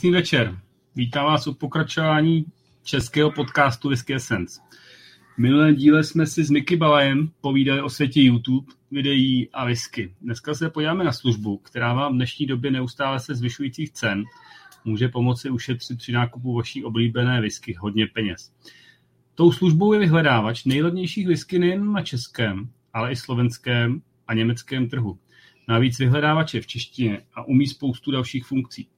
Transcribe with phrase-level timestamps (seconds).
[0.00, 0.58] Krásný večer.
[0.96, 2.44] Vítám vás u pokračování
[2.84, 4.60] českého podcastu Whisky Essence.
[5.34, 10.14] V minulém díle jsme si s Miky Balajem povídali o světě YouTube, videí a whisky.
[10.20, 14.24] Dneska se podíváme na službu, která vám v dnešní době neustále se zvyšujících cen
[14.84, 18.52] může pomoci ušetřit při nákupu vaší oblíbené whisky hodně peněz.
[19.34, 25.18] Tou službou je vyhledávač nejlevnějších whisky nejen na českém, ale i slovenském a německém trhu.
[25.68, 28.88] Navíc vyhledávač je v češtině a umí spoustu dalších funkcí.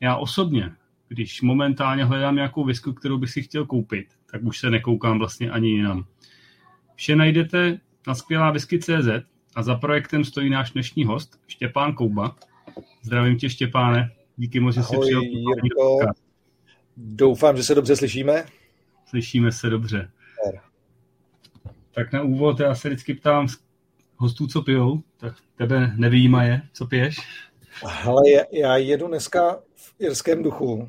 [0.00, 0.72] Já osobně,
[1.08, 5.50] když momentálně hledám nějakou whisky, kterou bych si chtěl koupit, tak už se nekoukám vlastně
[5.50, 6.06] ani jinam.
[6.94, 9.08] Vše najdete na skvělá whisky.cz
[9.54, 12.36] a za projektem stojí náš dnešní host Štěpán Kouba.
[13.02, 15.22] Zdravím tě Štěpáne, díky moc, že jsi přijel.
[16.96, 18.44] Doufám, že se dobře slyšíme.
[19.06, 20.10] Slyšíme se dobře.
[21.90, 23.46] Tak na úvod já se vždycky ptám
[24.16, 27.16] hostů, co pijou, tak tebe nevýjímaje, co piješ?
[28.04, 28.22] Ale
[28.52, 29.58] já jedu dneska
[29.98, 30.86] irském duchu, uh,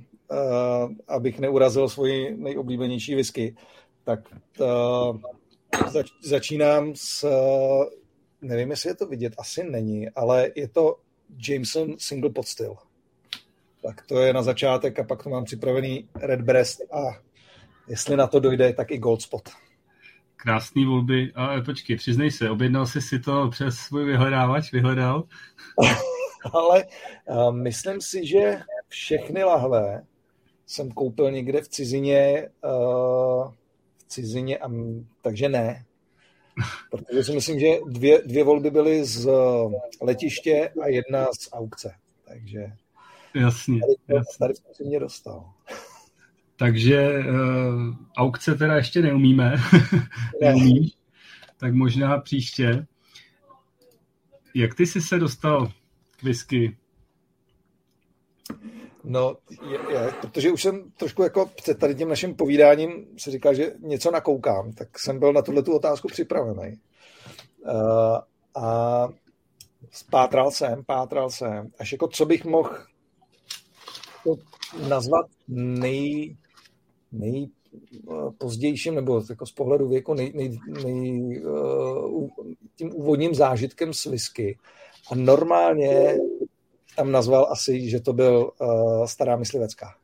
[1.08, 3.56] abych neurazil svoji nejoblíbenější whisky,
[4.04, 4.20] tak
[4.60, 5.18] uh,
[5.92, 7.86] zač, začínám s, uh,
[8.42, 10.96] nevím, jestli je to vidět, asi není, ale je to
[11.48, 12.76] Jameson Single Pot Still.
[13.82, 17.02] Tak to je na začátek a pak to mám připravený Red Breast a
[17.88, 19.50] jestli na to dojde, tak i Gold Spot.
[20.36, 21.32] Krásný volby.
[21.36, 25.24] A počkej, přiznej se, objednal jsi si to přes svůj vyhledávač, vyhledal?
[26.54, 26.86] Ale
[27.26, 30.04] uh, myslím si, že všechny lahve
[30.66, 33.52] jsem koupil někde v cizině, uh,
[33.98, 34.70] v cizině, a,
[35.22, 35.86] takže ne.
[36.92, 39.30] Protože si myslím, že dvě, dvě volby byly z
[40.02, 41.96] letiště a jedna z aukce.
[42.28, 42.72] Takže
[43.36, 44.38] jasně, tady, jasně.
[44.40, 45.54] tady jsem si mě dostal.
[46.56, 49.56] Takže uh, aukce teda ještě neumíme.
[50.42, 50.92] Neumíš.
[51.58, 52.86] Tak možná příště.
[54.56, 55.72] Jak ty jsi se dostal
[56.18, 56.78] k whisky?
[59.12, 59.38] No,
[59.70, 63.74] je, je, protože už jsem trošku jako před tady tím naším povídáním si říkal, že
[63.80, 66.80] něco nakoukám, tak jsem byl na tuhle tu otázku připravený.
[67.66, 68.18] Uh,
[68.64, 69.10] a
[69.92, 72.78] spátral jsem, pátral jsem, až jako co bych mohl
[74.90, 76.38] nazvat nej,
[77.12, 82.30] nejpozdějším, nebo jako z pohledu věku nej, nej, nej, uh,
[82.76, 84.58] tím úvodním zážitkem s whisky.
[85.12, 86.18] A normálně
[87.00, 89.96] tam nazval asi, že to byl uh, stará myslivecká.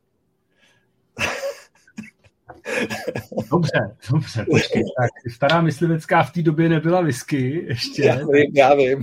[3.50, 4.82] Dobře, dobře, počkej.
[5.00, 8.02] Tak stará myslivecká v té době nebyla whisky ještě.
[8.02, 9.02] Já vím, já vím.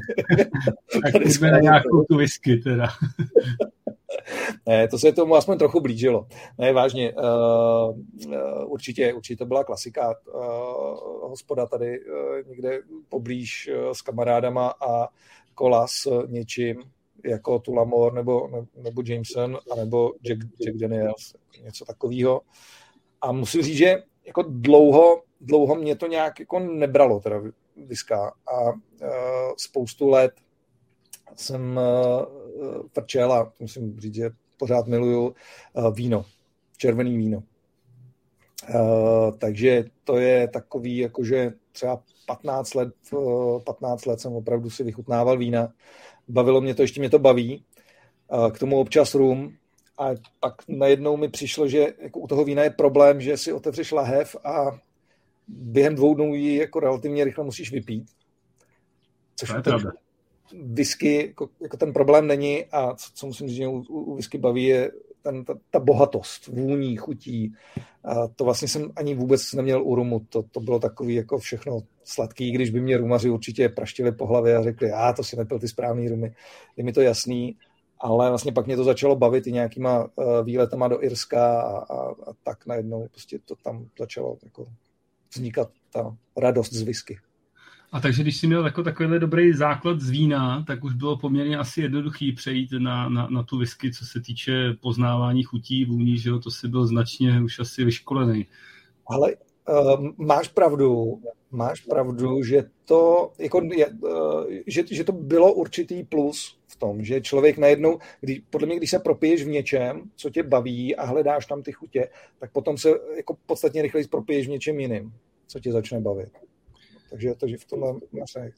[1.04, 2.88] tak jsme na nějakou tu whisky teda.
[4.66, 6.28] ne, to se tomu aspoň trochu blížilo.
[6.58, 7.98] Ne, vážně, uh,
[8.28, 10.16] uh, určitě, určitě to byla klasika.
[10.34, 15.08] Uh, hospoda tady uh, někde poblíž uh, s kamarádama a
[15.56, 16.84] kola s něčím
[17.26, 22.42] jako Tulamor nebo, nebo Jameson nebo Jack, Jack Daniels, něco takového.
[23.22, 27.42] A musím říct, že jako dlouho, dlouho mě to nějak jako nebralo, teda
[27.88, 28.34] viská.
[28.48, 28.78] A uh,
[29.58, 30.34] spoustu let
[31.36, 35.36] jsem uh, frčel a musím říct, že pořád miluju
[35.74, 36.26] uh, víno,
[36.78, 37.44] červený víno.
[38.76, 44.84] Uh, takže to je takový, jakože třeba 15 let, uh, 15 let jsem opravdu si
[44.84, 45.74] vychutnával vína.
[46.28, 47.64] Bavilo mě to, ještě mě to baví.
[48.54, 49.58] K tomu občas rum.
[49.98, 50.10] A
[50.40, 54.36] pak najednou mi přišlo, že jako u toho vína je problém, že si otevřeš lahev
[54.44, 54.80] a
[55.48, 58.04] během dvou dnů ji jako relativně rychle musíš vypít.
[59.36, 59.92] Což to je pravda
[60.62, 64.38] whisky jako, jako ten problém není a co, co musím říct, že u, u whisky
[64.38, 64.92] baví, je
[65.24, 67.54] ten, ta, ta bohatost, vůní, chutí.
[68.04, 70.20] A to vlastně jsem ani vůbec neměl u rumu.
[70.30, 74.58] To, to bylo takový jako všechno sladký, když by mě rumaři určitě praštili po hlavě
[74.58, 76.36] a řekli, a to si nepil ty správný rumy.
[76.78, 77.58] Je mi to jasný,
[78.00, 82.10] ale vlastně pak mě to začalo bavit i nějakýma uh, výletama do Irska a, a,
[82.10, 84.66] a tak najednou prostě to tam začalo jako
[85.36, 87.18] vznikat ta radost z whisky.
[87.94, 91.58] A takže když jsi měl jako takovýhle dobrý základ z vína, tak už bylo poměrně
[91.58, 96.30] asi jednoduchý přejít na, na, na tu whisky, co se týče poznávání chutí, vůní, že
[96.30, 98.46] jo, to si byl značně už asi vyškolený.
[99.08, 99.36] Ale
[99.70, 106.04] uh, máš pravdu, máš pravdu, že to, jako, je, uh, že, že to bylo určitý
[106.04, 110.30] plus v tom, že člověk najednou, když, podle mě, když se propiješ v něčem, co
[110.30, 112.10] tě baví a hledáš tam ty chutě,
[112.40, 115.14] tak potom se jako podstatně rychleji propiješ v něčem jiným,
[115.48, 116.30] co tě začne bavit.
[117.14, 118.52] Takže, takže v tomhle máš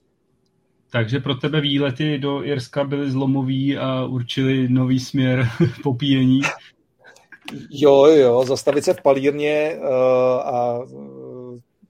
[0.91, 5.47] takže pro tebe výlety do Irska byly zlomový a určili nový směr
[5.83, 6.41] popíjení?
[7.69, 9.87] Jo, jo, zastavit se v palírně uh,
[10.39, 10.79] a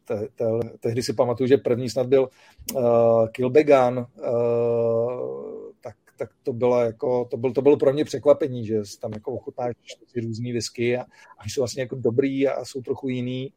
[0.06, 0.45] te, te,
[0.79, 2.29] tehdy si pamatuju, že první snad byl
[2.73, 8.65] uh, Kilbegan, uh, tak tak to bylo jako, to, byl, to bylo pro mě překvapení,
[8.65, 9.75] že tam jako ochutnáš
[10.13, 11.01] ty různý whisky a,
[11.39, 13.53] a jsou vlastně jako dobrý a jsou trochu jiný.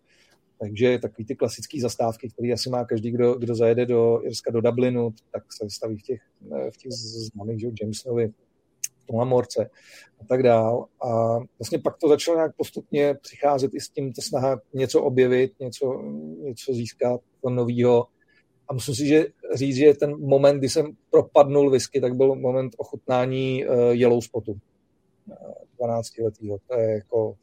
[0.61, 4.61] Takže takový ty klasické zastávky, které asi má každý, kdo, kdo zajede do Irska, do
[4.61, 6.21] Dublinu, tak se staví v těch,
[6.71, 8.33] v těch známých, že Jamesonovi,
[9.07, 9.71] Toma Morce
[10.21, 10.87] a tak dál.
[11.03, 15.53] A vlastně pak to začalo nějak postupně přicházet i s tím to snaha něco objevit,
[15.61, 16.03] něco,
[16.41, 18.07] něco získat nového.
[18.69, 22.75] A musím si že říct, že ten moment, kdy jsem propadnul whisky, tak byl moment
[22.77, 24.59] ochutnání uh, Yellow Spotu.
[25.77, 26.59] 12 letýho.
[26.69, 27.35] To je jako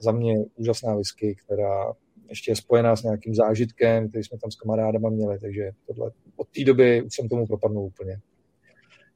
[0.00, 1.92] za mě úžasná whisky, která
[2.28, 6.48] ještě je spojená s nějakým zážitkem, který jsme tam s kamarádama měli, takže tohle, od
[6.48, 8.20] té doby už jsem tomu propadnul úplně.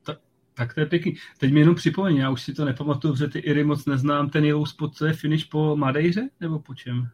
[0.06, 0.19] Tak,
[0.55, 1.14] tak to je pěkný.
[1.40, 4.44] Teď mi jenom připomeň, já už si to nepamatuju, že ty Iry moc neznám, ten
[4.44, 7.08] Yellow Spot, co je finish po Madejře, nebo po čem?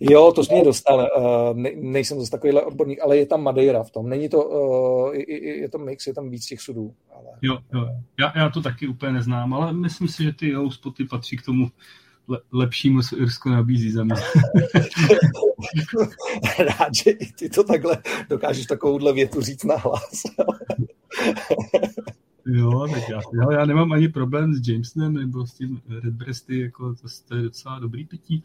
[0.00, 1.08] Jo, to jsi mě dostal.
[1.18, 4.08] Uh, ne, nejsem zase takovýhle odborník, ale je tam Madeira v tom.
[4.08, 6.94] Není to, uh, je, je to mix, je tam víc těch sudů.
[7.14, 7.26] Ale...
[7.42, 7.88] Jo, jo.
[8.20, 11.44] Já, já to taky úplně neznám, ale myslím si, že ty Yellow Spoty patří k
[11.44, 11.68] tomu
[12.28, 14.14] le, lepšímu, co Irsko nabízí za mě.
[16.58, 20.22] Rád, že i ty to takhle dokážeš takovouhle větu říct na hlas.
[22.46, 26.94] jo, tak já, já, já, nemám ani problém s Jamesonem nebo s tím Redbreasty, jako
[26.94, 28.42] to, to je docela dobrý pití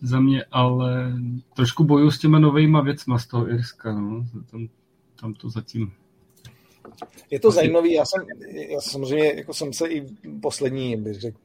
[0.00, 1.12] za mě, ale
[1.54, 4.26] trošku bojuju s těma novejma věcma z toho Irska, no.
[4.50, 4.68] Tam,
[5.20, 5.92] tam to zatím
[7.30, 8.26] je to zajímavý, já jsem,
[8.68, 10.06] já samozřejmě jako jsem se i
[10.42, 11.38] poslední, bych řekl,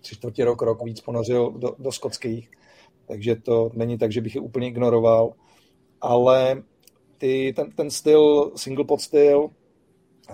[0.00, 2.50] tři čtvrtě rok, rok víc ponořil do, do skotských,
[3.08, 5.32] takže to není tak, že bych je úplně ignoroval,
[6.00, 6.62] ale
[7.18, 9.38] ty, ten, ten styl, single pot styl,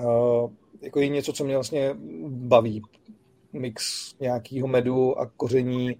[0.01, 0.51] uh,
[0.81, 1.95] jako je něco, co mě vlastně
[2.29, 2.83] baví.
[3.53, 5.97] Mix nějakého medu a koření,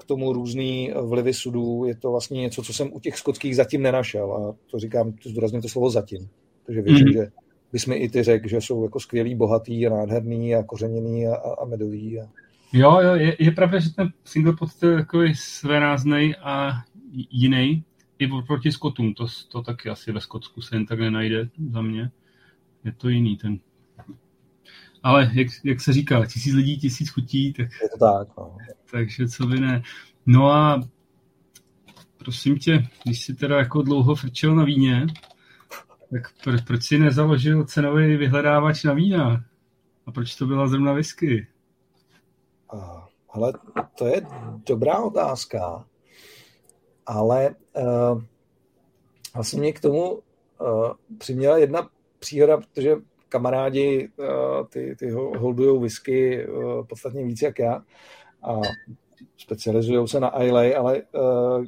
[0.00, 1.84] k tomu různý vlivy sudů.
[1.84, 4.32] Je to vlastně něco, co jsem u těch skotských zatím nenašel.
[4.32, 6.28] A to říkám, zdůrazně to slovo zatím.
[6.66, 7.12] Takže věřím, mm.
[7.12, 7.30] že
[7.72, 11.34] bys mi i ty řekl, že jsou jako skvělý, bohatý a nádherný a kořeněný a,
[11.34, 12.20] a medový.
[12.20, 12.24] A...
[12.72, 16.72] Jo, jo, je, je pravda, že ten single pod je takový svéráznej a
[17.30, 17.84] jiný.
[18.18, 22.10] I proti Skotům, to, to taky asi ve Skotsku se jen tak nenajde za mě.
[22.84, 23.58] Je to jiný ten.
[25.02, 27.68] Ale jak, jak se říká, tisíc lidí, tisíc chutí, tak...
[27.82, 28.56] Je to tak, no.
[28.90, 29.82] Takže co by ne.
[30.26, 30.80] No a
[32.16, 35.06] prosím tě, když jsi teda jako dlouho frčel na víně,
[36.10, 39.44] tak pro, proč si nezaložil cenový vyhledávač na vína?
[40.06, 41.46] A proč to byla zrovna whisky?
[43.30, 43.52] Ale
[43.98, 44.22] to je
[44.66, 45.84] dobrá otázka,
[47.06, 48.22] ale uh,
[49.34, 50.20] vlastně mě k tomu uh,
[51.18, 51.88] přiměla jedna
[52.18, 52.96] příhoda, protože
[53.28, 57.82] kamarádi uh, ty, ty holdují whisky uh, podstatně víc jak já
[58.42, 58.60] a
[59.36, 61.64] specializují se na Islay, ale uh,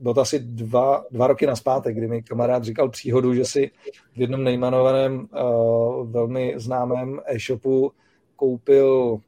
[0.00, 3.70] bylo to asi dva, dva roky naspátek, kdy mi kamarád říkal příhodu, že si
[4.16, 7.92] v jednom nejmenovaném uh, velmi známém e-shopu
[8.36, 9.18] koupil,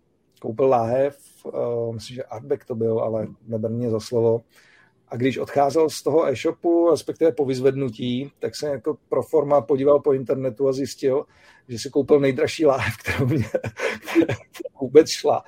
[0.41, 4.41] koupil láhev, uh, myslím, že Artback to byl, ale neber mě za slovo,
[5.11, 10.00] a když odcházel z toho e-shopu, respektive po vyzvednutí, tak se jako pro forma podíval
[10.00, 11.25] po internetu a zjistil,
[11.69, 13.45] že si koupil nejdražší láhev, kterou mě
[14.81, 15.43] vůbec šla.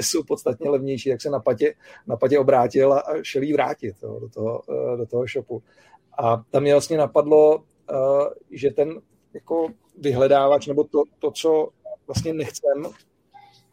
[0.00, 1.74] Jsou podstatně levnější, jak se na patě,
[2.06, 5.62] na patě obrátil a šel jí vrátit jo, do, toho, eh, do toho shopu.
[6.18, 7.94] A tam mě vlastně napadlo, eh,
[8.50, 9.00] že ten
[9.34, 9.68] jako
[9.98, 11.68] vyhledávač, nebo to, to co
[12.06, 12.86] vlastně nechcem,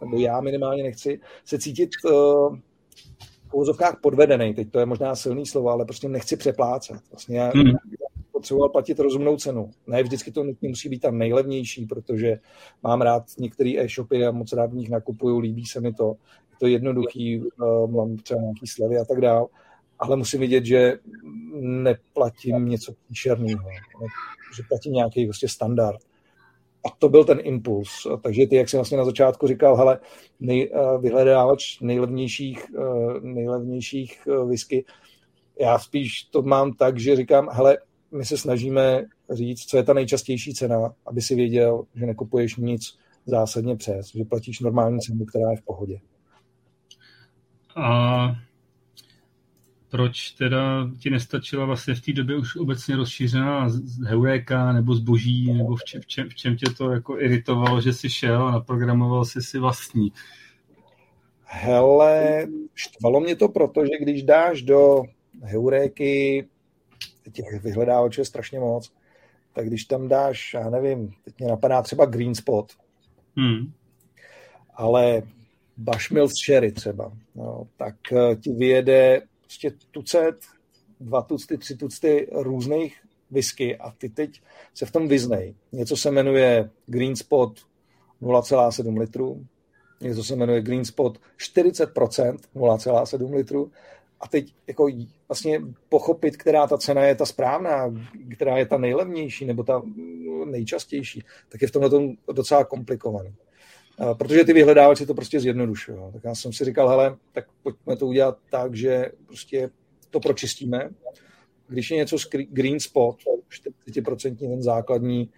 [0.01, 1.89] nebo já minimálně nechci, se cítit
[3.53, 6.97] uvozovkách podvedený, teď to je možná silný slovo, ale prostě nechci přeplácet.
[7.11, 7.73] Vlastně já hmm.
[8.31, 9.71] potřeboval platit rozumnou cenu.
[9.87, 12.39] Ne vždycky to nutně musí být tam nejlevnější, protože
[12.83, 16.15] mám rád některé e-shopy a moc rád v nich nakupuju, líbí se mi to.
[16.51, 19.47] Je to jednoduchý, uh, mám třeba nějaký slevy a tak dále,
[19.99, 20.99] ale musím vidět, že
[21.59, 23.69] neplatím něco příšerného,
[24.55, 25.99] že platím nějaký prostě standard
[26.85, 28.07] a to byl ten impuls.
[28.23, 29.99] Takže ty, jak jsi vlastně na začátku říkal, hele,
[30.39, 34.85] nej, uh, vyhledávač nejlevnějších, uh, nejlevnějších uh, whisky,
[35.59, 37.77] já spíš to mám tak, že říkám, hele,
[38.11, 42.81] my se snažíme říct, co je ta nejčastější cena, aby si věděl, že nekupuješ nic
[43.25, 45.99] zásadně přes, že platíš normální cenu, která je v pohodě.
[47.75, 48.35] A
[49.93, 53.69] proč teda ti nestačila vlastně v té době už obecně rozšířená
[54.05, 57.93] heuréka nebo zboží, nebo v čem, v, čem, v čem tě to jako iritovalo, že
[57.93, 60.11] jsi šel a naprogramoval jsi si vlastní?
[61.43, 65.03] Hele, štvalo mě to proto, že když dáš do
[65.41, 66.47] heuréky,
[67.31, 68.91] těch vyhledávačů je strašně moc,
[69.53, 72.71] tak když tam dáš, já nevím, teď mě napadá třeba Green Spot,
[73.37, 73.71] hmm.
[74.75, 75.21] ale
[75.77, 79.21] Bushmills Sherry třeba, no, tak eh, ti vyjede
[79.53, 80.35] prostě tucet,
[80.99, 84.41] dva tucty, tři tucty různých whisky a ty teď
[84.73, 85.55] se v tom vyznej.
[85.71, 87.59] Něco se jmenuje Green Spot
[88.21, 89.45] 0,7 litrů,
[90.01, 93.71] něco se jmenuje Green Spot 40%, 0,7 litru.
[94.19, 94.87] A teď jako
[95.27, 97.93] vlastně pochopit, která ta cena je ta správná,
[98.35, 99.81] která je ta nejlevnější nebo ta
[100.45, 103.35] nejčastější, tak je v tomhle tom docela komplikovaný.
[104.17, 105.97] Protože ty vyhledávači to prostě zjednodušují.
[106.13, 109.69] Tak já jsem si říkal, hele, tak pojďme to udělat tak, že prostě
[110.09, 110.89] to pročistíme.
[111.67, 112.17] Když je něco
[112.49, 113.17] green spot,
[113.95, 115.29] 40% ten základní,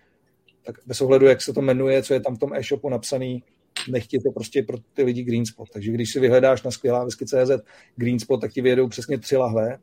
[0.66, 3.44] tak bez ohledu, jak se to jmenuje, co je tam v tom e-shopu napsaný,
[3.90, 5.70] nechtě to prostě pro ty lidi green spot.
[5.74, 7.52] Takže když si vyhledáš na skvělá whisky.cz
[7.96, 9.78] green spot, tak ti vyjedou přesně tři lahve,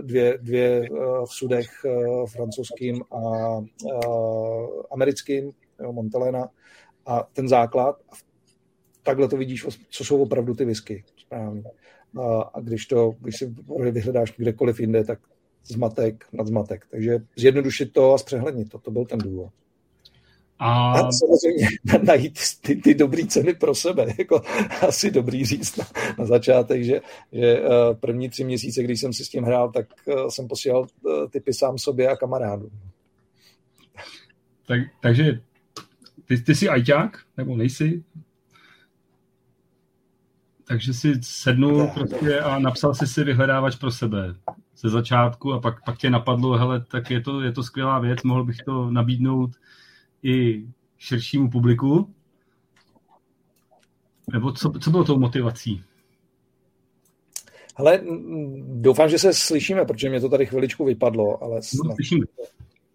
[0.00, 0.88] dvě, dvě
[1.24, 1.70] v sudech
[2.32, 3.20] francouzským a
[4.90, 5.52] americkým,
[5.90, 6.48] Montelena,
[7.06, 7.96] a ten základ.
[9.02, 11.62] Takhle to vidíš, co jsou opravdu ty whisky správně.
[12.20, 13.54] A, a když, to, když si
[13.90, 15.18] vyhledáš kdekoliv jinde, tak
[15.64, 16.86] zmatek nad zmatek.
[16.90, 19.50] Takže zjednodušit to a zpřehlednit to, to byl ten důvod.
[20.58, 21.66] A, a samozřejmě
[22.02, 24.06] najít ty, ty dobré ceny pro sebe.
[24.18, 24.42] Jako
[24.88, 25.86] asi dobrý říct na,
[26.18, 27.00] na začátek, že,
[27.32, 30.86] že eh, první tři měsíce, když jsem si s tím hrál, tak eh, jsem posílal
[30.86, 32.70] eh, typy sám sobě a kamarádům.
[34.66, 35.40] Tak, takže
[36.36, 38.04] ty, ty jsi ajťák, nebo nejsi?
[40.64, 44.34] Takže si sednul prostě a napsal si si vyhledávač pro sebe
[44.76, 48.22] ze začátku a pak, pak tě napadlo, hele, tak je to, je to skvělá věc,
[48.22, 49.50] mohl bych to nabídnout
[50.22, 50.66] i
[50.98, 52.14] širšímu publiku?
[54.32, 55.84] Nebo co, co bylo tou motivací?
[57.76, 58.00] Ale
[58.66, 62.26] doufám, že se slyšíme, protože mě to tady chviličku vypadlo, ale no, slyšíme.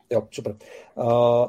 [0.09, 0.55] Jo, super.
[0.95, 1.47] Uh,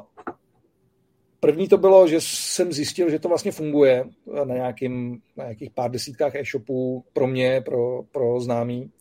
[1.39, 4.05] První to bylo, že jsem zjistil, že to vlastně funguje
[4.43, 8.91] na, nějakým, na nějakých pár desítkách e-shopů pro mě, pro, pro známý.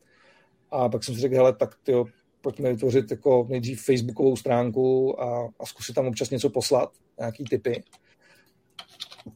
[0.71, 2.05] A pak jsem si řekl, hele, tak tyjo,
[2.41, 7.83] pojďme vytvořit jako nejdřív facebookovou stránku a, a zkusit tam občas něco poslat, nějaký typy.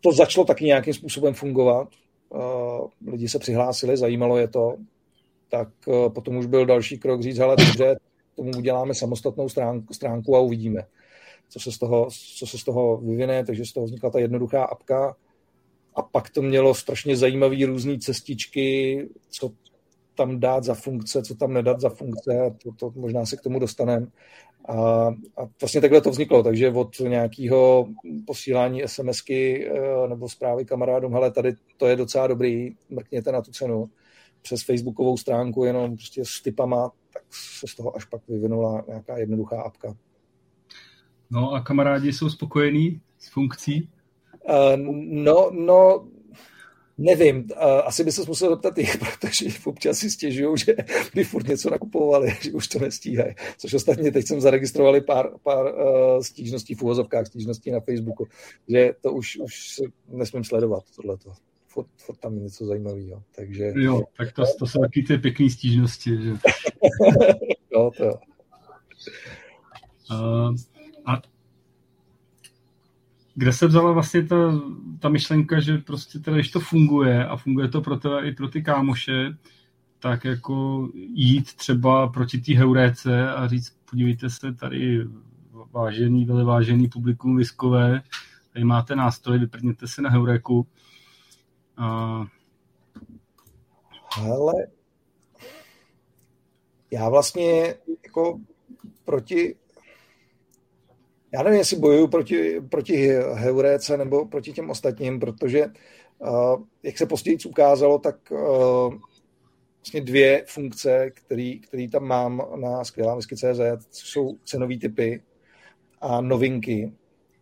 [0.01, 1.89] To začalo taky nějakým způsobem fungovat.
[2.29, 4.77] Uh, lidi se přihlásili, zajímalo je to.
[5.49, 7.97] Tak uh, potom už byl další krok říct, hele, dobře,
[8.37, 10.83] tomu uděláme samostatnou stránku, stránku a uvidíme
[11.53, 14.65] co se z toho, co se z toho vyvine, takže z toho vznikla ta jednoduchá
[14.65, 15.17] apka
[15.95, 19.51] a pak to mělo strašně zajímavé různé cestičky, co
[20.15, 23.59] tam dát za funkce, co tam nedat za funkce, to, to možná se k tomu
[23.59, 24.07] dostaneme.
[24.69, 25.07] A,
[25.37, 27.89] a vlastně takhle to vzniklo, takže od nějakého
[28.27, 33.51] posílání SMSky eh, nebo zprávy kamarádům, hele, tady to je docela dobrý, mrkněte na tu
[33.51, 33.91] cenu,
[34.43, 37.23] přes facebookovou stránku jenom prostě s typama, tak
[37.61, 39.95] se z toho až pak vyvinula nějaká jednoduchá apka.
[41.33, 43.89] No a kamarádi jsou spokojení s funkcí?
[44.49, 44.77] Uh,
[45.25, 46.09] no, no,
[46.99, 47.37] nevím.
[47.37, 47.47] Uh,
[47.85, 50.77] asi by se musel zeptat jich, protože občas si stěžují, že
[51.15, 53.35] by furt něco nakupovali, že už to nestíhají.
[53.59, 58.27] Což ostatně teď jsem zaregistrovali pár, pár uh, stížností v uvozovkách, stížností na Facebooku,
[58.69, 61.33] že to už, už nesmím sledovat, tohleto.
[61.67, 63.23] Furt, furt tam je něco zajímavého.
[63.37, 63.73] Takže...
[63.77, 66.11] Jo, tak to, to jsou taky ty pěkné stížnosti.
[66.23, 66.31] Že?
[67.73, 68.15] jo, to jo.
[70.11, 70.55] Uh,
[71.07, 71.23] a
[73.35, 74.61] kde se vzala vlastně ta,
[75.01, 78.49] ta myšlenka, že prostě teda, když to funguje a funguje to pro tebe i pro
[78.49, 79.37] ty kámoše,
[79.99, 85.05] tak jako jít třeba proti té heuréce a říct, podívejte se, tady
[85.73, 88.03] vážený, vážený publikum viskové,
[88.53, 90.67] tady máte nástroj, vyprdněte se na heuréku.
[91.77, 91.87] A...
[94.23, 94.53] Ale
[96.91, 98.41] já vlastně jako
[99.05, 99.57] proti
[101.35, 105.67] já nevím, jestli bojuju proti, proti Heuréce nebo proti těm ostatním, protože
[106.19, 108.95] uh, jak se později ukázalo, tak uh,
[109.79, 113.61] vlastně dvě funkce, který, který tam mám na skvělá CZ,
[113.91, 115.23] jsou cenové typy
[116.01, 116.93] a novinky,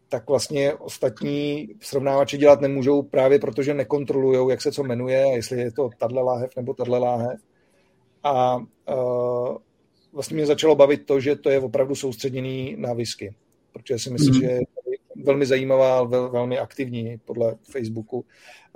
[0.09, 5.73] tak vlastně ostatní srovnávači dělat nemůžou právě protože nekontrolují, jak se co jmenuje, jestli je
[5.73, 7.40] to tadle láhev nebo tadle láhev.
[8.23, 9.56] A uh,
[10.12, 13.35] vlastně mě začalo bavit to, že to je opravdu soustředěný na whisky
[13.72, 14.40] protože si myslím, mm.
[14.40, 14.60] že je
[15.24, 18.24] velmi zajímavá, vel, velmi aktivní podle Facebooku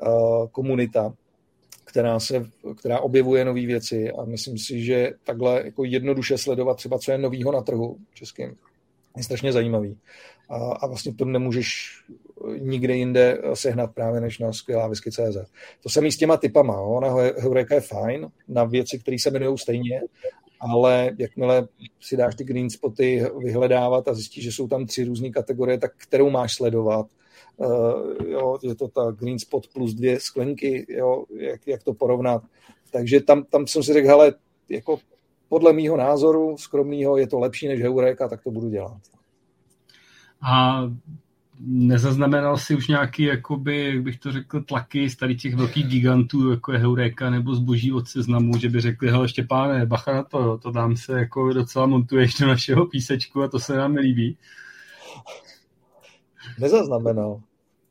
[0.06, 1.14] uh, komunita,
[1.84, 6.98] která, se, která objevuje nové věci a myslím si, že takhle jako jednoduše sledovat třeba,
[6.98, 8.56] co je novýho na trhu českým,
[9.16, 9.98] je strašně zajímavý.
[10.48, 11.90] A, a vlastně to nemůžeš
[12.58, 15.36] nikde jinde sehnat právě než na skvělá whisky.cz.
[15.82, 16.80] To samý s těma typama.
[16.80, 20.00] Ona Heureka je fajn na věci, které se jmenují stejně,
[20.70, 21.68] ale jakmile
[22.00, 25.92] si dáš ty green spoty vyhledávat a zjistíš, že jsou tam tři různé kategorie, tak
[25.96, 27.06] kterou máš sledovat?
[27.56, 32.42] Uh, jo, je to ta green spot plus dvě sklenky, jo, jak, jak to porovnat.
[32.90, 34.34] Takže tam, tam jsem si řekl, hele,
[34.68, 34.98] jako
[35.48, 39.00] podle mýho názoru skromného je to lepší než Heureka, tak to budu dělat.
[40.50, 40.82] A
[41.60, 46.50] nezaznamenal si už nějaký, jakoby, jak bych to řekl, tlaky z tady těch velkých gigantů,
[46.50, 50.58] jako je Heureka nebo zboží od seznamu, že by řekli, hele, Štěpáne, bacha na to,
[50.58, 54.38] to dám se jako docela montuješ do našeho písečku a to se nám nelíbí.
[56.58, 57.40] Nezaznamenal.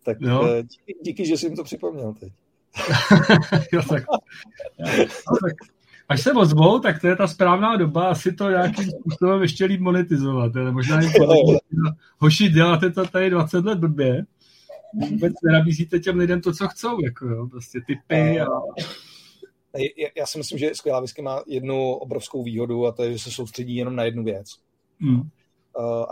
[0.04, 0.62] Tak no.
[0.62, 2.34] díky, díky, že jsi jim to připomněl teď.
[3.72, 4.04] jo, tak.
[4.80, 5.54] No, tak
[6.14, 9.82] až se ozvou, tak to je ta správná doba asi to nějakým způsobem ještě líp
[9.82, 10.56] monetizovat.
[10.56, 11.12] Ale možná jim
[12.18, 14.26] hoši, děláte to tady 20 let blbě,
[15.10, 18.48] vůbec nenabízíte těm lidem to, co chcou, jako jo, prostě typy a...
[20.18, 23.32] Já si myslím, že skvělá whisky má jednu obrovskou výhodu a to je, že se
[23.32, 24.48] soustředí jenom na jednu věc.
[25.00, 25.22] Hmm.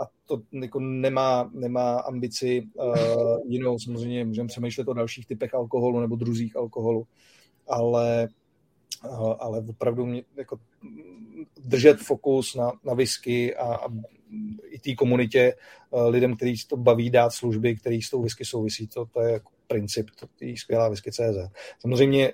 [0.00, 3.78] A to jako nemá, nemá ambici uh, jinou.
[3.78, 7.06] Samozřejmě můžeme přemýšlet o dalších typech alkoholu nebo druzích alkoholu,
[7.68, 8.28] ale
[9.38, 10.58] ale opravdu mě, jako,
[11.64, 13.88] držet fokus na, na whisky a, a
[14.70, 15.54] i té komunitě
[16.08, 19.50] lidem, kteří to baví dát služby, který s tou whisky souvisí, to, to je jako
[19.66, 20.06] princip
[20.38, 21.52] té skvělá whisky CZ.
[21.80, 22.32] Samozřejmě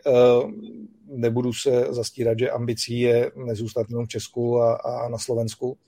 [1.07, 5.78] nebudu se zastírat, že ambicí je nezůstat jenom v Česku a, a na Slovensku,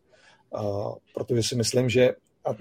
[1.15, 2.15] protože si myslím, že
[2.45, 2.55] a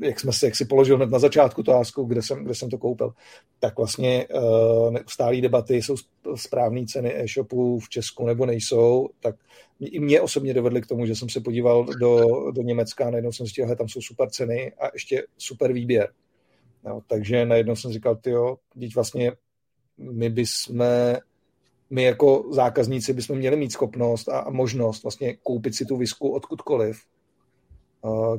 [0.00, 2.70] jak, jsme si, jak si položil hned na začátku to otázku, kde jsem, kde jsem
[2.70, 3.12] to koupil,
[3.58, 5.96] tak vlastně uh, neustálý debaty, jsou
[6.34, 9.34] správné ceny e-shopů v Česku nebo nejsou, tak
[9.80, 13.46] i mě osobně dovedly k tomu, že jsem se podíval do, do Německa, najednou jsem
[13.46, 16.12] zjistil, že tam jsou super ceny a ještě super výběr.
[16.84, 19.32] No, takže najednou jsem říkal, jo, teď vlastně
[19.98, 20.84] my bychom
[21.90, 26.28] my jako zákazníci bychom měli mít schopnost a, a možnost vlastně koupit si tu visku
[26.28, 27.02] odkudkoliv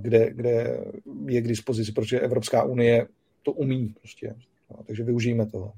[0.02, 0.78] kde, kde
[1.26, 3.08] je k dispozici, protože Evropská unie
[3.44, 4.36] to umí prostě.
[4.72, 5.74] No, takže využijeme toho.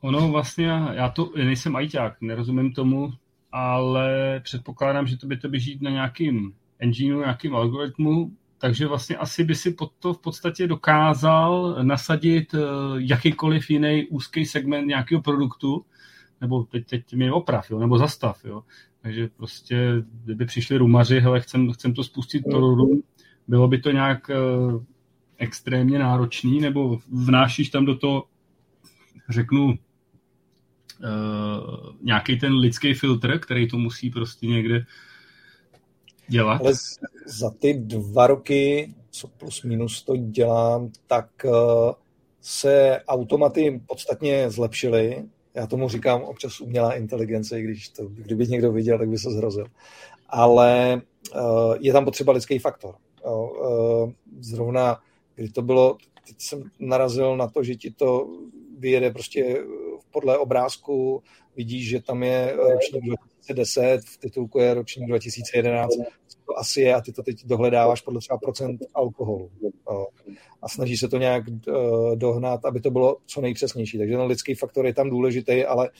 [0.00, 3.12] Ono vlastně, já to nejsem ajťák, nerozumím tomu,
[3.52, 9.44] ale předpokládám, že to by to běží na nějakým engineu, nějakým algoritmu, takže vlastně asi
[9.44, 12.58] by si pod to v podstatě dokázal nasadit eh,
[12.96, 15.84] jakýkoliv jiný úzký segment nějakého produktu,
[16.40, 18.62] nebo teď, teď mi oprav, jo, nebo zastav, jo.
[19.04, 23.02] Takže prostě, kdyby přišli rumaři, hele, chcem, chcem to spustit to rum,
[23.48, 24.82] bylo by to nějak uh,
[25.38, 28.24] extrémně náročný, nebo vnášíš tam do toho,
[29.28, 29.76] řeknu, uh,
[32.02, 34.84] nějaký ten lidský filtr, který to musí prostě někde
[36.28, 36.60] dělat?
[36.60, 36.72] Ale
[37.26, 41.52] za ty dva roky, co plus minus to dělám, tak uh,
[42.40, 48.98] se automaty podstatně zlepšily já tomu říkám občas umělá inteligence, když to, kdyby někdo viděl,
[48.98, 49.66] tak by se zhrozil.
[50.28, 51.02] Ale
[51.34, 52.94] uh, je tam potřeba lidský faktor.
[53.24, 55.00] Uh, zrovna,
[55.34, 58.28] kdy to bylo, teď jsem narazil na to, že ti to
[58.78, 59.64] vyjede prostě
[60.10, 61.22] podle obrázku,
[61.56, 63.20] vidíš, že tam je ročník
[63.52, 65.90] 2010, v titulku je ročník 2011,
[66.46, 69.50] to asi je a ty to teď dohledáváš podle třeba procent alkoholu.
[70.62, 71.72] A snaží se to nějak eh,
[72.16, 73.98] dohnat, aby to bylo co nejpřesnější.
[73.98, 75.90] Takže ten lidský faktor je tam důležitý, ale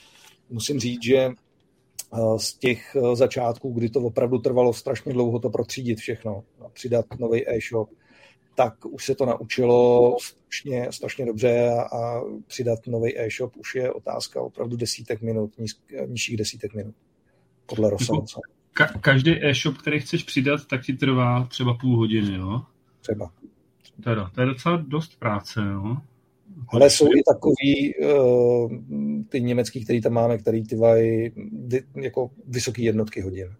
[0.50, 5.50] musím říct, že eh, z těch eh, začátků, kdy to opravdu trvalo strašně dlouho to
[5.50, 7.90] protřídit všechno, přidat nový e-shop,
[8.56, 13.92] tak už se to naučilo strašně, strašně dobře a, a přidat nový e-shop už je
[13.92, 15.72] otázka opravdu desítek minut, níž,
[16.06, 16.94] nižších desítek minut,
[17.66, 18.24] podle rozsahu.
[18.76, 22.60] Ka- každý e-shop, který chceš přidat, tak ti trvá třeba půl hodiny, jo?
[23.00, 23.32] Třeba.
[24.04, 25.96] Teda, to je docela dost práce, jo?
[26.68, 28.72] Ale jsou i takový uh,
[29.28, 31.30] ty německý, který tam máme, který ty vaj
[31.94, 33.54] jako vysoký jednotky hodin.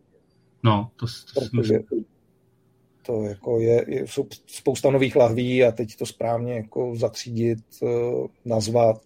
[0.62, 1.78] No, to, to Protože
[3.06, 8.26] to jako je, je, jsou spousta nových lahví a teď to správně jako zatřídit, uh,
[8.44, 9.02] nazvat,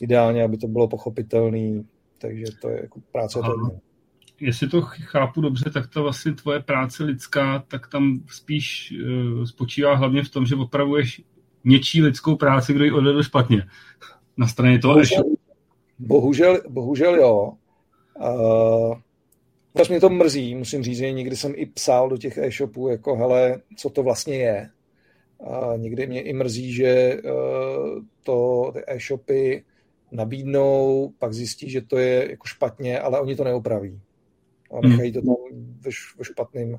[0.00, 1.82] ideálně, aby to bylo pochopitelné,
[2.18, 3.38] takže to je jako práce.
[3.38, 3.78] To
[4.40, 9.94] jestli to chápu dobře, tak ta vlastně tvoje práce lidská, tak tam spíš uh, spočívá
[9.94, 11.22] hlavně v tom, že opravuješ
[11.64, 13.66] něčí lidskou práci, kdo ji odvedl špatně
[14.36, 15.24] na straně toho bohužel,
[15.98, 17.52] bohužel, bohužel jo.
[18.20, 18.98] Uh,
[19.74, 23.16] Vlastně mě to mrzí, musím říct, že někdy jsem i psal do těch e-shopů, jako
[23.16, 24.70] hele, co to vlastně je.
[25.40, 29.64] A někdy mě i mrzí, že uh, to ty e-shopy
[30.12, 34.00] nabídnou, pak zjistí, že to je jako špatně, ale oni to neopraví.
[34.70, 35.34] A nechají to tam
[35.80, 36.78] ve, ve špatným,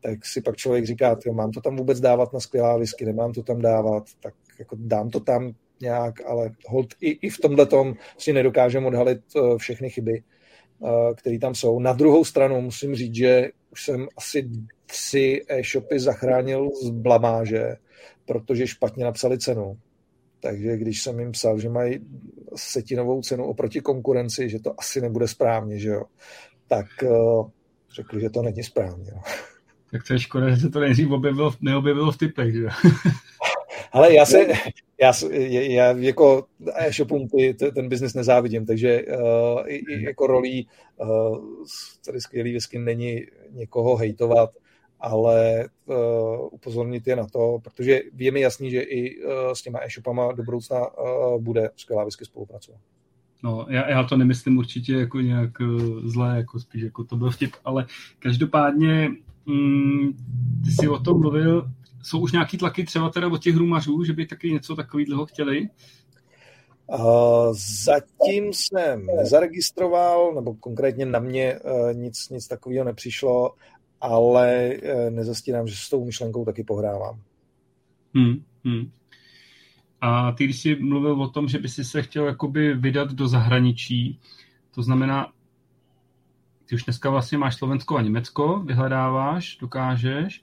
[0.00, 3.32] tak si pak člověk říká, tyjo, mám to tam vůbec dávat na skvělá whisky, nemám
[3.32, 7.66] to tam dávat, tak jako dám to tam nějak, ale hold, i, i v tomhle
[7.66, 10.22] tom si nedokážeme odhalit uh, všechny chyby.
[10.84, 11.78] Eh, které tam jsou.
[11.78, 14.50] Na druhou stranu musím říct, že už jsem asi
[14.86, 17.76] tři e-shopy zachránil z blamáže,
[18.24, 19.78] protože špatně napsali cenu.
[20.40, 21.98] Takže když jsem jim psal, že mají
[22.56, 26.02] setinovou cenu oproti konkurenci, že to asi nebude správně, že jo,
[26.74, 27.50] tak uh,
[27.94, 29.10] řekli, že to není správně.
[29.14, 29.22] No.
[29.90, 32.68] Tak to je škoda, že se to nejdřív objevilo, neobjevilo v typech, že
[33.92, 34.46] Ale já se,
[35.00, 35.12] já,
[35.48, 41.38] já jako e-shopům ty, ten biznis nezávidím, takže uh, i, i jako rolí uh,
[42.06, 44.50] tady skvělý whisky není někoho hejtovat,
[45.00, 49.78] ale uh, upozornit je na to, protože je mi jasný, že i uh, s těma
[49.82, 52.80] e-shopama do budoucna uh, bude skvělá whisky spolupracovat.
[53.42, 57.30] No, já, já to nemyslím určitě jako nějak uh, zlé, jako spíš jako to byl
[57.30, 57.86] vtip, ale
[58.18, 59.10] každopádně
[59.46, 60.12] mm,
[60.64, 61.70] ty jsi o tom mluvil,
[62.02, 65.68] jsou už nějaký tlaky třeba teda od těch hrumařů, že by taky něco takového chtěli?
[66.86, 73.54] Uh, zatím jsem nezaregistroval, nebo konkrétně na mě uh, nic, nic takového nepřišlo,
[74.00, 77.20] ale uh, nezastírám, že s tou myšlenkou taky pohrávám.
[78.14, 78.90] Hmm, hmm.
[80.04, 83.28] A ty, když jsi mluvil o tom, že by si se chtěl jakoby vydat do
[83.28, 84.20] zahraničí,
[84.74, 85.32] to znamená,
[86.66, 90.42] ty už dneska vlastně máš Slovensko a Německo, vyhledáváš, dokážeš.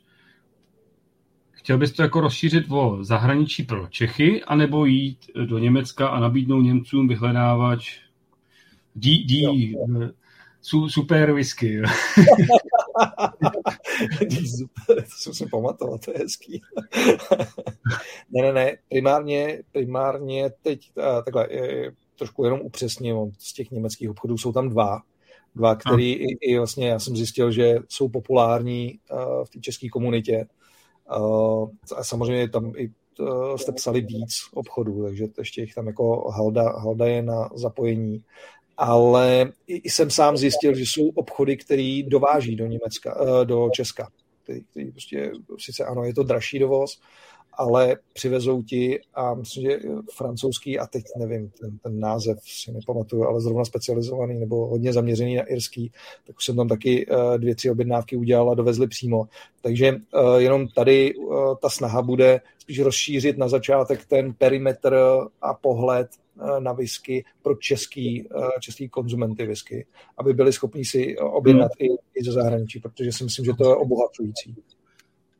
[1.51, 6.61] Chtěl bys to jako rozšířit o zahraničí pro Čechy, anebo jít do Německa a nabídnout
[6.61, 7.99] Němcům vyhledávač
[8.95, 9.45] D, D,
[10.61, 11.81] su, super whisky.
[14.87, 16.61] to jsem si pamatoval, to je hezký.
[18.29, 20.91] ne, ne, ne, primárně, primárně teď
[21.25, 21.47] takhle,
[22.19, 25.01] trošku jenom upřesním, z těch německých obchodů jsou tam dva,
[25.55, 29.89] dva, který i, i vlastně já jsem zjistil, že jsou populární uh, v té české
[29.89, 30.45] komunitě.
[31.17, 36.31] Uh, a samozřejmě tam i uh, jste psali víc obchodů, takže ještě jich tam jako
[36.31, 38.23] halda, halda je na zapojení.
[38.81, 44.09] Ale jsem sám zjistil, že jsou obchody, které dováží do Německa, uh, do Česka.
[44.43, 46.99] Který, který prostě, sice ano, je to dražší dovoz,
[47.53, 49.79] ale přivezou ti a myslím, že
[50.15, 55.35] francouzský, a teď nevím, ten, ten název si nepamatuju, ale zrovna specializovaný nebo hodně zaměřený
[55.35, 55.91] na irský,
[56.27, 59.27] tak už jsem tam taky uh, dvě, tři objednávky udělal a dovezli přímo.
[59.61, 61.13] Takže uh, jenom tady
[61.61, 64.97] ta snaha bude spíš rozšířit na začátek ten perimetr
[65.41, 66.07] a pohled
[66.59, 68.29] na whisky pro český,
[68.61, 71.87] český konzumenty whisky, aby byli schopni si objednat hmm.
[71.87, 74.55] i, i ze zahraničí, protože si myslím, že to je obohacující.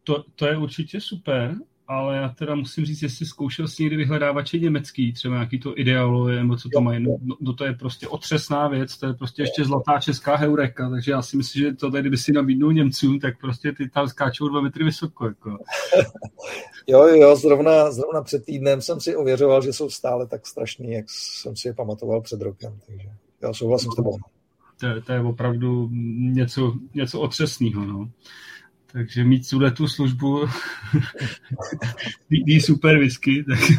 [0.04, 1.56] To, to je určitě super
[1.90, 6.36] ale já teda musím říct, jestli zkoušel si někdy vyhledávače německý, třeba nějaký to ideálové,
[6.36, 9.64] nebo co to mají, no, no, to je prostě otřesná věc, to je prostě ještě
[9.64, 13.40] zlatá česká heureka, takže já si myslím, že to tady, kdyby si nabídnul Němcům, tak
[13.42, 15.26] prostě ty tam skáčou dva metry vysoko.
[15.26, 15.50] Jako.
[16.88, 21.06] jo, jo, zrovna, zrovna před týdnem jsem si ověřoval, že jsou stále tak strašný, jak
[21.10, 23.10] jsem si je pamatoval před rokem, takže
[23.42, 24.18] já souhlasím s tebou.
[24.80, 28.10] To, to je opravdu něco, něco otřesného, no.
[28.92, 30.46] Takže mít tuhle tu službu
[32.30, 33.44] ví super whisky.
[33.44, 33.60] Tak...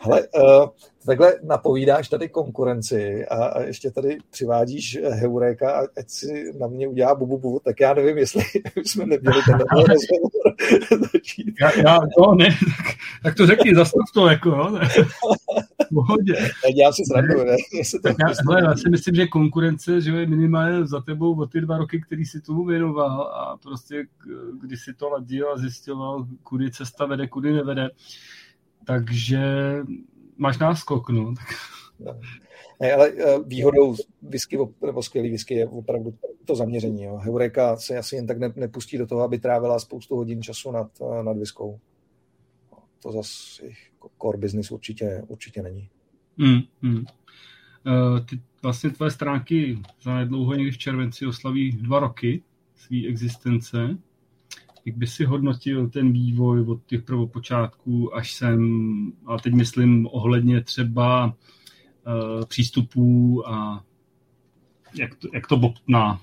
[0.00, 0.68] Hele, uh,
[1.10, 6.88] takhle napovídáš tady konkurenci a, a ještě tady přivádíš Heureka a ať si na mě
[6.88, 8.42] udělá bubu bubu, tak já nevím, jestli
[8.84, 10.54] jsme neměli ten rozhovor
[11.12, 11.54] začít.
[11.60, 12.86] Já, já, no, ne, tak,
[13.22, 14.78] tak to řekni, zastav to, jako, jo.
[15.94, 16.34] Pohodě.
[16.76, 17.56] Já si srandu, ne?
[18.02, 21.60] tak já, hele, já si myslím, že konkurence že je minimálně za tebou o ty
[21.60, 24.06] dva roky, který si tomu věnoval a prostě
[24.62, 27.90] když si to ladil a zjišťoval, kudy cesta vede, kudy nevede,
[28.84, 29.40] takže
[30.40, 31.34] máš náskok, no.
[32.80, 37.02] Ne, ale eh, výhodou whisky, nebo skvělý whisky je opravdu to zaměření.
[37.02, 37.16] Jo.
[37.16, 41.22] Heureka se asi jen tak nepustí do toho, aby trávila spoustu hodin času nad, eh,
[41.22, 41.80] nad whiskou.
[43.02, 43.62] To zase
[44.22, 45.88] core business určitě, určitě není.
[46.36, 47.04] Mm, mm.
[47.86, 52.42] Uh, ty, vlastně tvoje stránky za nedlouho někdy v červenci oslaví dva roky
[52.76, 53.98] své existence.
[54.84, 58.82] Jak by si hodnotil ten vývoj od těch prvopočátků až sem,
[59.26, 63.84] a teď myslím ohledně třeba uh, přístupů a
[64.98, 66.20] jak to, jak to bobtná?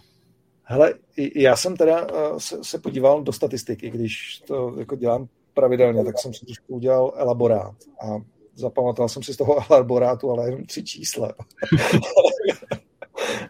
[0.64, 0.94] Hele,
[1.36, 6.20] já jsem teda uh, se, se podíval do statistiky, když to jako dělám pravidelně, tak
[6.20, 8.22] jsem si trošku udělal elaborát a
[8.56, 11.34] zapamatoval jsem si z toho elaborátu, ale jenom tři čísla.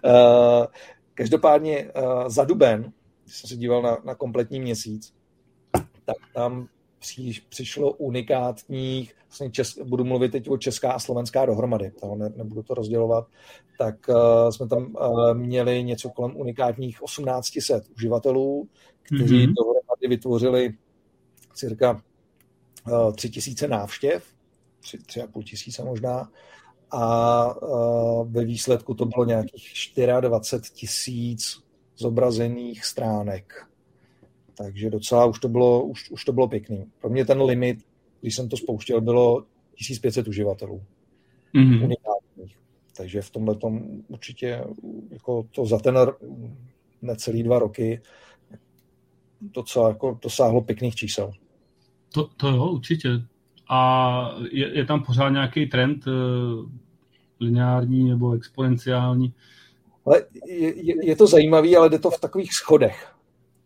[0.06, 0.66] uh,
[1.14, 2.94] každopádně uh, za duben
[3.28, 5.14] když jsem se díval na, na kompletní měsíc,
[6.06, 6.68] tak tam
[7.00, 12.30] při, přišlo unikátních, vlastně čes, budu mluvit teď o česká a slovenská dohromady, to ne,
[12.36, 13.28] nebudu to rozdělovat,
[13.78, 18.68] tak uh, jsme tam uh, měli něco kolem unikátních 1800 uživatelů,
[19.02, 19.54] kteří mm-hmm.
[19.54, 20.74] dohromady vytvořili
[21.54, 22.02] cirka
[22.88, 24.24] uh, 3000 návštěv,
[24.80, 26.30] 3, 3,5 tisíce možná,
[26.92, 29.74] a uh, ve výsledku to bylo nějakých
[30.22, 31.67] 24 tisíc
[31.98, 33.68] zobrazených stránek.
[34.58, 36.86] Takže docela už to bylo, už, už to bylo pěkný.
[37.02, 37.78] Pro mě ten limit,
[38.22, 40.84] když jsem to spouštěl, bylo 1500 uživatelů.
[41.56, 41.84] Mm-hmm.
[41.84, 42.58] Unikátních.
[42.98, 44.64] Takže v tomhle tom určitě
[45.12, 45.98] jako to za ten
[47.02, 48.02] necelý dva roky
[49.42, 51.32] docela jako dosáhlo pěkných čísel.
[52.14, 53.10] To, to jo, určitě.
[53.70, 56.14] A je, je tam pořád nějaký trend uh,
[57.40, 59.34] lineární nebo exponenciální?
[60.08, 63.08] Ale je, je, to zajímavé, ale jde to v takových schodech.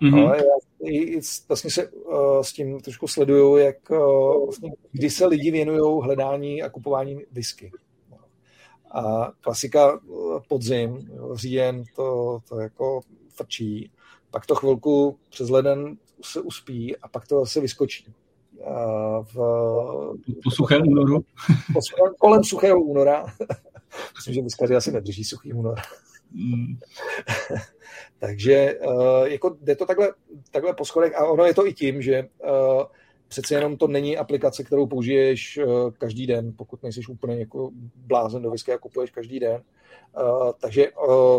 [0.01, 0.27] Mm-hmm.
[0.27, 5.51] Ale já vlastně se uh, s tím trošku sleduju, jak uh, vlastně, kdy se lidi
[5.51, 7.71] věnují hledání a kupování whisky.
[8.91, 9.99] A klasika
[10.47, 13.91] podzim, říjen, to, to jako frčí.
[14.32, 18.13] Pak to chvilku přes leden se uspí a pak to zase vyskočí.
[19.21, 19.36] V,
[20.43, 21.19] po suchém únoru?
[21.73, 21.80] Po,
[22.19, 23.25] kolem suchého února.
[24.15, 25.80] Myslím, že vyskaři asi nedrží suchý únor.
[26.31, 26.79] Mm.
[28.19, 28.79] Takže
[29.23, 30.13] jako jde to takhle,
[30.51, 32.27] takhle po schodech a ono je to i tím, že
[33.27, 35.59] přece jenom to není aplikace, kterou použiješ
[35.97, 39.61] každý den, pokud nejsi úplně jako blázen do whisky a kupuješ každý den.
[40.61, 40.87] Takže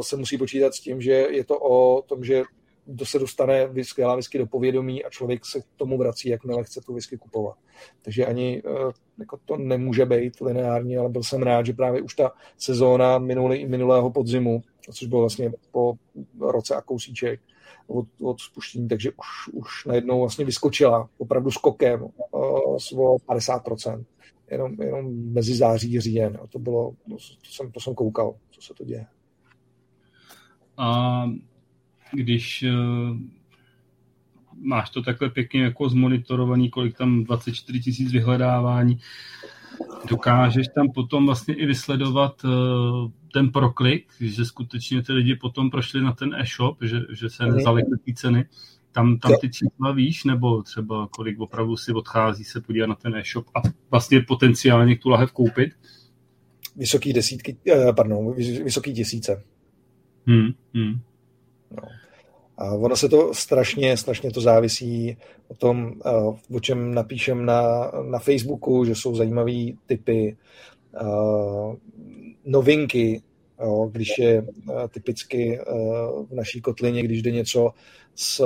[0.01, 2.43] se musí počítat s tím, že je to o tom, že
[2.85, 6.81] kdo se dostane skvělá whisky do povědomí a člověk se k tomu vrací, jakmile chce
[6.81, 7.57] tu whisky kupovat.
[8.03, 12.15] Takže ani eh, jako to nemůže být lineární, ale byl jsem rád, že právě už
[12.15, 15.95] ta sezóna minulý, minulého podzimu, což bylo vlastně po
[16.41, 17.41] roce a kousíček
[17.87, 24.05] od, od spuštění, takže už, už najednou vlastně vyskočila opravdu skokem uh, o 50%.
[24.51, 26.39] Jenom, jenom mezi září a říjen.
[26.43, 27.17] A to bylo, to
[27.51, 29.07] jsem, to jsem koukal, co se to děje.
[30.77, 31.25] A
[32.15, 33.17] když uh,
[34.61, 38.99] máš to takhle pěkně jako zmonitorovaný, kolik tam 24 tisíc vyhledávání,
[40.09, 42.51] dokážeš tam potom vlastně i vysledovat uh,
[43.33, 47.99] ten proklik, že skutečně ty lidi potom prošli na ten e-shop, že, že se nezalekly
[48.05, 48.45] ty ceny.
[48.93, 53.17] Tam, tam ty čísla víš, nebo třeba kolik opravdu si odchází se podívat na ten
[53.17, 55.71] e-shop a vlastně potenciálně tu lahev koupit?
[56.77, 59.45] Vysoký desítky, eh, pardon, vysoký tisíce.
[60.27, 61.01] Hmm, hmm.
[61.71, 62.02] No.
[62.71, 65.17] Ono se to strašně, strašně to závisí
[65.49, 70.37] o tom, eh, o čem napíšem na, na Facebooku, že jsou zajímavé typy,
[71.01, 71.75] uh,
[72.45, 73.23] novinky,
[73.61, 75.61] jo, když je uh, typicky
[76.31, 77.71] v naší kotlině, když jde něco
[78.15, 78.41] z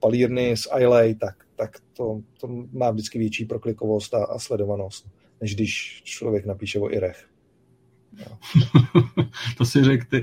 [0.00, 5.06] palírny, z iLay, tak, tak to, to má vždycky větší proklikovost a, a sledovanost,
[5.40, 7.29] než když člověk napíše o Irech.
[9.56, 10.16] to si řekl ty.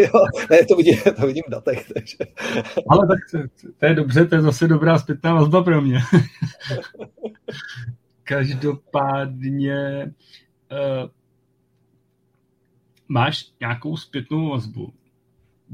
[0.00, 1.92] jo, ne, to vidím, to vidím v datech.
[1.94, 2.16] Takže.
[2.88, 3.38] Ale tak to,
[3.78, 6.00] to, je dobře, to je zase dobrá zpětná vazba pro mě.
[8.24, 10.12] Každopádně
[10.72, 11.10] uh,
[13.08, 14.92] máš nějakou zpětnou vazbu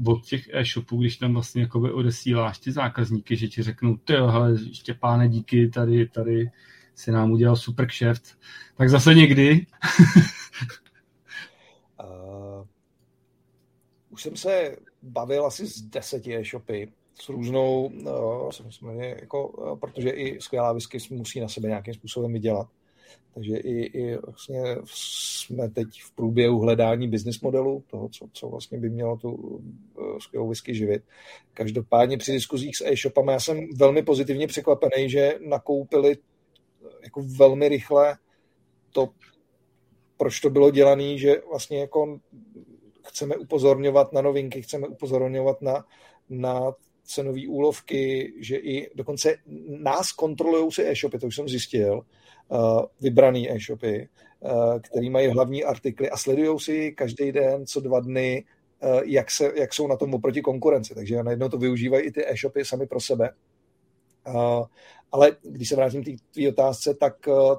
[0.05, 4.57] od těch e-shopů, když tam vlastně jakoby odesíláš ty zákazníky, že ti řeknou, ty hele,
[4.73, 6.51] Štěpáne, díky, tady, tady
[6.95, 8.37] si nám udělal super kšeft,
[8.77, 9.65] tak zase někdy
[14.19, 20.09] už jsem se bavil asi z deseti e-shopy s různou, uh, myslím, jako, uh, protože
[20.09, 22.67] i skvělá whisky musí na sebe nějakým způsobem vydělat.
[23.33, 28.77] Takže i, i vlastně jsme teď v průběhu hledání business modelu, toho, co, co vlastně
[28.77, 31.03] by mělo tu uh, skvělou whisky živit.
[31.53, 36.17] Každopádně při diskuzích s e-shopama já jsem velmi pozitivně překvapený, že nakoupili
[37.03, 38.17] jako velmi rychle
[38.91, 39.09] to,
[40.17, 42.19] proč to bylo dělané, že vlastně jako
[43.09, 45.85] chceme upozorňovat na novinky, chceme upozorňovat na,
[46.29, 46.71] na
[47.03, 49.35] cenové úlovky, že i dokonce
[49.67, 52.01] nás kontrolují si e-shopy, to už jsem zjistil,
[52.49, 57.99] uh, vybraný e-shopy, uh, který mají hlavní artikly a sledují si každý den, co dva
[57.99, 58.43] dny,
[58.83, 60.95] uh, jak, se, jak jsou na tom oproti konkurenci.
[60.95, 63.33] Takže najednou to využívají i ty e-shopy sami pro sebe.
[65.11, 67.13] Ale když se vrátím k té otázce, tak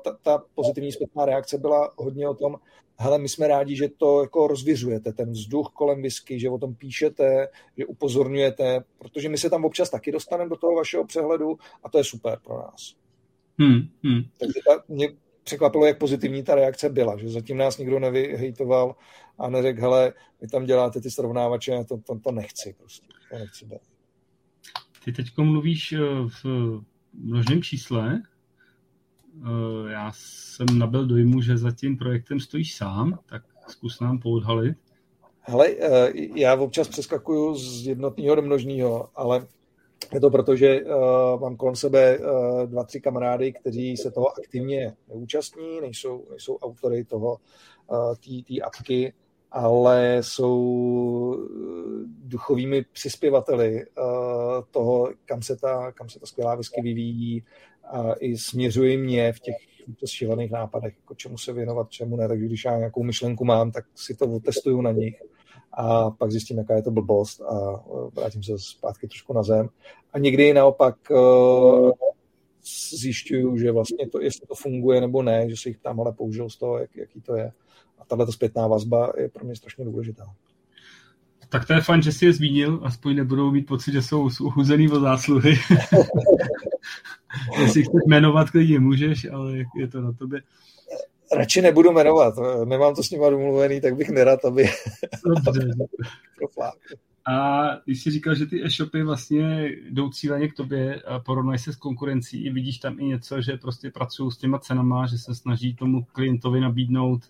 [0.05, 2.57] ta, ta pozitivní zpětná reakce byla hodně o tom,
[3.01, 6.75] hele, my jsme rádi, že to jako rozvěřujete, ten vzduch kolem whisky, že o tom
[6.75, 11.89] píšete, že upozorňujete, protože my se tam občas taky dostaneme do toho vašeho přehledu a
[11.89, 12.95] to je super pro nás.
[13.59, 14.23] Hmm, hmm.
[14.39, 15.09] Takže ta, mě
[15.45, 18.97] překvapilo, jak pozitivní ta reakce byla, že zatím nás nikdo nevyhejtoval
[19.39, 23.67] a neřekl, hele, vy tam děláte ty srovnávače, to, to, to nechci prostě, to nechci
[23.67, 23.81] být.
[25.05, 25.99] Ty teď mluvíš eh,
[26.43, 26.45] v
[27.15, 28.23] množném čísle,
[29.89, 34.77] já jsem nabil dojmu, že za tím projektem stojíš sám, tak zkus nám poodhalit.
[35.41, 39.47] Hele, eh, já občas přeskakuju z jednotného do množného, ale
[40.13, 42.19] je to proto, že uh, mám kolem sebe
[42.67, 47.37] dva, tři kamarády, kteří se toho aktivně neúčastní, nejsou, nejsou autory toho,
[47.87, 48.15] uh,
[48.49, 49.13] té apky,
[49.53, 51.47] ale jsou
[52.25, 54.05] duchovými přispěvateli uh,
[54.71, 57.45] toho, kam se ta, kam se ta skvělá whisky vyvíjí,
[57.93, 59.57] a i směřují mě v těch
[60.05, 62.29] šílených nápadech, jako čemu se věnovat, čemu ne.
[62.29, 65.23] Takže když já nějakou myšlenku mám, tak si to otestuju na nich
[65.73, 67.85] a pak zjistím, jaká je to blbost a
[68.15, 69.69] vrátím se zpátky trošku na zem.
[70.13, 70.97] A někdy naopak
[72.91, 76.51] zjišťuju, že vlastně to, jestli to funguje nebo ne, že se jich tam ale použil
[76.51, 77.53] z toho, jak, jaký to je.
[78.01, 80.35] A tahle zpětná vazba je pro mě strašně důležitá.
[81.49, 84.91] Tak to je fajn, že jsi je zmínil, aspoň nebudou mít pocit, že jsou uchuzený
[84.91, 85.51] o zásluhy.
[87.61, 90.43] Jestli chceš jmenovat, klidně můžeš, ale je to na tobě.
[91.37, 92.35] Radši nebudu jmenovat,
[92.65, 94.71] nemám to s nima domluvený, tak bych nerad, aby...
[95.25, 95.71] Dobře.
[97.27, 101.73] A když jsi říkal, že ty e-shopy vlastně jdou cíleně k tobě a porovnají se
[101.73, 105.75] s konkurencí, vidíš tam i něco, že prostě pracují s těma cenama, že se snaží
[105.75, 107.23] tomu klientovi nabídnout?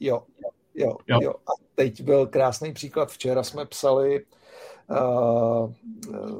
[0.00, 0.22] Jo,
[0.74, 1.18] jo, jo.
[1.22, 1.30] jo.
[1.30, 3.10] A teď byl krásný příklad.
[3.10, 4.24] Včera jsme psali,
[4.90, 5.72] uh,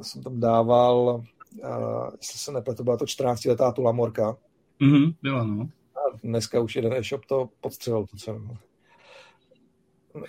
[0.01, 1.23] jsem tam dával,
[1.63, 4.37] uh, jestli se nepletu, byla to 14-letá Tula Morka.
[4.79, 5.69] Mhm, byla, no.
[5.95, 8.57] A dneska už jeden e-shop to podstřelil tu cenu.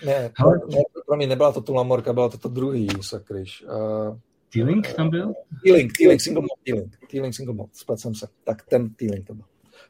[0.06, 0.32] Ne,
[0.68, 3.64] ne, pro mě nebyla to Tula Morka, byla to to druhý, sakryš.
[3.64, 4.18] Uh,
[4.52, 5.32] T-Link tam byl?
[5.64, 8.28] T-Link, T-Link, single malt, T-Link, T-Link, single malt, splet jsem se.
[8.44, 9.44] Tak ten T-Link to byl.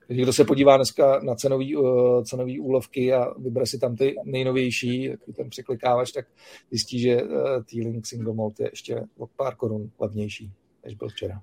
[0.07, 4.15] Takže kdo se podívá dneska na cenový, uh, cenový úlovky a vybere si tam ty
[4.25, 6.27] nejnovější, takový ten překlikávač, tak
[6.71, 10.51] zjistí, že uh, T-Link single malt je ještě o pár korun levnější,
[10.85, 11.43] než byl včera.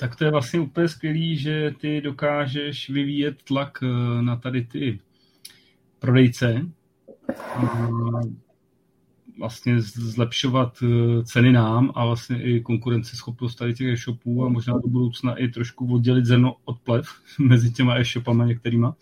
[0.00, 4.98] Tak to je vlastně úplně skvělý, že ty dokážeš vyvíjet tlak uh, na tady ty
[5.98, 6.60] prodejce,
[9.38, 14.88] vlastně zlepšovat eh, ceny nám a vlastně i konkurenceschopnost tady těch e-shopů a možná do
[14.88, 17.06] budoucna i trošku oddělit zrno od plev
[17.38, 18.96] mezi těma e-shopama některýma.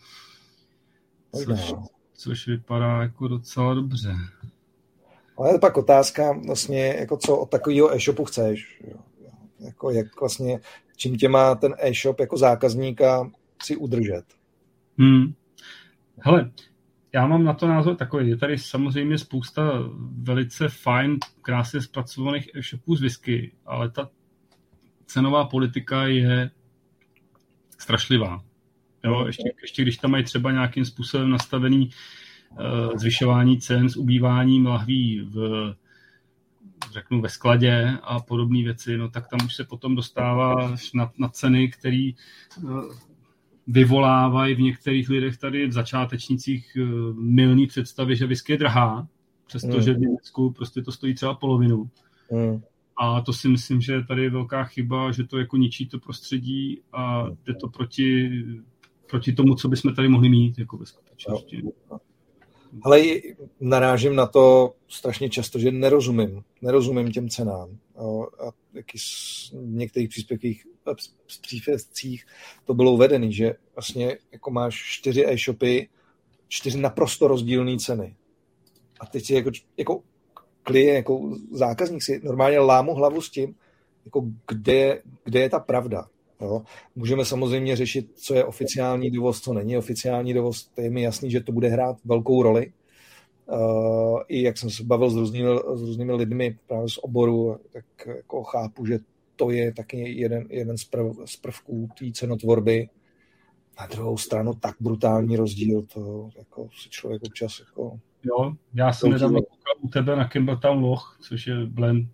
[1.44, 1.74] Což,
[2.14, 4.14] což vypadá jako docela dobře.
[5.36, 8.80] Ale je pak otázka vlastně, jako co od takového e-shopu chceš.
[8.88, 8.98] Jo.
[9.60, 10.60] Jako jak vlastně,
[10.96, 13.30] čím tě má ten e-shop jako zákazníka
[13.62, 14.24] si udržet.
[14.98, 15.34] Hmm.
[16.18, 16.50] Hele,
[17.14, 18.28] já mám na to názor takový.
[18.28, 19.62] Je tady samozřejmě spousta
[20.22, 24.10] velice fajn, krásně zpracovaných e-shopů z whisky, ale ta
[25.06, 26.50] cenová politika je
[27.78, 28.44] strašlivá.
[29.04, 31.90] Jo, ještě, ještě když tam mají třeba nějakým způsobem nastavený
[32.50, 35.74] uh, zvyšování cen s ubýváním lahví v
[36.92, 41.28] řeknu ve skladě a podobné věci, no tak tam už se potom dostává na, na
[41.28, 42.10] ceny, které
[42.62, 42.94] uh,
[43.66, 46.82] vyvolávají v některých lidech tady v začátečnicích eh,
[47.14, 49.08] milný představy, že whisky je drahá,
[49.46, 49.96] přestože mm.
[49.96, 51.90] v Německu prostě to stojí třeba polovinu.
[52.32, 52.60] Mm.
[52.96, 56.80] A to si myslím, že tady je velká chyba, že to jako ničí to prostředí
[56.92, 58.30] a jde to proti,
[59.10, 61.62] proti tomu, co bychom tady mohli mít jako ve skutečnosti.
[62.82, 63.02] Ale
[63.60, 66.44] narážím na to strašně často, že nerozumím.
[66.62, 67.78] Nerozumím těm cenám.
[68.40, 68.98] A jaký
[69.52, 70.66] v některých příspěvcích
[71.28, 72.26] z příspěvcích
[72.64, 75.88] to bylo uvedené, že vlastně jako máš čtyři e-shopy,
[76.48, 78.16] čtyři naprosto rozdílné ceny.
[79.00, 80.02] A teď si jako, jako
[80.62, 83.54] klient, jako zákazník si normálně lámu hlavu s tím,
[84.04, 86.08] jako kde, kde je ta pravda.
[86.40, 86.62] Jo?
[86.96, 90.64] Můžeme samozřejmě řešit, co je oficiální dovoz, co není oficiální dovoz.
[90.64, 92.72] To je mi jasný, že to bude hrát velkou roli.
[93.52, 97.84] Uh, I jak jsem se bavil s různými, s různými lidmi právě z oboru, tak
[98.06, 98.98] jako chápu, že
[99.36, 102.88] to je taky jeden, jeden z, prv, z prvků té cenotvorby.
[103.80, 108.00] Na druhou stranu tak brutální rozdíl, to jako si člověk občas jako...
[108.22, 112.08] Jo, já jsem nedávno koukal u tebe na Campbelltown Loch, což je blend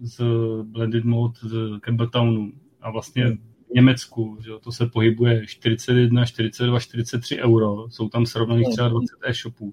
[0.00, 0.24] z
[0.62, 3.38] Blended Mode z Campbelltownu a vlastně hmm.
[3.70, 9.06] V Německu, že to se pohybuje 41, 42, 43 euro, jsou tam srovnaných třeba 20
[9.22, 9.72] e-shopů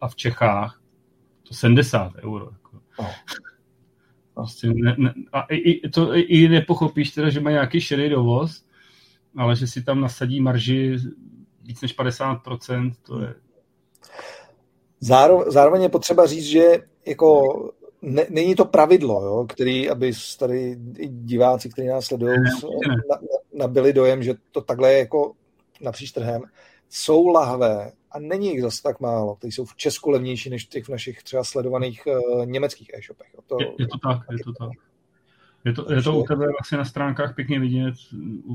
[0.00, 0.80] a v Čechách
[1.48, 2.50] to 70 euro.
[2.52, 2.80] Jako.
[2.96, 3.06] Oh.
[4.34, 8.64] Prostě ne, ne, a i, to i nepochopíš teda, že má nějaký šedý dovoz,
[9.36, 10.96] ale že si tam nasadí marži
[11.62, 13.34] víc než 50%, to je...
[15.00, 16.62] Zároveň, zároveň je potřeba říct, že
[17.06, 17.42] jako
[18.02, 20.76] ne, není to pravidlo, jo, který, aby tady
[21.08, 22.38] diváci, kteří nás sledují,
[23.10, 23.18] na,
[23.54, 25.32] nabili dojem, že to takhle je jako
[25.80, 26.42] napříč trhem.
[26.88, 30.84] Jsou lahve a není jich zase tak málo, kteří jsou v Česku levnější než těch
[30.84, 33.26] v našich třeba sledovaných uh, německých e-shopech.
[33.46, 34.70] To, je, je to tak, je to tak.
[35.64, 37.94] Je to, je to u tebe vlastně na stránkách pěkně vidět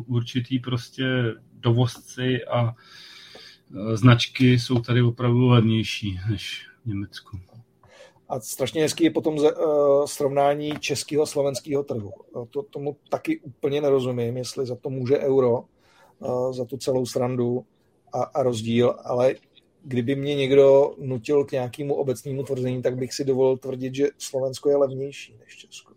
[0.08, 1.06] určitý prostě
[1.54, 7.40] dovozci a eh, značky jsou tady opravdu levnější než v Německu.
[8.30, 12.12] A strašně hezký je potom ze, uh, srovnání českého a slovenského trhu.
[12.50, 15.64] To, tomu taky úplně nerozumím, jestli za to může euro,
[16.20, 17.66] uh, za tu celou srandu
[18.14, 19.36] a, a rozdíl, ale
[19.84, 24.70] kdyby mě někdo nutil k nějakému obecnému tvrzení, tak bych si dovolil tvrdit, že Slovensko
[24.70, 25.94] je levnější než Česko.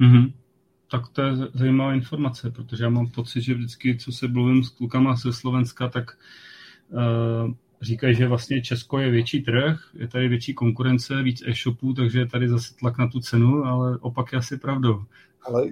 [0.00, 0.32] Mm-hmm.
[0.90, 4.70] Tak to je zajímavá informace, protože já mám pocit, že vždycky, co se mluvím s
[4.70, 6.04] klukama ze Slovenska, tak
[6.88, 12.18] uh, říkají, že vlastně Česko je větší trh, je tady větší konkurence, víc e-shopů, takže
[12.18, 15.02] je tady zase tlak na tu cenu, ale opak je asi pravdou.
[15.42, 15.66] Ale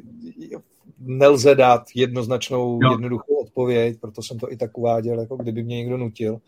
[0.99, 2.91] nelze dát jednoznačnou, jo.
[2.91, 6.39] jednoduchou odpověď, proto jsem to i tak uváděl, jako kdyby mě někdo nutil,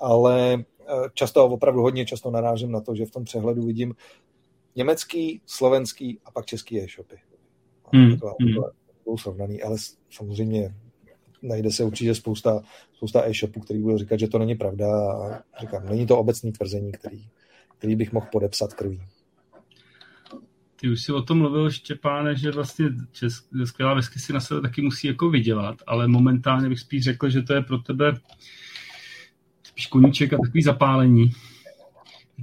[0.00, 3.94] ale eh, často, opravdu hodně často narážím na to, že v tom přehledu vidím
[4.76, 7.16] německý, slovenský a pak český e-shopy.
[7.92, 8.18] Hmm.
[8.18, 8.34] To,
[9.04, 9.76] to, srovnaný, ale
[10.10, 10.74] samozřejmě
[11.42, 12.62] najde se určitě spousta,
[12.92, 14.86] spousta e-shopů, který budou říkat, že to není pravda
[15.54, 17.24] a říkám, není to obecný tvrzení, který,
[17.78, 19.02] který bych mohl podepsat krví.
[20.76, 24.60] Ty už si o tom mluvil, Štěpáne, že vlastně česk, skvělá vesky si na sebe
[24.60, 28.14] taky musí jako vydělat, ale momentálně bych spíš řekl, že to je pro tebe
[29.62, 31.30] spíš koníček a takový zapálení.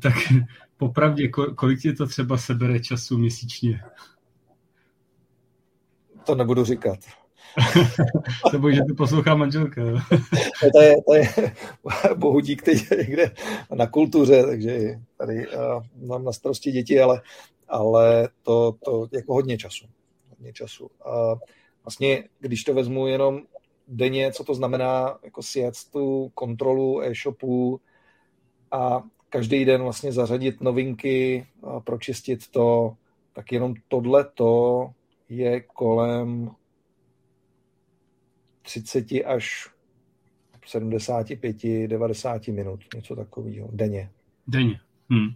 [0.01, 0.13] Tak
[0.77, 3.81] popravdě, kolik ti to třeba sebere času měsíčně?
[6.25, 6.99] To nebudu říkat.
[8.51, 9.81] to bojí, že to poslouchá manželka.
[10.73, 11.53] to, je, to je
[12.15, 13.31] bohudík teď někde
[13.75, 17.21] na kultuře, takže tady uh, mám na starosti děti, ale,
[17.67, 19.85] ale to, to jako hodně času.
[20.29, 20.89] Hodně času.
[21.05, 21.35] A
[21.83, 23.41] vlastně, když to vezmu jenom
[23.87, 27.81] denně, co to znamená jako sjet tu kontrolu e-shopu
[28.71, 31.47] a každý den vlastně zařadit novinky,
[31.83, 32.95] pročistit to,
[33.33, 34.89] tak jenom tohle to
[35.29, 36.51] je kolem
[38.67, 39.69] 30 až
[40.65, 44.09] 75, 90 minut, něco takového, denně.
[44.47, 44.79] Denně.
[45.09, 45.27] Hmm.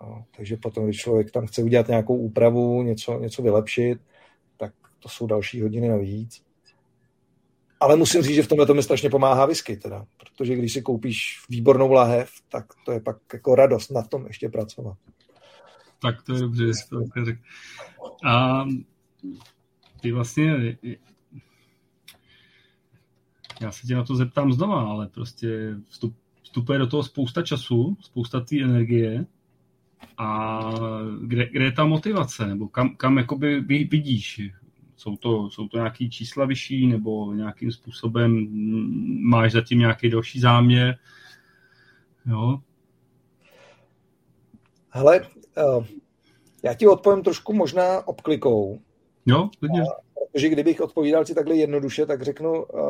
[0.00, 3.98] No, takže potom, když člověk tam chce udělat nějakou úpravu, něco, něco vylepšit,
[4.56, 6.42] tak to jsou další hodiny navíc.
[7.80, 10.82] Ale musím říct, že v tomhle to mi strašně pomáhá whisky, teda, protože když si
[10.82, 14.98] koupíš výbornou lahev, tak to je pak jako radost na tom ještě pracovat.
[16.02, 17.40] Tak to je dobře, že jsi to řekl.
[18.28, 18.64] A
[20.00, 20.76] ty vlastně
[23.60, 27.96] já se tě na to zeptám znova, ale prostě vstup, vstupuje do toho spousta času,
[28.00, 29.26] spousta té energie
[30.18, 30.60] a
[31.22, 34.40] kde, kde je ta motivace, nebo kam, kam jakoby vidíš?
[34.96, 38.48] Jsou to, jsou to nějaké čísla vyšší, nebo nějakým způsobem
[39.22, 40.98] máš zatím nějaký další záměr?
[42.26, 42.60] Jo?
[44.90, 45.20] Hele,
[45.76, 45.86] uh,
[46.62, 48.80] já ti odpovím trošku možná obklikou.
[49.26, 49.82] Jo, klidně.
[50.32, 52.80] Protože kdybych odpovídal ti takhle jednoduše, tak řeknu, uh,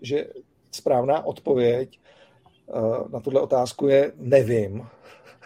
[0.00, 0.26] že
[0.72, 2.00] správná odpověď
[2.66, 4.86] uh, na tuhle otázku je nevím.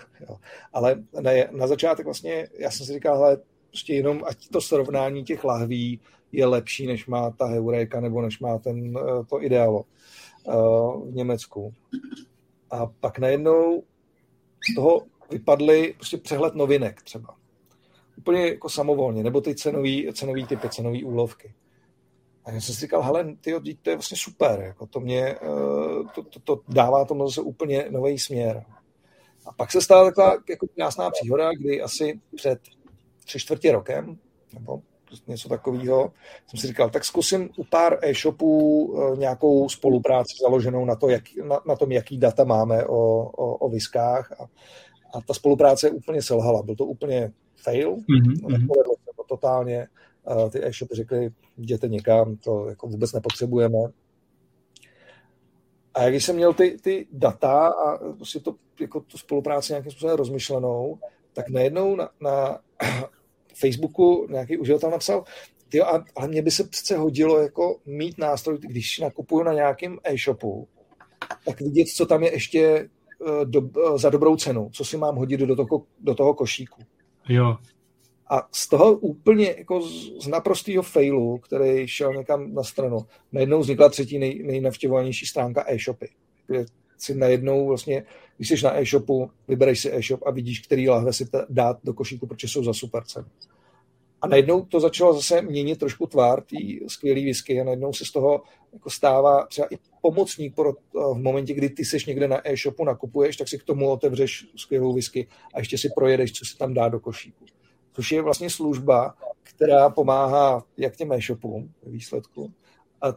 [0.73, 5.25] Ale na, na začátek vlastně, já jsem si říkal, hele, prostě jenom ať to srovnání
[5.25, 6.01] těch lahví
[6.33, 9.85] je lepší, než má ta Heureka nebo než má ten, uh, to ideálo
[11.05, 11.75] v Německu.
[12.71, 13.83] A pak najednou
[14.71, 17.37] z toho vypadly prostě přehled novinek třeba
[18.17, 21.55] úplně jako samovolně, nebo ty cenový, cenový typy, cenový úlovky.
[22.45, 25.39] A já jsem si říkal, hele, tyjo, to je vlastně super, jako to mě, eh,
[26.15, 28.65] to, to, to dává tomu zase úplně nový směr.
[29.47, 32.59] A pak se stala taková jako krásná příhoda, kdy asi před
[33.25, 34.19] tři čtvrtě rokem,
[34.55, 34.81] nebo
[35.27, 36.13] něco takového,
[36.47, 41.23] jsem si říkal, tak zkusím u pár e-shopů eh, nějakou spolupráci založenou na, to, jak,
[41.49, 44.33] na, na tom, jaký data máme o, o, o viskách.
[44.33, 44.45] A,
[45.15, 46.63] a ta spolupráce úplně selhala.
[46.63, 47.33] Byl to úplně
[47.65, 48.49] fail, mm-hmm.
[48.49, 49.87] nepovedlo se to totálně,
[50.51, 53.79] ty e-shopy řekli, jděte někam, to jako vůbec nepotřebujeme.
[55.95, 60.17] A když jsem měl ty, ty data a prostě to, jako tu spolupráci nějakým způsobem
[60.17, 60.99] rozmyšlenou,
[61.33, 62.59] tak najednou na, na
[63.55, 65.25] Facebooku nějaký uživatel napsal,
[65.69, 65.85] tyjo,
[66.17, 70.69] ale mně by se přece hodilo jako mít nástroj, když nakupuju na nějakém e-shopu,
[71.47, 75.17] tak vidět, co tam je ještě eh, do, eh, za dobrou cenu, co si mám
[75.17, 76.83] hodit do toho, do toho košíku.
[77.29, 77.57] Jo.
[78.31, 79.83] A z toho úplně jako
[80.21, 86.09] z naprostého failu, který šel někam na stranu, najednou vznikla třetí nej, nejnavštěvovanější stránka e-shopy,
[86.47, 86.65] kde
[86.99, 88.05] si najednou vlastně,
[88.37, 92.27] když jsi na e-shopu, vybereš si e-shop a vidíš, který lahve si dát do košíku,
[92.27, 93.27] protože jsou za super cenu.
[94.23, 96.57] A najednou to začalo zase měnit trošku tvár té
[96.87, 101.55] skvělé whisky a najednou se z toho jako stává třeba i pomocník pro, v momentě,
[101.55, 105.59] kdy ty seš někde na e-shopu, nakupuješ, tak si k tomu otevřeš skvělou whisky a
[105.59, 107.45] ještě si projedeš, co se tam dá do košíku.
[107.93, 112.53] Což je vlastně služba, která pomáhá jak těm e-shopům výsledku,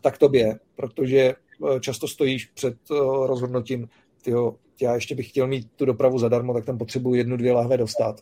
[0.01, 1.35] tak tobě, protože e,
[1.79, 2.77] často stojíš před
[3.25, 3.89] rozhodnutím,
[4.21, 7.77] tyjo, já ještě bych chtěl mít tu dopravu zadarmo, tak tam potřebuji jednu, dvě lahve
[7.77, 8.21] dostat.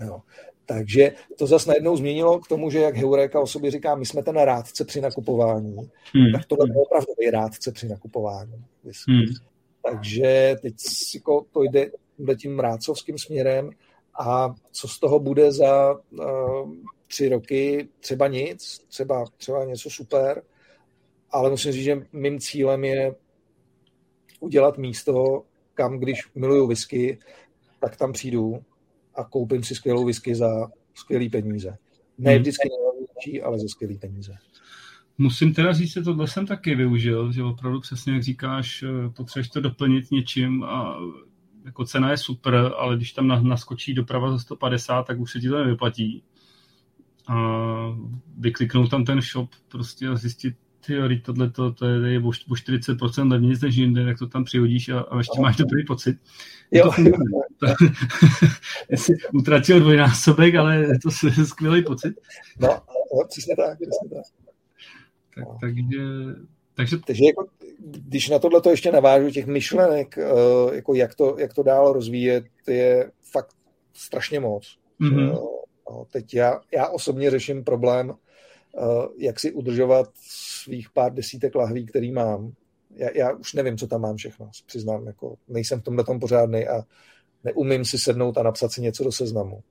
[0.00, 0.20] Jo.
[0.66, 4.22] Takže to zase najednou změnilo k tomu, že jak Heureka o sobě říká, my jsme
[4.22, 5.76] ten rádce při nakupování,
[6.14, 6.32] hmm.
[6.32, 8.64] tak tohle je opravdu rádce při nakupování.
[9.08, 9.24] Hmm.
[9.90, 10.74] Takže teď
[11.14, 13.70] jako to jde, jde tím rádcovským směrem
[14.18, 16.72] a co z toho bude za uh,
[17.06, 20.42] tři roky, třeba nic, třeba, třeba něco super,
[21.30, 23.14] ale musím říct, že mým cílem je
[24.40, 25.42] udělat místo,
[25.74, 27.18] kam když miluju whisky,
[27.80, 28.62] tak tam přijdu
[29.16, 31.76] a koupím si skvělou whisky za skvělé peníze.
[32.18, 32.40] Ne hmm.
[32.40, 34.32] vždycky nejlepší, ale za skvělé peníze.
[35.18, 39.48] Musím teda říct, že tohle jsem taky využil, že opravdu přesně jak říkáš, eh, potřebuješ
[39.48, 40.98] to doplnit něčím a
[41.64, 45.48] jako cena je super, ale když tam naskočí doprava za 150, tak už se ti
[45.48, 46.22] to nevyplatí.
[47.28, 47.36] A
[48.38, 50.56] vykliknout tam ten shop prostě a zjistit,
[50.86, 55.00] ty tohle to, to je o 40% levnější než jinde, jak to tam přihodíš a,
[55.00, 56.18] a ještě máš dobrý pocit.
[56.70, 56.92] Jo.
[57.60, 57.66] To,
[58.96, 61.10] jsi utratil dvojnásobek, ale je to
[61.44, 62.14] skvělý pocit.
[62.58, 64.24] No, no přesně tak, přesně tak.
[65.34, 65.58] tak no.
[65.60, 65.98] takže,
[66.74, 66.96] takže...
[67.06, 67.46] takže jako,
[67.78, 71.92] když na tohle to ještě navážu těch myšlenek, eh, jako jak, to, jak to dál
[71.92, 73.54] rozvíjet, je fakt
[73.94, 74.78] strašně moc.
[75.00, 75.32] Mm-hmm.
[75.32, 78.14] No, teď já, já osobně řeším problém,
[79.18, 80.10] jak si udržovat
[80.62, 82.52] svých pár desítek lahví, který mám.
[82.90, 86.66] Já, já už nevím, co tam mám všechno, přiznám, jako nejsem v tomhle tom pořádný
[86.66, 86.82] a
[87.44, 89.62] neumím si sednout a napsat si něco do seznamu.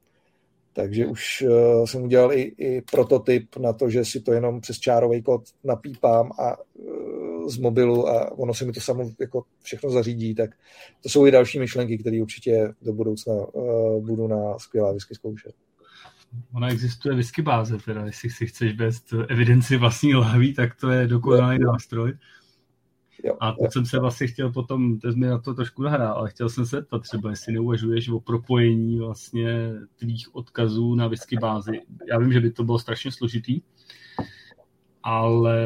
[0.74, 4.80] Takže už uh, jsem udělal i, i prototyp na to, že si to jenom přes
[4.80, 9.90] čárový kód napípám a uh, z mobilu a ono se mi to samo jako všechno
[9.90, 10.50] zařídí, tak
[11.04, 15.56] to jsou i další myšlenky, které určitě do budoucna uh, budu na skvělá whisky zkoušet.
[16.54, 21.08] Ona existuje whisky báze, teda jestli si chceš bez evidenci vlastní lahví, tak to je
[21.08, 22.14] dokonalý nástroj.
[23.24, 23.72] Jo, a to jo.
[23.72, 26.82] jsem se vlastně chtěl potom, to mi na to trošku nahrál, ale chtěl jsem se
[26.82, 31.82] to třeba, jestli neuvažuješ o propojení vlastně tvých odkazů na whisky bázi.
[32.10, 33.62] Já vím, že by to bylo strašně složitý,
[35.04, 35.60] ale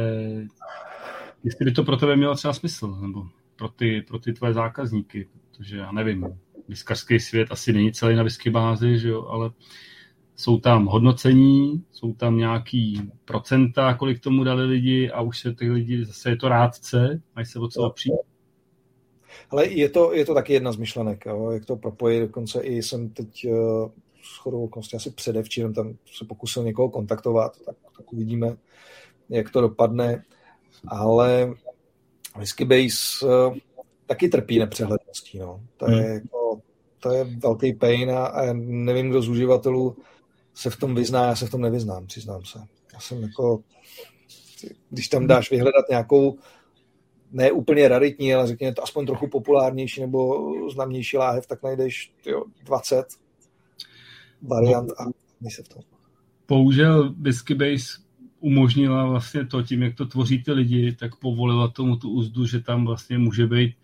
[1.44, 5.28] jestli by to pro tebe mělo třeba smysl, nebo pro ty, pro ty tvoje zákazníky,
[5.58, 9.52] protože já nevím, vyskařský svět asi není celý na whisky bázi, že jo, ale
[10.40, 15.72] jsou tam hodnocení, jsou tam nějaký procenta, kolik tomu dali lidi a už se ty
[15.72, 18.14] lidi, zase je to rádce, mají se o co opřít.
[19.50, 22.84] Ale je to, je to taky jedna z myšlenek, jo, jak to propojit, dokonce i
[22.84, 23.90] jsem teď uh,
[24.22, 28.58] s chodou okolností asi předevčírem tam se pokusil někoho kontaktovat, tak, tak uvidíme,
[29.30, 30.24] jak to dopadne,
[30.88, 31.54] ale
[32.38, 33.58] Whisky Base uh,
[34.06, 35.62] taky trpí nepřehledností, no.
[35.78, 36.14] To je, hmm.
[36.14, 36.60] jako,
[37.00, 39.96] to je velký pain a, a nevím, kdo z uživatelů
[40.60, 42.60] se v tom vyzná, já se v tom nevyznám, přiznám se.
[42.94, 43.64] Já jsem jako,
[44.90, 46.38] když tam dáš vyhledat nějakou
[47.32, 52.44] ne úplně raritní, ale řekněme to aspoň trochu populárnější nebo známější láhev, tak najdeš tyjo,
[52.64, 53.06] 20
[54.42, 55.04] variant a
[55.50, 55.82] se v tom.
[56.48, 58.02] Bohužel Whisky Base
[58.40, 62.60] umožnila vlastně to, tím, jak to tvoří ty lidi, tak povolila tomu tu úzdu, že
[62.60, 63.76] tam vlastně může být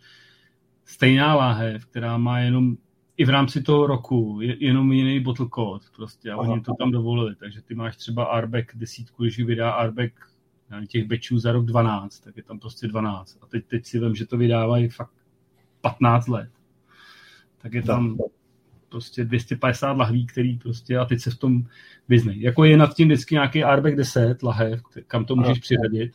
[0.85, 2.77] stejná láhev, která má jenom
[3.17, 6.91] i v rámci toho roku je jenom jiný bottle code prostě a oni to tam
[6.91, 10.13] dovolili, takže ty máš třeba Arbeck desítku, když vydá Arbeck
[10.87, 14.15] těch bečů za rok 12, tak je tam prostě 12 a teď, teď si vím,
[14.15, 15.13] že to vydávají fakt
[15.81, 16.49] 15 let,
[17.57, 18.17] tak je tam
[18.89, 21.63] prostě 250 lahví, který prostě a teď se v tom
[22.09, 22.41] vyznej.
[22.41, 26.11] Jako je nad tím vždycky nějaký Arbeck 10 lahev, kam to můžeš přiřadit,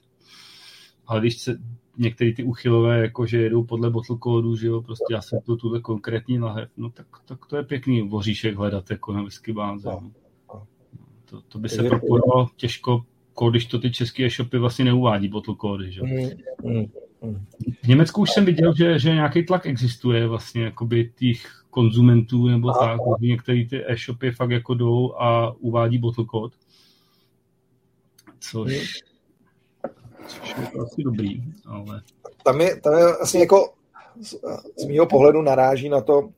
[1.07, 1.59] ale když se,
[2.01, 5.57] některé ty uchylové, jako že jedou podle bottle kódu, že jo, prostě já jsem tu
[5.57, 9.89] tuhle konkrétní lahev, no tak, tak to je pěkný voříšek hledat jako na whisky báze.
[9.89, 10.13] No.
[11.25, 13.05] To, to by se propojilo těžko,
[13.51, 16.31] když to ty české e-shopy vlastně neuvádí bottle kódy, že mm,
[16.63, 16.87] mm,
[17.23, 17.47] mm.
[17.83, 22.73] V Německu už jsem viděl, že, že nějaký tlak existuje vlastně jakoby těch konzumentů nebo
[22.73, 26.53] tak, některé ty e-shopy fakt jako jdou a uvádí bottle kód,
[28.41, 29.01] což
[30.27, 32.03] což je to asi dobrý, ale...
[32.45, 33.73] Tam je, tam je asi jako
[34.21, 34.35] z,
[34.77, 36.29] z mého pohledu naráží na to,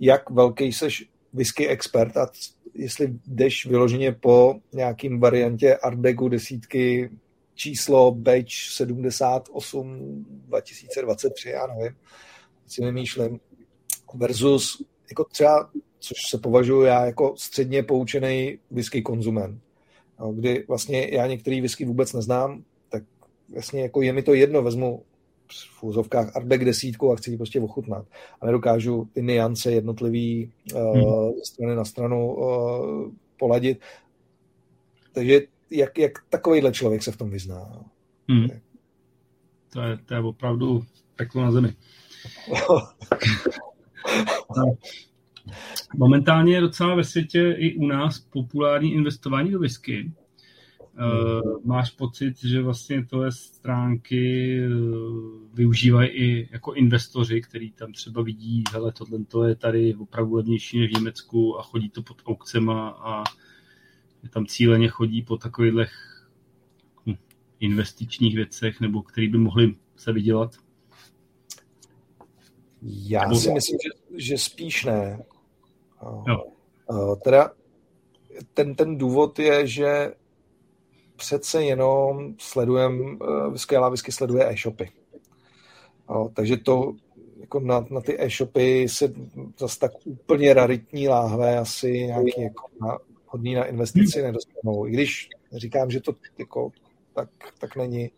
[0.00, 2.28] jak velký seš whisky expert a
[2.74, 7.10] jestli jdeš vyloženě po nějakým variantě Ardbegu desítky
[7.54, 11.96] číslo Batch 78 2023, já nevím,
[12.66, 13.40] si nemýšlím,
[14.14, 19.60] versus jako třeba, což se považuji já jako středně poučený whisky konzument,
[20.32, 22.64] kdy vlastně já některý whisky vůbec neznám,
[23.48, 25.02] vlastně jako je mi to jedno, vezmu
[25.78, 28.06] v úzovkách Artback desítku a chci ji prostě ochutnat.
[28.40, 31.32] A nedokážu ty niance jednotlivý uh, hmm.
[31.44, 33.80] strany na stranu uh, poladit.
[35.12, 35.40] Takže
[35.70, 37.84] jak, jak takovýhle člověk se v tom vyzná.
[38.28, 38.48] Hmm.
[39.72, 40.82] To, je, to je opravdu
[41.16, 41.74] peklo na zemi.
[45.96, 50.12] Momentálně je docela ve světě i u nás populární investování do whisky.
[50.98, 58.22] Uh, máš pocit, že vlastně tohle stránky uh, využívají i jako investoři, kteří tam třeba
[58.22, 62.22] vidí, hele, tohle to je tady opravdu levnější než v Německu a chodí to pod
[62.26, 63.24] aukcema a
[64.30, 65.90] tam cíleně chodí po takových
[67.06, 67.14] hm,
[67.60, 70.56] investičních věcech, nebo který by mohli se vydělat?
[72.82, 75.24] Já Nebo si myslím, že, že spíš ne.
[76.26, 76.44] Jo.
[77.24, 77.50] Teda
[78.54, 80.14] ten, ten důvod je, že
[81.22, 83.18] přece jenom sledujem,
[83.50, 84.90] Whisky Lávysky sleduje e-shopy.
[86.34, 86.92] takže to
[87.40, 89.12] jako na, na ty e-shopy se
[89.58, 94.26] zase tak úplně raritní láhve asi nějaký jako na, hodný na investici hmm.
[94.26, 94.86] nedostanou.
[94.86, 96.70] I když říkám, že to jako,
[97.14, 98.10] tak, tak není.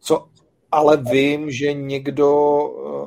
[0.00, 0.28] Co
[0.72, 2.30] ale vím, že někdo,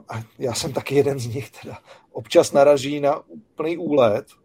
[0.09, 1.77] a já jsem taky jeden z nich teda,
[2.11, 4.40] občas naraží na úplný úlet eh,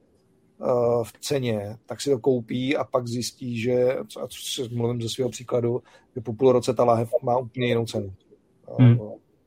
[1.02, 5.30] v ceně, tak si to koupí a pak zjistí, že, a co mluvím ze svého
[5.30, 5.82] příkladu,
[6.14, 8.14] že po půl roce ta láhev má úplně jinou cenu.
[8.78, 8.98] Hmm.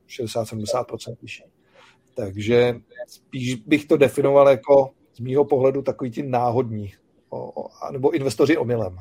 [0.08, 1.44] 60-70% vyšší.
[2.14, 6.92] Takže spíš bych to definoval jako z mýho pohledu takový ti náhodní,
[7.28, 8.98] o, o, nebo investoři omylem,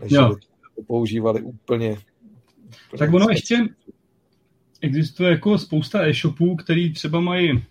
[0.00, 0.28] než jo.
[0.28, 0.34] by
[0.76, 3.56] to používali úplně, úplně tak ono ještě
[4.80, 7.64] existuje jako spousta e-shopů, který třeba mají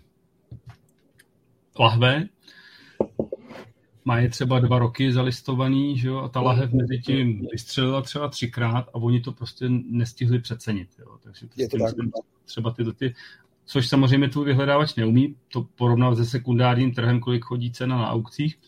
[1.78, 2.28] lahve,
[4.04, 8.88] mají třeba dva roky zalistovaný, že jo, a ta lahev mezi tím vystřelila třeba třikrát
[8.88, 10.88] a oni to prostě nestihli přecenit.
[10.98, 11.18] Jo.
[11.22, 11.94] Takže to, je to tak.
[12.44, 13.14] třeba tyto ty,
[13.64, 18.58] což samozřejmě tvůj vyhledávač neumí, to porovnat se sekundárním trhem, kolik chodí cena na aukcích,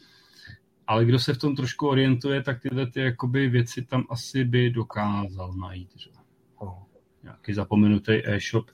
[0.86, 4.70] ale kdo se v tom trošku orientuje, tak tyhle ty jakoby věci tam asi by
[4.70, 5.90] dokázal najít.
[5.96, 6.10] Že?
[6.58, 6.82] Oh.
[7.22, 8.66] Nějaký zapomenutý e-shop.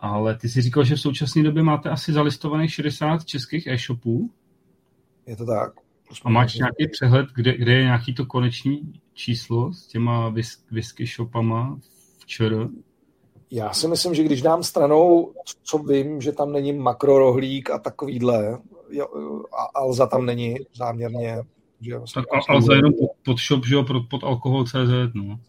[0.00, 4.30] Ale ty si říkal, že v současné době máte asi zalistovaných 60 českých e-shopů.
[5.26, 5.72] Je to tak.
[6.24, 10.34] A máš nějaký přehled, kde, kde je nějaký to koneční číslo s těma
[10.70, 11.78] whisky shopama
[12.18, 12.68] v ČR?
[13.50, 18.58] Já si myslím, že když dám stranou, co vím, že tam není makrorohlík a takovýhle,
[18.90, 19.06] jo,
[19.52, 21.42] a Alza tam není záměrně.
[21.80, 25.40] Že vlastně tak Alza jenom pod, pod shop, že jo, pod, pod alkohol CZ, no.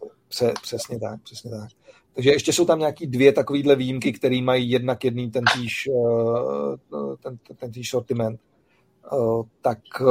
[0.62, 1.68] Přesně tak, přesně tak.
[2.14, 7.16] Takže ještě jsou tam nějaký dvě takovýhle výjimky, které mají jednak jedný ten týž, eh,
[7.22, 8.40] ten, ten týž sortiment.
[9.12, 10.04] Eh, tak eh,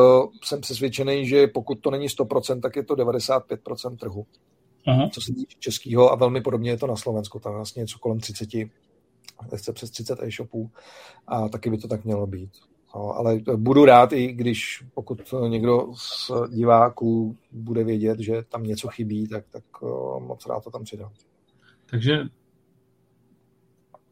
[0.44, 4.26] jsem přesvědčený, že pokud to není 100%, tak je to 95% trhu.
[4.88, 5.10] Aha.
[5.10, 7.40] Co se týče českého a velmi podobně je to na Slovensku.
[7.40, 8.50] Tam vlastně něco kolem 30,
[9.56, 10.72] chce přes 30 e-shopů
[11.28, 12.52] a taky by to tak mělo být.
[12.96, 18.88] No, ale budu rád, i když pokud někdo z diváků bude vědět, že tam něco
[18.88, 19.64] chybí, tak, tak
[20.20, 21.12] moc rád to tam přidám.
[21.90, 22.20] Takže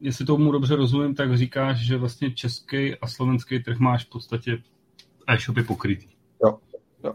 [0.01, 4.63] jestli tomu dobře rozumím, tak říkáš, že vlastně český a slovenský trh máš v podstatě
[5.27, 6.07] e-shopy pokrytý.
[6.45, 6.57] Jo,
[7.03, 7.13] jo.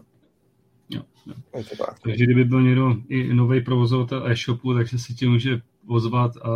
[0.89, 1.33] jo, jo.
[1.77, 1.99] Tak.
[1.99, 6.49] Takže kdyby byl někdo i nový provozovatel e-shopu, takže si ti může ozvat a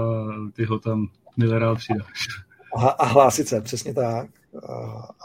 [0.53, 1.07] ty ho tam
[1.37, 2.27] milerál přidáš.
[2.77, 4.29] A, a hlásit se, přesně tak.
[4.69, 4.73] A,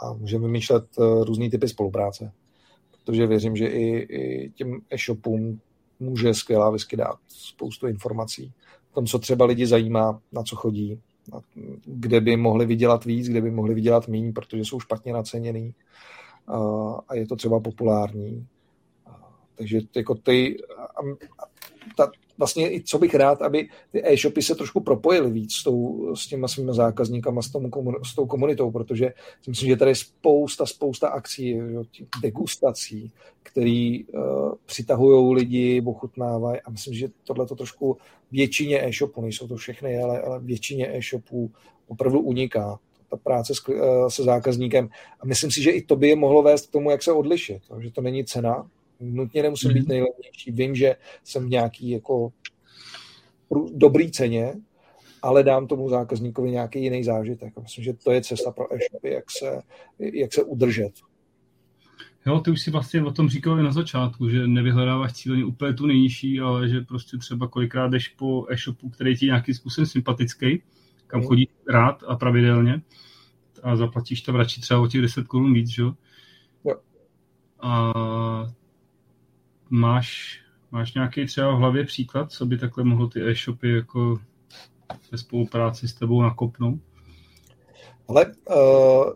[0.01, 2.31] a můžeme vymýšlet uh, různý typy spolupráce.
[2.91, 5.59] Protože věřím, že i, i těm e-shopům
[5.99, 8.53] může skvělá whisky dát spoustu informací
[8.97, 10.99] tom, co třeba lidi zajímá, na co chodí,
[11.85, 15.73] kde by mohli vydělat víc, kde by mohli vydělat méně, protože jsou špatně naceněný
[17.07, 18.47] a je to třeba populární.
[19.55, 20.57] Takže jako ty,
[21.97, 26.15] ta, vlastně i co bych rád, aby ty e-shopy se trošku propojily víc s, tou,
[26.15, 27.69] s těma svými zákazníkama, s, tomu,
[28.05, 31.59] s tou komunitou, protože si myslím, že tady je spousta, spousta akcí,
[32.21, 33.11] degustací,
[33.43, 34.21] který uh,
[34.65, 37.97] přitahují lidi, ochutnávají a myslím, že tohle to trošku
[38.31, 41.51] většině e-shopů, nejsou to všechny, ale, ale většině e-shopů
[41.87, 42.79] opravdu uniká
[43.09, 44.89] ta práce s, uh, se zákazníkem.
[45.19, 47.61] A myslím si, že i to by je mohlo vést k tomu, jak se odlišit.
[47.69, 48.69] Takže to není cena,
[48.99, 49.87] nutně nemusím být mhm.
[49.87, 50.51] nejlevnější.
[50.51, 52.29] Vím, že jsem v nějaký jako
[53.73, 54.53] dobrý ceně,
[55.21, 57.53] ale dám tomu zákazníkovi nějaký jiný zážitek.
[57.61, 59.61] Myslím, že to je cesta pro e-shopy, jak se,
[59.99, 60.91] jak se udržet.
[62.25, 65.73] Jo, ty už si vlastně o tom říkal i na začátku, že nevyhledáváš cíleně úplně
[65.73, 70.61] tu nejnižší, ale že prostě třeba kolikrát jdeš po e-shopu, který ti nějakým způsobem sympatický,
[71.07, 71.27] kam hmm.
[71.27, 72.81] chodí rád a pravidelně
[73.63, 75.81] a zaplatíš to radši třeba o těch 10 korun víc, že?
[75.81, 75.93] jo?
[77.59, 77.93] A
[79.69, 80.39] máš,
[80.71, 84.17] máš nějaký třeba v hlavě příklad, co by takhle mohlo ty e-shopy jako
[85.11, 86.79] ve spolupráci s tebou nakopnout?
[88.07, 89.13] Ale uh,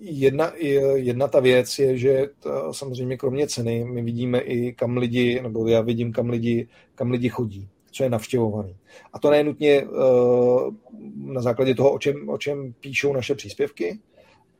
[0.00, 0.52] jedna,
[0.94, 5.68] jedna ta věc je, že to, samozřejmě kromě ceny my vidíme i kam lidi, nebo
[5.68, 8.76] já vidím kam lidi, kam lidi chodí, co je navštěvovaný.
[9.12, 10.74] A to nenutně uh,
[11.14, 13.98] na základě toho, o čem, o čem píšou naše příspěvky,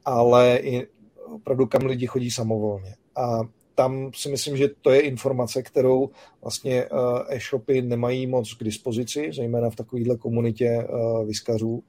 [0.05, 0.87] ale i
[1.25, 2.95] opravdu kam lidi chodí samovolně.
[3.17, 3.41] A
[3.79, 6.11] tam si myslím, že to je informace, kterou
[6.43, 6.89] vlastně eh,
[7.37, 11.83] e-shopy nemají moc k dispozici, zejména v takovéhle komunitě eh, vyskařů.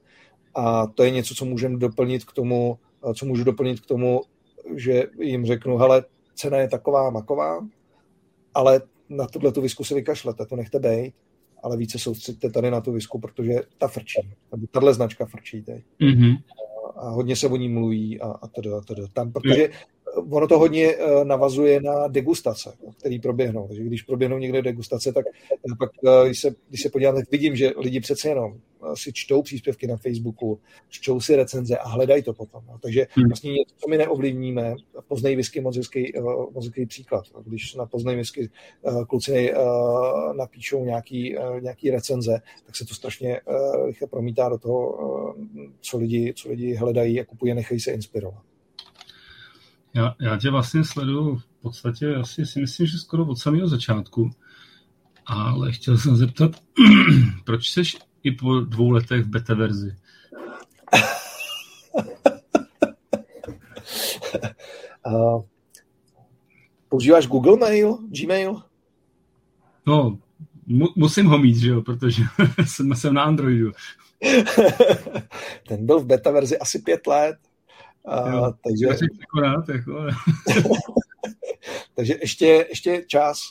[0.55, 2.77] A to je něco, co můžeme doplnit k tomu,
[3.09, 4.21] eh, co můžu doplnit k tomu,
[4.75, 6.03] že jim řeknu, hele,
[6.35, 7.67] cena je taková, maková,
[8.53, 11.13] ale na tuhle tu visku si vykašlete, to nechte bejt
[11.63, 15.83] ale více soustředte tady na tu visku, protože ta frčí, nebo tahle značka frčí teď.
[16.01, 16.37] Mm-hmm.
[16.95, 19.07] A hodně se o ní mluví a, a teda, teda.
[19.13, 19.69] Tam, protože
[20.29, 23.67] ono to hodně eh, navazuje na degustace, které proběhnou.
[23.67, 27.31] Takže když proběhnou někde degustace, tak eh, pak, eh, když se, když se podívám, tak
[27.31, 28.57] vidím, že lidi přece jenom
[28.93, 30.59] si čtou příspěvky na Facebooku,
[30.89, 32.63] čtou si recenze a hledají to potom.
[32.67, 32.77] No.
[32.81, 33.27] Takže hmm.
[33.27, 34.75] vlastně něco, co my neovlivníme,
[35.07, 36.13] poznej whisky moc hezký,
[36.53, 37.25] moc hezký příklad.
[37.45, 38.49] Když na poznej whisky
[39.09, 39.53] kluci
[40.37, 43.41] napíšou nějaký, nějaký recenze, tak se to strašně
[43.85, 44.97] rychle promítá do toho,
[45.81, 48.48] co lidi, co lidi hledají a kupují, nechají se inspirovat.
[49.93, 54.29] Já, já tě vlastně sleduju v podstatě asi si myslím, že skoro od samého začátku.
[55.25, 56.51] Ale chtěl jsem zeptat,
[57.45, 57.81] proč jsi
[58.23, 59.95] i po dvou letech v beta verzi?
[65.05, 65.43] uh,
[66.89, 68.61] používáš Google Mail, Gmail?
[69.85, 70.17] No,
[70.65, 72.23] mu, musím ho mít, že jo, protože
[72.65, 73.71] jsem, jsem na Androidu.
[75.67, 77.35] Ten byl v beta verzi asi pět let.
[78.07, 79.05] Uh, takže...
[79.23, 79.93] Akorát, jako.
[81.95, 83.41] takže ještě, ještě čas.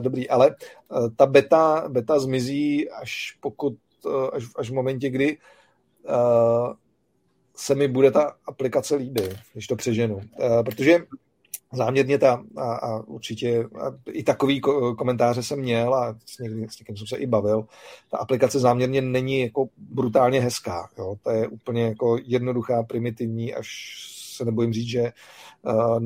[0.00, 0.56] Dobrý, ale
[0.88, 3.74] uh, ta beta, beta zmizí až pokud,
[4.04, 5.38] uh, až, až v momentě, kdy
[6.08, 6.72] uh,
[7.56, 10.20] se mi bude ta aplikace líbit, když to přeženu.
[10.64, 10.98] Protože
[11.72, 14.60] záměrně ta, a, a určitě a i takový
[14.98, 17.66] komentáře jsem měl a s někým, s někým jsem se i bavil,
[18.10, 20.88] ta aplikace záměrně není jako brutálně hezká.
[20.98, 21.16] Jo?
[21.22, 23.68] To je úplně jako jednoduchá, primitivní, až
[24.36, 25.12] se nebojím říct, že
[25.62, 26.00] uh,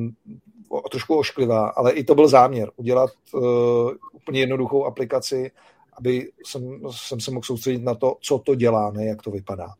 [0.90, 5.50] trošku ošklivá, ale i to byl záměr, udělat uh, úplně jednoduchou aplikaci,
[5.98, 9.74] aby jsem, jsem se mohl soustředit na to, co to dělá, ne jak to vypadá.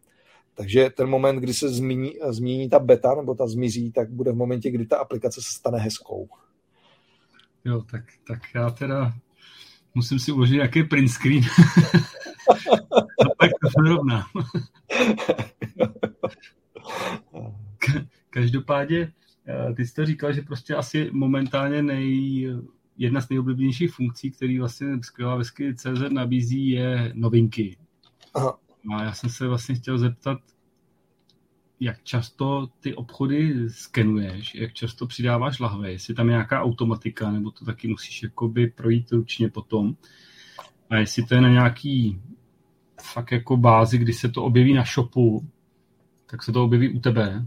[0.56, 4.36] Takže ten moment, kdy se změní, změní ta beta nebo ta zmizí, tak bude v
[4.36, 6.28] momentě, kdy ta aplikace se stane hezkou.
[7.64, 9.12] Jo, tak, tak já teda
[9.94, 11.42] musím si uložit nějaký print screen.
[13.20, 14.24] A pak to vyrovnám.
[18.30, 19.12] Každopádně,
[19.48, 22.48] eh, ty jsi to říkal, že prostě asi momentálně nej,
[22.96, 27.76] jedna z nejoblíbenějších funkcí, který vlastně skvělá vesky CZ nabízí, je novinky.
[28.34, 28.58] Aha.
[28.94, 30.38] A já jsem se vlastně chtěl zeptat,
[31.80, 37.50] jak často ty obchody skenuješ, jak často přidáváš lahve, jestli tam je nějaká automatika, nebo
[37.50, 39.96] to taky musíš jakoby projít ručně potom.
[40.90, 42.20] A jestli to je na nějaký
[43.02, 45.48] fakt jako bázi, kdy se to objeví na shopu,
[46.26, 47.46] tak se to objeví u tebe,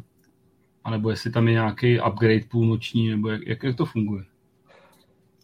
[0.83, 4.25] anebo jestli tam je nějaký upgrade půlnoční, nebo jak, jak to funguje.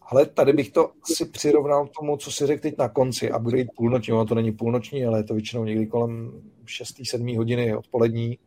[0.08, 3.68] Ale tady bych to si přirovnal k tomu, co si řekl teď na konci, upgrade
[3.76, 6.32] půlnoční, ono to není půlnoční, ale je to většinou někdy kolem
[6.64, 8.38] 6-7 hodiny odpolední,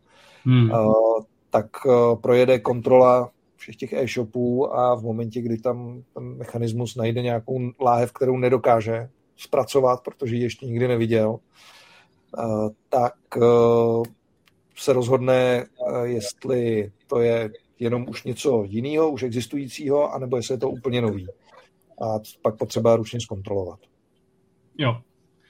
[0.45, 0.71] hmm.
[0.71, 6.95] uh, tak uh, projede kontrola všech těch e-shopů a v momentě, kdy tam ten mechanismus
[6.95, 14.03] najde nějakou láhev, kterou nedokáže zpracovat, protože ji ještě nikdy neviděl, uh, tak uh,
[14.77, 17.49] se rozhodne, uh, jestli to je
[17.79, 21.27] jenom už něco jiného, už existujícího, anebo jestli je to úplně nový
[22.01, 23.79] a pak potřeba ručně zkontrolovat.
[24.77, 25.01] Jo.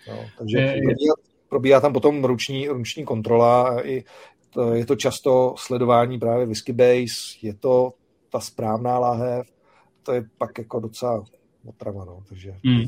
[0.07, 1.13] jo takže je, probíhá,
[1.49, 4.03] probíhá tam potom ruční, ruční kontrola i
[4.49, 7.93] to, je to často sledování právě whisky base, je to
[8.29, 9.47] ta správná láhev,
[10.03, 11.23] to je pak jako docela
[11.65, 12.23] otrava, no.
[12.29, 12.85] takže hmm.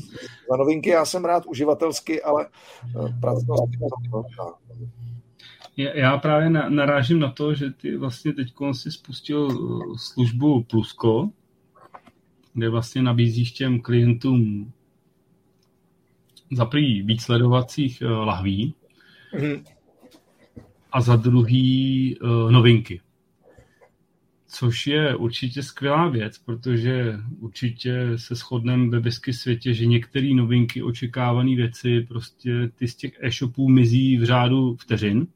[0.49, 2.47] za novinky já jsem rád uživatelsky, ale
[2.85, 3.71] eh, pracovnost
[5.77, 11.29] já právě narážím na to, že ty vlastně teď si spustil eh, službu Plusko,
[12.53, 14.71] kde vlastně nabízíš těm klientům
[16.51, 18.73] za prvý víc sledovacích uh, lahví
[19.41, 19.63] mm.
[20.91, 23.01] a za druhý uh, novinky.
[24.47, 30.83] Což je určitě skvělá věc, protože určitě se shodneme ve whisky světě, že některé novinky,
[30.83, 35.27] očekávané věci, prostě ty z těch e-shopů mizí v řádu vteřin.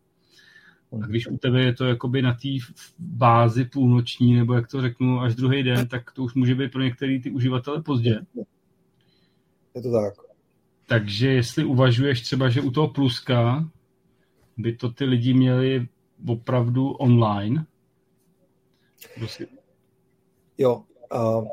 [1.03, 2.49] A když u tebe je to jakoby na té
[2.99, 6.81] bázi půlnoční, nebo jak to řeknu, až druhý den, tak to už může být pro
[6.81, 8.19] některý ty uživatele pozdě.
[9.75, 10.13] Je to tak.
[10.87, 13.69] Takže jestli uvažuješ třeba, že u toho pluska
[14.57, 15.87] by to ty lidi měli
[16.27, 17.65] opravdu online?
[19.15, 19.47] Prostě.
[20.57, 20.83] Jo,
[21.13, 21.47] uh,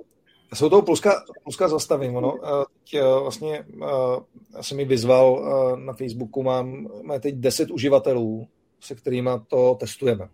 [0.54, 2.16] jsou toho pluska, pluska zastavím.
[2.16, 4.22] Ono, uh, tě, uh, vlastně uh,
[4.60, 8.48] jsem mi vyzval uh, na Facebooku, mám, mám teď 10 uživatelů,
[8.82, 10.28] se kterými to testujeme,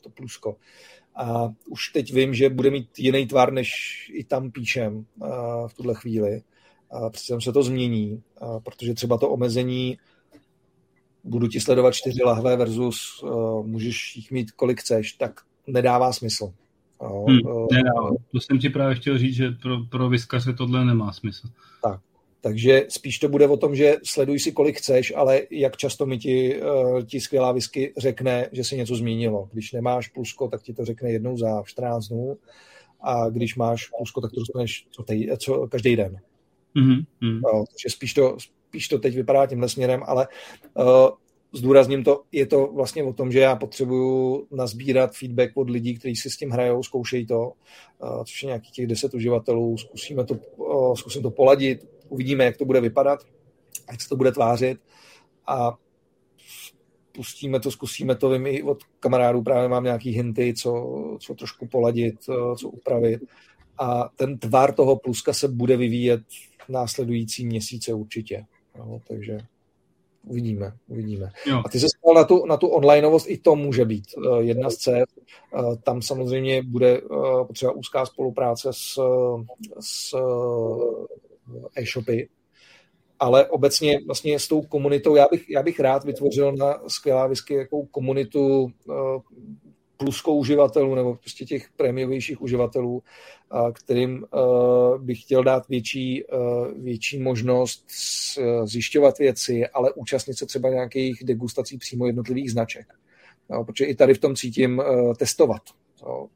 [0.00, 0.56] to plusko.
[1.16, 3.70] A už teď vím, že bude mít jiný tvar, než
[4.14, 5.06] i tam píšem
[5.66, 6.42] v tuhle chvíli.
[6.90, 8.22] A přece se to změní,
[8.64, 9.98] protože třeba to omezení
[11.24, 13.24] budu ti sledovat čtyři lahve versus
[13.62, 16.52] můžeš jich mít kolik chceš, tak nedává smysl.
[17.00, 17.38] Hmm,
[17.72, 18.10] nedává.
[18.32, 21.48] To jsem ti právě chtěl říct, že pro, pro vyskaře tohle nemá smysl.
[21.82, 22.00] Tak,
[22.40, 26.18] Takže spíš to bude o tom, že sleduj si, kolik chceš, ale jak často mi
[26.18, 29.48] ti, uh, ti skvělá whisky řekne, že se něco změnilo.
[29.52, 32.36] Když nemáš plusko, tak ti to řekne jednou za 14 dnů
[33.00, 36.16] a když máš plusko, tak to dostaneš co, tej, co každý den.
[36.76, 37.04] Mm-hmm.
[37.22, 38.36] Uh, takže spíš to,
[38.68, 40.28] spíš to teď vypadá tímhle směrem, ale
[40.74, 41.08] uh,
[41.52, 46.16] zdůrazním to, je to vlastně o tom, že já potřebuju nazbírat feedback od lidí, kteří
[46.16, 47.52] si s tím hrajou, zkoušejí to,
[48.02, 52.56] uh, což je nějakých těch deset uživatelů, zkusíme to, uh, zkusím to poladit, uvidíme, jak
[52.56, 53.20] to bude vypadat,
[53.90, 54.80] jak se to bude tvářit
[55.46, 55.78] a
[57.12, 61.66] pustíme to, zkusíme to, vím i od kamarádů právě mám nějaký hinty, co, co trošku
[61.66, 62.14] poladit,
[62.56, 63.22] co upravit
[63.80, 66.20] a ten tvar toho pluska se bude vyvíjet
[66.68, 68.44] následující měsíce určitě.
[68.78, 69.38] No, takže
[70.24, 71.30] uvidíme, uvidíme.
[71.46, 71.62] Jo.
[71.66, 74.70] A ty se spal na tu, na tu onlineovost, i to může být uh, jedna
[74.70, 75.18] z cest.
[75.54, 77.00] Uh, tam samozřejmě bude
[77.46, 79.00] potřeba úzká spolupráce s,
[79.80, 80.16] s
[81.76, 82.28] e-shopy,
[83.18, 87.54] ale obecně vlastně s tou komunitou, já bych, já bych rád vytvořil na skvělá whisky
[87.54, 88.94] jakou komunitu uh,
[89.96, 93.02] pluskou uživatelů nebo prostě těch prémiovějších uživatelů,
[93.72, 96.24] kterým uh, bych chtěl dát větší,
[96.76, 97.86] větší možnost
[98.64, 102.86] zjišťovat věci, ale účastnit se třeba nějakých degustací přímo jednotlivých značek.
[103.66, 104.82] Protože i tady v tom cítím
[105.18, 105.62] testovat.
[106.02, 106.28] No,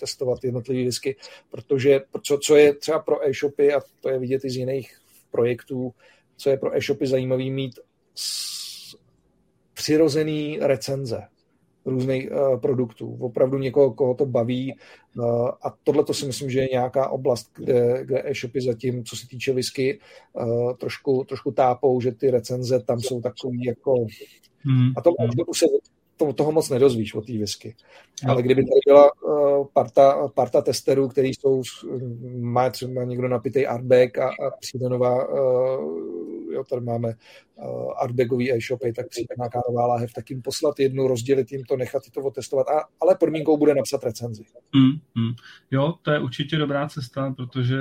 [0.00, 1.16] testovat jednotlivé whisky,
[1.50, 4.98] protože co, co je třeba pro e-shopy, a to je vidět i z jiných
[5.30, 5.94] projektů,
[6.36, 7.72] co je pro e-shopy zajímavý mít
[9.74, 11.22] přirozený recenze
[11.84, 13.18] různých uh, produktů.
[13.20, 14.74] Opravdu někoho, koho to baví.
[15.16, 19.16] Uh, a tohle to si myslím, že je nějaká oblast, kde, kde e-shopy zatím, co
[19.16, 20.00] se týče whisky,
[20.32, 24.06] uh, trošku, trošku tápou, že ty recenze tam jsou takový jako...
[24.58, 24.92] Hmm.
[24.96, 25.10] A to,
[25.46, 25.66] to se
[26.18, 27.76] to, toho moc nedozvíš o té whisky.
[28.24, 28.30] No.
[28.30, 31.62] Ale kdyby tady byla uh, parta, parta testerů, který jsou,
[32.40, 38.52] má třeba někdo napitej artback a, a přijde nová, uh, jo, tady máme uh, artbagový
[38.52, 42.20] e-shopy, tak přijde nějaká nová láhev, tak jim poslat jednu, rozdělit jim to, nechat to
[42.20, 44.42] otestovat, a, ale podmínkou bude napsat recenzi.
[44.74, 45.34] Mm, mm.
[45.70, 47.76] Jo, to je určitě dobrá cesta, protože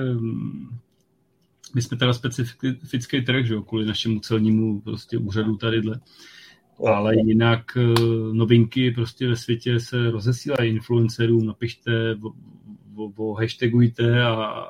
[1.76, 6.00] my jsme teda specifický trh, že jo, kvůli našemu celnímu prostě úřadu tadyhle
[6.86, 7.94] ale jinak eh,
[8.34, 12.16] novinky prostě ve světě se rozesílají influencerům, napište,
[12.96, 14.66] o, o, hashtagujte a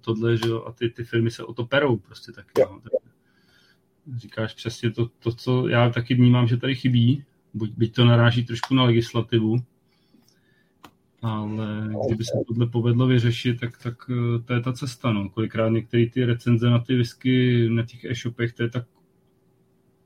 [0.00, 2.52] tohle, že jo, a ty, ty firmy se o to perou prostě taky.
[2.60, 2.80] No.
[4.16, 8.44] Říkáš přesně to, to, co já taky vnímám, že tady chybí, buď, byť to naráží
[8.44, 9.56] trošku na legislativu,
[11.22, 15.12] ale kdyby se tohle povedlo vyřešit, tak, tak eh, to je ta cesta.
[15.12, 15.28] No.
[15.28, 18.84] Kolikrát některé ty recenze na ty whisky na těch e-shopech, to je tak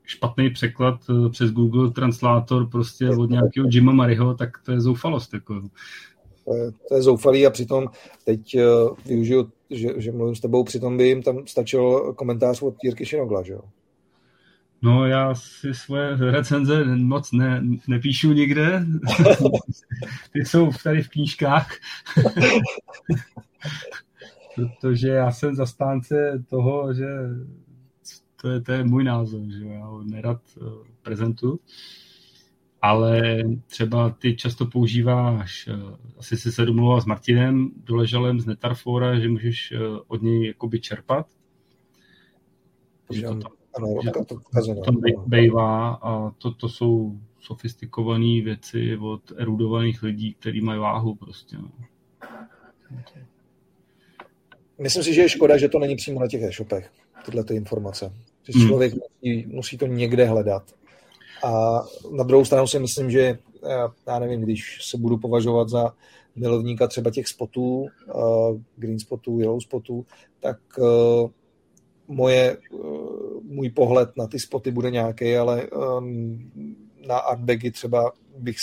[0.07, 5.33] špatný překlad eh, přes Google Translator prostě od nějakého Jima Mariho, tak to je zoufalost.
[5.33, 5.61] Jako.
[6.45, 7.87] To je, to je zoufalý a přitom
[8.25, 8.61] teď uh,
[9.05, 13.43] využiju, že, že mluvím s tebou, přitom by jim tam stačil komentář od Jirky Šinogla,
[13.43, 13.61] že jo?
[14.81, 18.85] No já si svoje recenze moc ne, nepíšu nikde.
[20.33, 21.69] Ty jsou tady v knížkách.
[24.55, 27.07] Protože já jsem zastánce toho, že
[28.41, 30.67] to je, to je můj názor, že já ho nerad uh,
[31.01, 31.59] prezentuju.
[32.81, 39.19] Ale třeba ty často používáš, uh, asi si se domluval s Martinem Doležalem z Netarfora,
[39.19, 41.27] že můžeš uh, od něj jakoby čerpat.
[43.11, 44.35] Že to, tam, ano, že to, to,
[44.85, 44.91] to
[45.27, 51.57] bejvá a to, to jsou sofistikované věci od erudovaných lidí, kteří mají váhu prostě.
[51.57, 51.71] No.
[54.79, 56.91] Myslím si, že je škoda, že to není přímo na těch e-shopech,
[57.25, 58.13] tyhle ty informace.
[58.47, 60.63] Že člověk musí, musí to někde hledat.
[61.43, 61.81] A
[62.11, 63.37] na druhou stranu si myslím, že
[64.07, 65.93] já nevím, když se budu považovat za
[66.35, 70.05] milovníka třeba těch spotů, uh, green spotů, yellow spotů,
[70.39, 71.29] tak uh,
[72.07, 72.57] moje,
[73.43, 75.67] můj pohled na ty spoty bude nějaký, ale
[77.07, 78.57] na artbagy třeba bych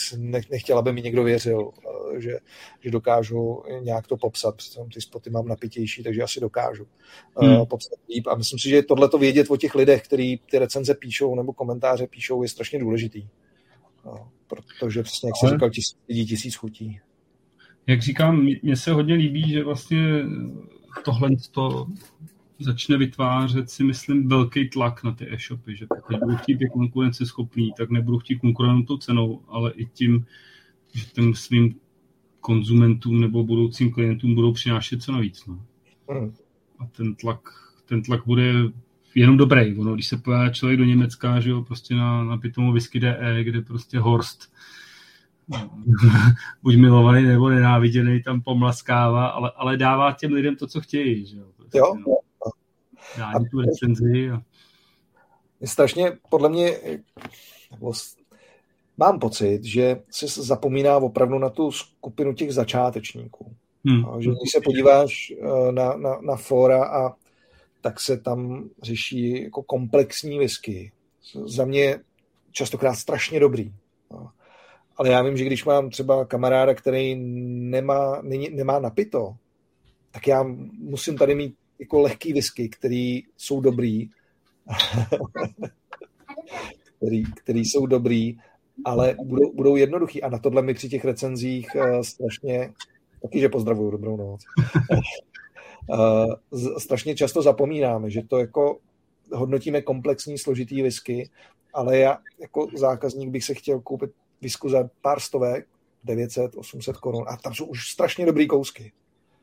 [0.51, 1.84] nechtěl, aby mi někdo věřil, eh,
[2.21, 2.39] že,
[2.81, 4.55] že dokážu nějak to popsat,
[4.95, 6.87] ty spoty mám napitější, takže asi dokážu
[7.43, 7.67] eh, hmm.
[7.67, 8.27] popsat líp.
[8.27, 11.53] A myslím si, že tohle to vědět o těch lidech, kteří ty recenze píšou nebo
[11.53, 13.29] komentáře píšou, je strašně důležitý.
[14.05, 17.01] No, protože přesně, jak jsi říkal, tisíc lidí, tisíc chutí.
[17.87, 20.23] Jak říkám, mně se hodně líbí, že vlastně
[21.05, 21.87] tohle to
[22.59, 27.73] začne vytvářet si myslím velký tlak na ty e-shopy, že pokud budu chtít být konkurenceschopný,
[27.79, 30.27] tak nebudu chtít konkurovat tou cenou, ale i tím,
[30.95, 31.75] že těm svým
[32.45, 35.47] konzumentům nebo budoucím klientům budou přinášet co navíc.
[35.47, 35.61] No.
[36.11, 36.35] Hmm.
[36.79, 37.41] A ten tlak,
[37.85, 38.53] ten tlak bude
[39.15, 39.79] jenom dobrý.
[39.79, 43.45] Ono, když se pojede člověk do Německa, že jo, prostě na, na pitomu whisky DE,
[43.45, 44.53] kde prostě Horst
[46.63, 51.27] buď milovaný nebo nenáviděný tam pomlaskává, ale, ale dává těm lidem to, co chtějí.
[51.27, 52.17] Že jo, prostě, jo, no.
[53.19, 54.31] dá tu recenzi.
[54.31, 54.43] A...
[55.61, 56.71] Je strašně, podle mě,
[58.97, 63.55] mám pocit, že se zapomíná opravdu na tu skupinu těch začátečníků.
[63.87, 64.23] Hmm.
[64.23, 67.15] Že když se podíváš eh, na, na, na fora a
[67.81, 70.93] tak se tam řeší jako komplexní whisky.
[71.47, 71.99] Za mě
[72.53, 73.73] častokrát strašně dobrý.
[74.97, 77.15] Ale já vím, že když mám třeba kamaráda, který
[77.71, 79.37] nemá, není, nemá napito,
[80.11, 80.43] tak já
[80.79, 84.09] musím tady mít jako lehký whisky, který jsou dobrý,
[86.97, 88.37] který, který jsou dobrý,
[88.85, 90.23] ale budou, budou jednoduchý.
[90.23, 92.73] A na tohle mi při těch recenzích uh, strašně,
[93.23, 94.41] taky, že pozdravuju, dobrou noc,
[95.89, 98.79] uh, strašně často zapomínáme, že to jako
[99.33, 101.31] hodnotíme komplexní, složitý whisky,
[101.75, 104.11] ale já jako zákazník bych se chtěl koupit
[104.43, 105.67] visku za pár stovek,
[106.05, 108.93] 900, 800 korun a tam jsou už strašně dobrý kousky.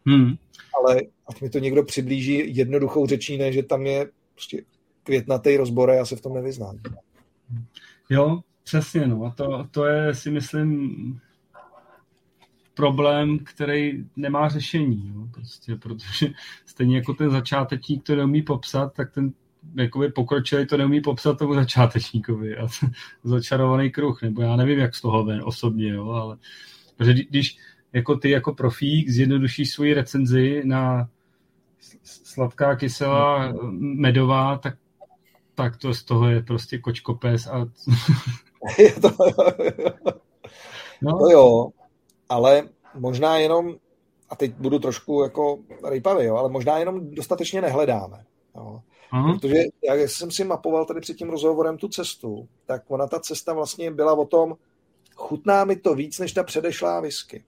[0.05, 0.36] Hmm.
[0.79, 4.63] Ale ať mi to někdo přiblíží jednoduchou řečí, ne, že tam je prostě
[5.03, 6.79] květnatý rozbor a já se v tom nevyznám.
[8.09, 9.24] Jo, přesně, no.
[9.26, 11.20] A to, to je, si myslím,
[12.74, 15.12] problém, který nemá řešení.
[15.16, 16.28] Jo, prostě, protože
[16.66, 19.34] stejně jako ten začátečník to neumí popsat, tak ten
[19.76, 22.57] jakoby pokročilý to neumí popsat tomu začátečníkovi.
[22.57, 22.68] A
[23.24, 26.38] začarovaný kruh, nebo já nevím, jak z toho ven osobně, jo, ale
[26.97, 27.57] protože když
[27.93, 31.09] jako ty jako profík zjednodušíš svoji recenzi na
[32.03, 34.78] sladká kyselá medová, tak,
[35.55, 37.66] tak to z toho je prostě kočkopes a...
[39.01, 39.09] to,
[41.01, 41.20] no.
[41.20, 41.70] to jo,
[42.30, 43.76] ale možná jenom,
[44.30, 48.26] a teď budu trošku jako rejpavý, jo, ale možná jenom dostatečně nehledáme.
[48.55, 48.82] Jo.
[49.12, 49.34] Aha.
[49.34, 53.53] Protože jak jsem si mapoval tady před tím rozhovorem tu cestu, tak ona ta cesta
[53.53, 54.55] vlastně byla o tom,
[55.16, 57.43] chutná mi to víc než ta předešlá whisky.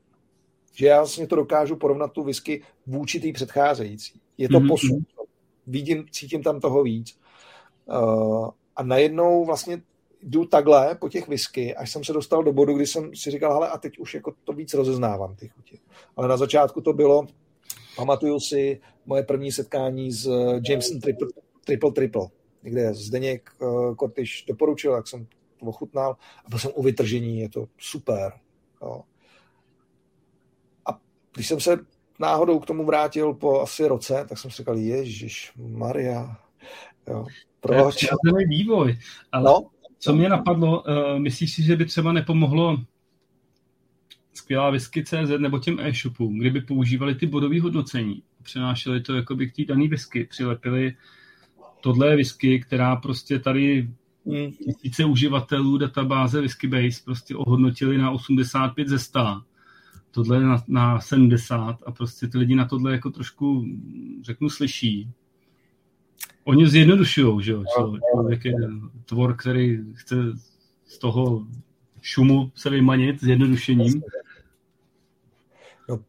[0.73, 4.21] Že já vlastně to dokážu porovnat tu whisky vůči té předcházející.
[4.37, 4.67] Je to mm-hmm.
[4.67, 4.99] posun.
[5.67, 7.17] Vidím, cítím tam toho víc.
[7.85, 9.81] Uh, a najednou vlastně
[10.23, 13.53] jdu takhle po těch whisky, až jsem se dostal do bodu, kdy jsem si říkal,
[13.53, 15.77] hele, a teď už jako to víc rozeznávám, ty chutě.
[16.15, 17.25] Ale na začátku to bylo,
[17.95, 20.29] pamatuju si moje první setkání s
[20.69, 21.27] Jamesem Triple,
[21.65, 22.27] Triple Triple.
[22.63, 25.27] Někde Zdeněk uh, Kortyš doporučil, jak jsem
[25.59, 28.33] to ochutnal a byl jsem u vytržení, je to super.
[28.81, 29.01] Jo.
[30.85, 30.99] A
[31.33, 31.77] když jsem se
[32.19, 36.37] náhodou k tomu vrátil po asi roce, tak jsem si říkal, Ježíš Maria,
[37.07, 37.25] jo,
[37.59, 38.05] proč?
[38.31, 38.97] To je vývoj,
[39.31, 39.69] ale no?
[40.03, 42.83] Co mě napadlo, uh, myslíš si, že by třeba nepomohlo
[44.33, 49.65] skvělá whisky.cz nebo těm e-shopům, kdyby používali ty bodové hodnocení, přenášeli to jakoby k té
[49.65, 50.95] dané whisky, přilepili
[51.81, 53.89] tohle je whisky, která prostě tady
[54.25, 54.51] hmm.
[54.51, 59.41] tisíce uživatelů databáze Whiskybase prostě ohodnotili na 85 ze 100.
[60.11, 63.65] Tohle na, na 70 a prostě ty lidi na tohle jako trošku,
[64.21, 65.09] řeknu, slyší.
[66.43, 67.63] Oni zjednodušují, že jo?
[68.13, 68.53] Člověk je
[69.05, 70.15] tvor, který chce
[70.85, 71.45] z toho
[72.01, 74.03] šumu se vymanit zjednodušením.
[75.89, 75.99] No,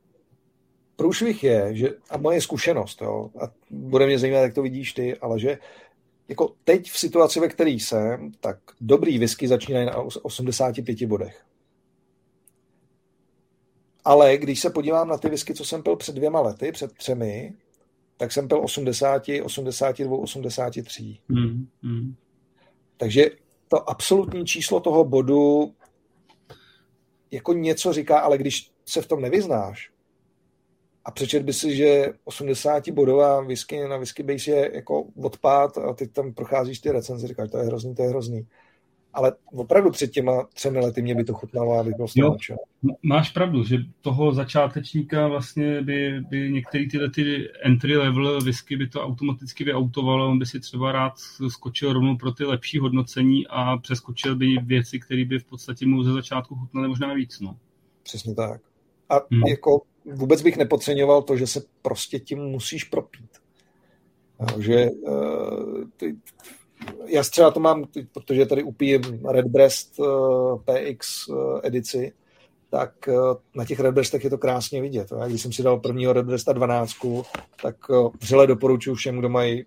[0.96, 5.16] průšvih je, že, a moje zkušenost, jo, a bude mě zajímat, jak to vidíš ty,
[5.16, 5.58] ale že
[6.28, 11.44] jako teď v situaci, ve které jsem, tak dobrý whisky začínají na 85 bodech.
[14.04, 17.54] Ale když se podívám na ty whisky, co jsem pil před dvěma lety, před třemi,
[18.16, 21.18] tak jsem pil 80, 82, 83.
[21.28, 22.14] Mm, mm.
[22.96, 23.30] Takže
[23.68, 25.74] to absolutní číslo toho bodu
[27.30, 29.90] jako něco říká, ale když se v tom nevyznáš
[31.04, 35.94] a přečet by si, že 80 bodová whisky na whisky base je jako odpad a
[35.94, 38.46] ty tam procházíš ty recenze, říkáš, to je hrozný, to je hrozný.
[39.14, 42.36] Ale opravdu před těma třemi lety mě by to chutnalo, byl jo,
[43.02, 48.88] Máš pravdu, že toho začátečníka vlastně by, by některé tyhle ty entry level whisky by
[48.88, 51.12] to automaticky vyautovalo, on by si třeba rád
[51.48, 56.02] skočil rovnou pro ty lepší hodnocení a přeskočil by věci, které by v podstatě mu
[56.02, 57.40] ze začátku chutnaly možná víc.
[57.40, 57.56] No.
[58.02, 58.60] Přesně tak.
[59.08, 59.42] A hmm.
[59.42, 63.30] jako vůbec bych nepodceňoval to, že se prostě tím musíš propít.
[64.58, 66.16] že uh, ty,
[67.06, 72.12] já třeba to mám, protože tady upijím Redbreast uh, eh, PX uh, eh, edici,
[72.70, 75.08] tak uh, na těch Redbreastech je to krásně vidět.
[75.20, 76.92] Já, když jsem si dal prvního Redbreasta 12,
[77.62, 79.64] tak uh, vřele doporučuji všem, kdo mají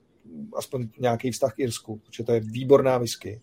[0.56, 3.42] aspoň nějaký vztah k Irsku, protože to je výborná whisky.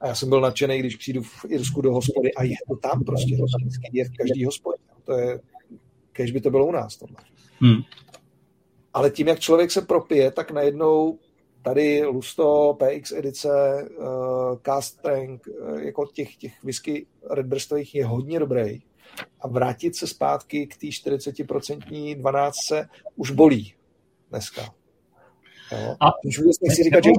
[0.00, 3.04] A já jsem byl nadšený, když přijdu v Irsku do hospody a je to tam
[3.04, 3.36] prostě.
[3.36, 3.46] To
[3.92, 4.78] je v každý hospodě.
[5.04, 5.40] To je
[6.16, 6.96] kež by to bylo u nás.
[6.96, 7.16] Tohle.
[7.60, 7.82] Hmm.
[8.94, 11.18] Ale tím, jak člověk se propije, tak najednou
[11.66, 13.48] tady Lusto, PX edice,
[13.98, 14.06] uh,
[14.62, 18.82] Cast Tank, uh, jako těch, těch whisky Redbreastových je hodně dobrý.
[19.40, 23.74] A vrátit se zpátky k té 40% 12 se už bolí
[24.30, 24.62] dneska.
[25.72, 25.96] Jo?
[26.00, 27.10] A Když vůbec nechci říkat, že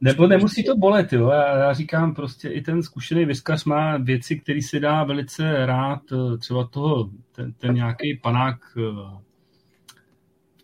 [0.00, 1.28] nebo nemusí to bolet, jo.
[1.28, 6.00] Já, já říkám prostě, i ten zkušený vyskař má věci, které si dá velice rád,
[6.12, 8.56] eh, třeba toho, ten, ten nějaký panák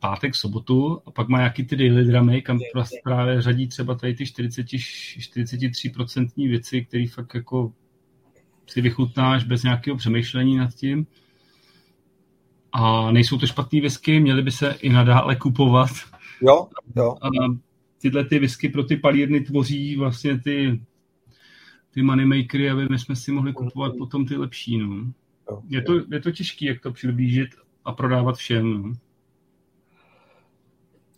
[0.00, 2.58] pátek, sobotu, a pak má nějaký ty daily dramy, kam
[3.04, 7.72] právě řadí třeba tady ty 40, 43% věci, které fakt jako
[8.66, 11.06] si vychutnáš bez nějakého přemýšlení nad tím.
[12.72, 15.90] A nejsou to špatné whisky, měly by se i nadále kupovat.
[16.42, 17.16] Jo, jo.
[17.22, 17.28] A
[18.00, 20.80] tyhle ty whisky pro ty palírny tvoří vlastně ty,
[21.90, 24.78] ty moneymakery, aby my jsme si mohli kupovat potom ty lepší.
[24.78, 25.12] No.
[25.68, 27.48] Je, to, je to těžké, jak to přiblížit
[27.84, 28.82] a prodávat všem.
[28.82, 28.92] No.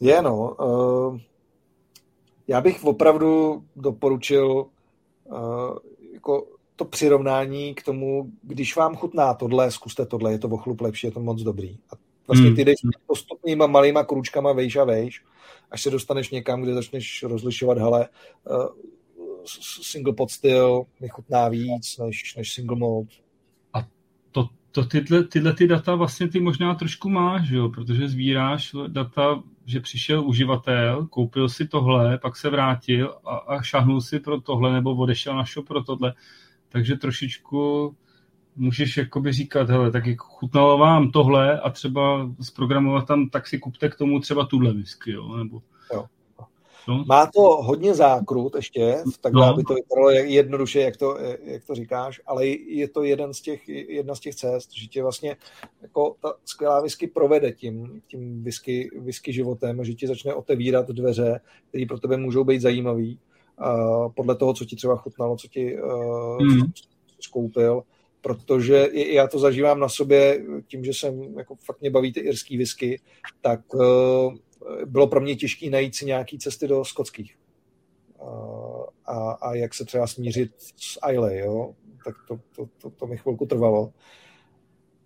[0.03, 0.57] Je, no.
[0.61, 1.19] Uh,
[2.49, 4.67] já bych opravdu doporučil
[5.25, 5.37] uh,
[6.13, 6.47] jako
[6.77, 11.07] to přirovnání k tomu, když vám chutná tohle, zkuste tohle, je to o chlup lepší,
[11.07, 11.79] je to moc dobrý.
[11.91, 11.97] A
[12.27, 12.57] vlastně hmm.
[12.57, 12.77] ty jdeš
[13.07, 15.23] postupnýma malýma kručkama vejš a vejš
[15.71, 18.09] až se dostaneš někam, kde začneš rozlišovat, hele,
[18.51, 18.67] uh,
[19.83, 23.09] single pot styl mi chutná víc než, než single malt.
[24.73, 27.69] To, tyhle, tyhle ty data vlastně ty možná trošku máš, jo?
[27.69, 34.01] protože sbíráš data, že přišel uživatel, koupil si tohle, pak se vrátil a, a šahnul
[34.01, 36.15] si pro tohle, nebo odešel na shop pro tohle.
[36.69, 37.95] Takže trošičku
[38.57, 43.59] můžeš jakoby říkat, hele, tak jak chutnalo vám tohle a třeba zprogramovat tam, tak si
[43.59, 45.63] kupte k tomu třeba tuhle whisky, jo, nebo...
[45.95, 46.07] Jo.
[46.89, 47.05] No.
[47.09, 49.53] Má to hodně zákrut ještě, takhle, no.
[49.53, 53.69] aby to vypadalo jednoduše, jak to, jak to říkáš, ale je to jeden z těch,
[53.69, 55.37] jedna z těch cest, že tě vlastně
[55.83, 61.41] jako ta skvělá whisky provede tím, tím whisky, whisky životem, že ti začne otevírat dveře,
[61.69, 63.19] které pro tebe můžou být zajímavý,
[63.61, 66.73] uh, podle toho, co ti třeba chutnalo, co ti uh, mm.
[67.21, 67.83] skoupil
[68.23, 72.57] protože já to zažívám na sobě tím, že jsem, jako fakt mě baví ty irský
[72.57, 73.01] whisky,
[73.41, 74.35] tak uh,
[74.87, 77.39] bylo pro mě těžké najít si nějaký cesty do skotských.
[79.07, 81.75] A, a jak se třeba smířit s Islay, jo?
[82.05, 83.93] tak to, to, to, to mi chvilku trvalo.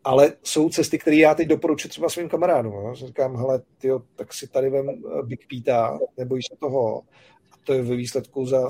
[0.05, 2.73] Ale jsou cesty, které já teď doporučuji třeba svým kamarádům.
[2.73, 2.95] Jo?
[2.95, 7.03] Říkám, hele, tyjo, tak si tady vem eh, Big Pita, nebojíš se toho.
[7.53, 8.69] A to je ve výsledku za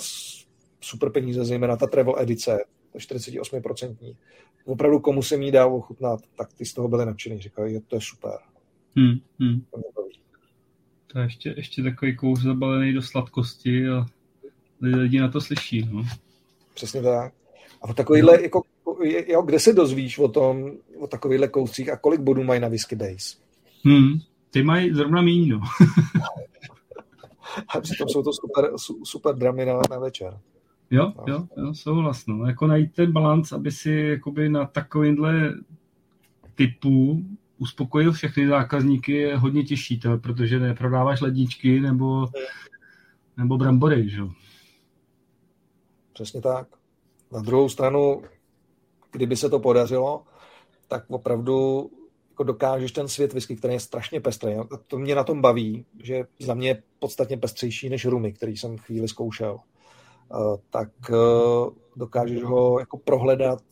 [0.80, 2.58] super peníze, zejména ta travel edice,
[2.96, 4.16] 48%.
[4.64, 7.38] Opravdu komu se mi dá ochutnat, tak ty z toho byli nadšený.
[7.38, 8.38] Říkali, to je super.
[8.96, 9.60] Hmm, hmm.
[9.70, 10.06] To
[11.18, 14.06] je ještě, ještě takový kous zabalený do sladkosti a
[14.80, 15.88] lidi na to slyší.
[15.92, 16.02] No.
[16.74, 17.32] Přesně tak.
[17.82, 18.62] A takovýhle, jako,
[19.26, 22.96] jo, kde se dozvíš o tom, o takovýchhle kouscích a kolik bodů mají na Whisky
[22.96, 23.40] Days?
[23.84, 24.18] Hmm,
[24.50, 25.60] ty mají zrovna míň, no.
[27.68, 28.70] a přitom jsou to super,
[29.04, 30.38] super dramy na, na večer.
[30.90, 31.24] Jo, no.
[31.26, 32.26] jo, jo, souhlas.
[32.26, 32.46] No.
[32.46, 35.54] Jako najít ten balans, aby si jakoby na takovýmhle
[36.54, 37.22] typu
[37.58, 42.26] uspokojil všechny zákazníky je hodně těžší, to, protože neprodáváš ledničky nebo,
[43.36, 44.22] nebo brambory, že?
[46.12, 46.68] Přesně tak.
[47.32, 48.22] Na druhou stranu,
[49.12, 50.22] kdyby se to podařilo,
[50.88, 51.90] tak opravdu
[52.30, 54.54] jako dokážeš ten svět whisky, který je strašně pestrý.
[54.86, 58.78] To mě na tom baví, že za mě je podstatně pestřejší než rumy, který jsem
[58.78, 59.58] chvíli zkoušel.
[60.32, 61.14] Eh, tak eh,
[61.96, 63.62] dokážeš ho jako prohledat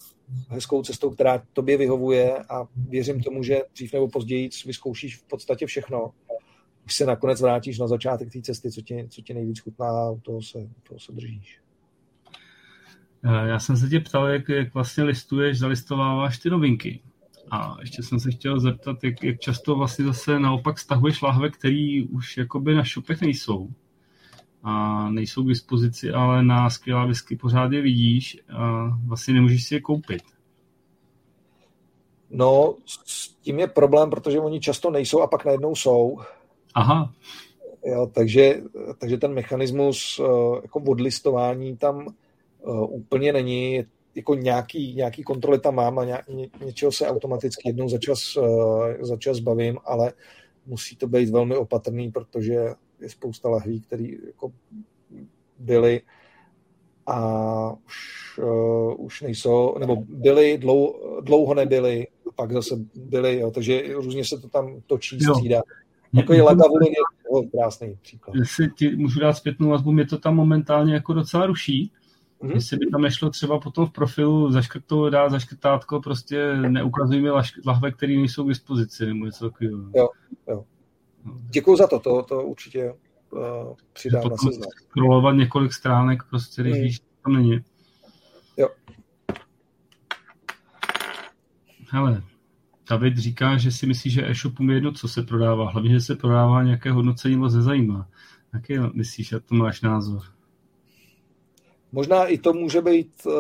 [0.48, 5.66] hezkou cestou, která tobě vyhovuje a věřím tomu, že dřív nebo později vyzkoušíš v podstatě
[5.66, 6.11] všechno.
[6.86, 10.15] Už se nakonec vrátíš na začátek té cesty, co ti, co ti nejvíc chutná a
[10.23, 10.59] toho se,
[10.89, 11.61] toho se držíš.
[13.24, 17.02] Eh, já jsem se tě ptal, jak, jak vlastně listuješ, zalistováváš ty novinky.
[17.51, 22.02] A ještě jsem se chtěl zeptat, jak, jak často vlastně zase naopak stahuješ lahve, které
[22.11, 23.69] už jakoby na šupech nejsou
[24.65, 29.74] a nejsou k dispozici, ale na skvělá whisky pořád je vidíš a vlastně nemůžeš si
[29.74, 30.23] je koupit.
[32.31, 32.74] No,
[33.07, 36.19] s tím je problém, protože oni často nejsou a pak najednou jsou.
[36.74, 37.12] Aha.
[37.85, 38.62] Jo, takže,
[38.99, 40.27] takže ten mechanismus uh,
[40.62, 42.07] jako odlistování tam
[42.62, 43.85] uh, úplně není.
[44.15, 48.36] Jako nějaký, nějaký kontroly tam mám a ně, ně, něčeho se automaticky jednou za čas,
[48.36, 50.12] uh, za čas bavím, ale
[50.66, 52.74] musí to být velmi opatrný, protože
[53.05, 54.53] je spousta lahví, které jako
[55.59, 56.03] byly
[57.07, 63.83] a už, uh, už nejsou, nebo byly, dlou, dlouho nebyly, pak zase byly, jo, takže
[63.95, 65.63] různě se to tam točí, střídá.
[66.13, 68.35] Jako je Lagavulin je krásný příklad.
[68.35, 71.93] Jestli ti můžu dát zpětnou vazbu, mě to tam momentálně jako docela ruší.
[72.43, 72.55] Mm-hmm.
[72.55, 77.31] Jestli by tam nešlo třeba potom v profilu zaškrtou, dát zaškrtátko, prostě neukazuj mi
[77.67, 79.79] lahve, které nejsou k dispozici, nebo něco takového.
[79.95, 80.09] Jo,
[80.49, 80.65] jo.
[81.25, 82.95] Děkuji za to, to, to určitě
[83.31, 84.71] uh, přidám na seznam.
[84.89, 86.83] Scrollovat několik stránek, prostě, když mm.
[86.83, 87.61] víš, tam není.
[88.57, 88.69] Jo.
[91.91, 92.23] Hele,
[92.91, 95.71] David říká, že si myslí, že e-shopům je jedno, co se prodává.
[95.71, 98.09] Hlavně, že se prodává nějaké hodnocení moc nezajímá.
[98.55, 100.23] Jaký myslíš, jak to máš názor?
[101.93, 103.33] Možná i to může být uh,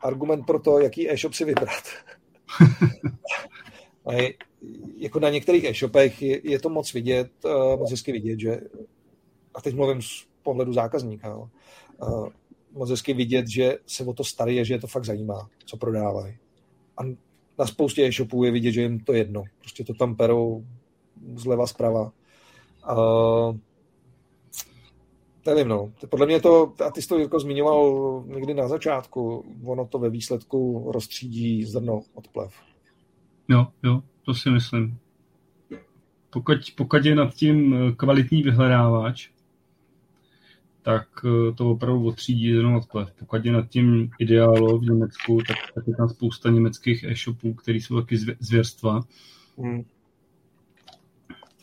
[0.00, 1.82] argument pro to, jaký e-shop si vybrat.
[4.98, 8.60] jako na některých e-shopech je, je to moc vidět, uh, moc hezky vidět, že
[9.54, 11.48] a teď mluvím z pohledu zákazníka, jo,
[12.02, 12.28] uh,
[12.72, 16.36] moc hezky vidět, že se o to starý že je to fakt zajímá, co prodávají.
[16.96, 17.02] A
[17.58, 19.44] na spoustě e-shopů je vidět, že jim to jedno.
[19.58, 20.64] Prostě to tam perou
[21.34, 22.12] zleva zprava.
[22.90, 23.56] Uh,
[25.46, 25.92] nevím, no.
[26.10, 30.10] Podle mě to, a ty jsi to Jirko zmiňoval někdy na začátku, ono to ve
[30.10, 32.54] výsledku rozstřídí zrno od plev.
[33.48, 34.98] Jo, jo, to si myslím.
[36.30, 39.30] Pokud, pokud je nad tím kvalitní vyhledávač,
[40.82, 43.12] tak eh, to opravdu odstřídí jenom od plev.
[43.18, 47.78] Pokud je nad tím ideálo v Německu, tak, tak je tam spousta německých e-shopů, které
[47.78, 49.00] jsou taky zvěrstva.
[49.58, 49.84] Hmm.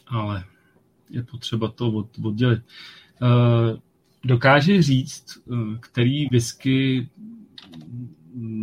[0.07, 0.43] Ale
[1.09, 2.63] je potřeba to od, oddělit.
[3.21, 3.79] Uh,
[4.23, 5.37] dokáže říct,
[5.79, 7.09] který whisky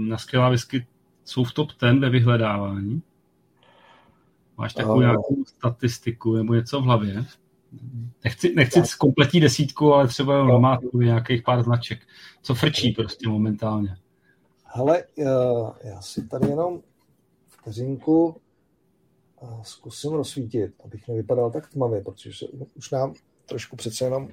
[0.08, 0.86] na skvělá whisky
[1.24, 3.02] jsou v top 10 ve vyhledávání?
[4.62, 7.24] Máš takovou uh, nějakou statistiku nebo něco v hlavě?
[8.24, 11.98] Nechci, nechci z kompletní desítku, ale třeba jenom namátku nějakých pár značek.
[12.42, 13.96] Co frčí prostě momentálně?
[14.64, 15.04] Hele,
[15.84, 16.80] já si tady jenom
[17.48, 18.36] vteřinku
[19.62, 23.14] zkusím rozsvítit, abych nevypadal tak tmavě, protože se už nám
[23.46, 24.28] trošku přece jenom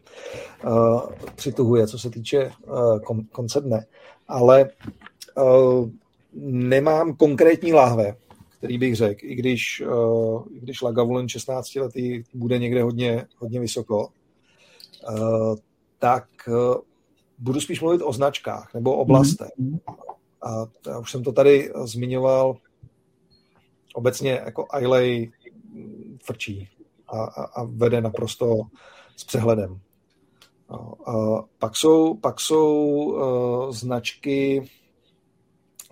[0.65, 1.01] uh,
[1.35, 3.85] přituhuje, co se týče uh, kon, konce dne.
[4.27, 4.69] Ale
[5.37, 5.89] uh,
[6.43, 8.15] nemám konkrétní láhve,
[8.59, 13.59] který bych řekl, i když, uh, i když Lagavulin 16 letý bude někde hodně, hodně
[13.59, 14.07] vysoko,
[15.09, 15.55] uh,
[15.99, 16.75] tak uh,
[17.37, 19.49] budu spíš mluvit o značkách nebo oblastech.
[19.59, 19.79] Mm-hmm.
[20.41, 22.55] A já už jsem to tady zmiňoval,
[23.93, 25.31] obecně jako Ailey
[26.23, 26.69] frčí
[27.07, 28.61] a, a, a vede naprosto
[29.15, 29.79] s přehledem.
[30.69, 30.75] A,
[31.11, 34.69] a pak jsou, pak jsou uh, značky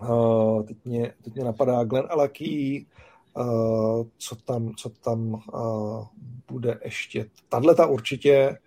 [0.02, 2.86] Uh, teď, mě, teď mě napadá Glen Alaki,
[3.34, 6.06] uh, co tam, co tam uh,
[6.50, 7.30] bude ještě.
[7.48, 8.58] Tahle ta určitě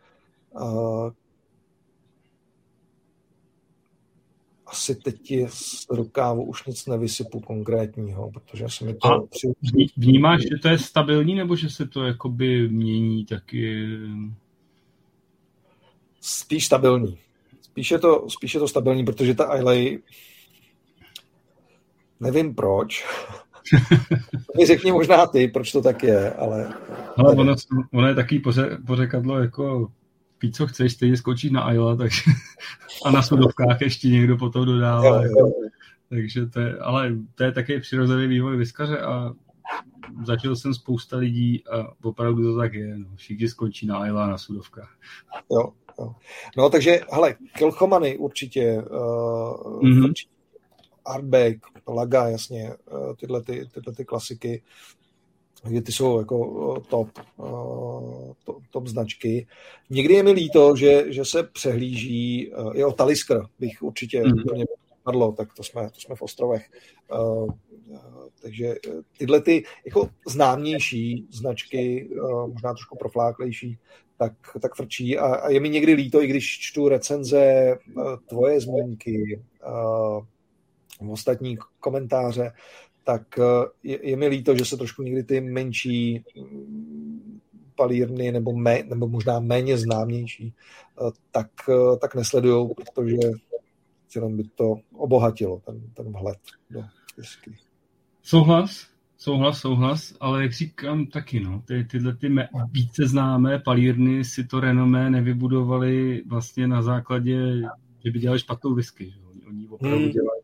[0.51, 1.11] uh,
[4.71, 9.07] asi teď je z rukávu už nic nevysypu konkrétního, protože se mi to...
[9.07, 9.47] A při...
[9.97, 13.87] vnímáš, že to je stabilní, nebo že se to jakoby mění taky?
[16.21, 17.17] Spíš stabilní.
[17.61, 19.99] Spíš je to, spíš je to stabilní, protože ta Islay
[22.21, 23.05] Nevím proč.
[24.57, 26.73] mi řekni možná ty, proč to tak je, ale...
[27.17, 27.55] Ale ono,
[27.93, 29.91] ono je takový poře, pořekadlo jako
[30.41, 32.21] víc, co chceš, stejně skočí na Ayla, takže
[33.05, 35.05] a na sudovkách ještě někdo potom dodává.
[35.05, 35.51] Jo, jako, jo.
[36.09, 39.33] Takže to je, ale to je taky přirozený vývoj vyskaře a
[40.25, 42.97] zažil jsem spousta lidí a opravdu to tak je.
[42.97, 43.05] No.
[43.15, 44.97] Všichni skončí na Ayla na sudovkách.
[45.51, 46.15] Jo, jo.
[46.57, 50.03] No takže, hele, Kilchomany určitě, uh, mm-hmm.
[50.03, 50.30] určitě
[51.11, 51.57] Artback,
[51.87, 54.61] Laga, jasně, eh, tyhle, ty, tyhle ty klasiky,
[55.63, 59.47] kde ty jsou jako eh, top, eh, top, top značky.
[59.89, 64.33] Někdy je mi líto, že, že se přehlíží, jo, Talisker bych určitě mm.
[64.39, 64.65] úplně
[65.03, 66.69] padlo, tak to jsme, to jsme v ostrovech.
[68.41, 68.75] Takže
[69.17, 72.09] tyhle ty jako známější značky,
[72.47, 73.77] možná trošku profláklejší,
[74.17, 77.75] tak, tak frčí a, a je mi někdy líto, i když čtu recenze,
[78.29, 79.41] tvoje zmínky,
[81.09, 82.51] ostatní komentáře,
[83.03, 83.43] tak eh,
[83.83, 87.39] je, je mi líto, že se trošku někdy ty menší mm,
[87.75, 93.17] palírny nebo, mé, nebo možná méně známější, eh, tak, eh, tak nesledují, protože
[94.15, 96.83] jenom by to obohatilo, ten, ten vhled do
[97.17, 97.57] whisky.
[98.23, 98.87] Souhlas,
[99.17, 104.43] souhlas, souhlas, ale jak říkám taky, no, ty, tyhle ty me, více známé palírny si
[104.43, 107.61] to renomé nevybudovali vlastně na základě,
[108.05, 109.05] že by dělali špatnou whisky.
[109.05, 109.19] Že?
[109.47, 110.11] Oni opravdu hmm.
[110.11, 110.40] dělají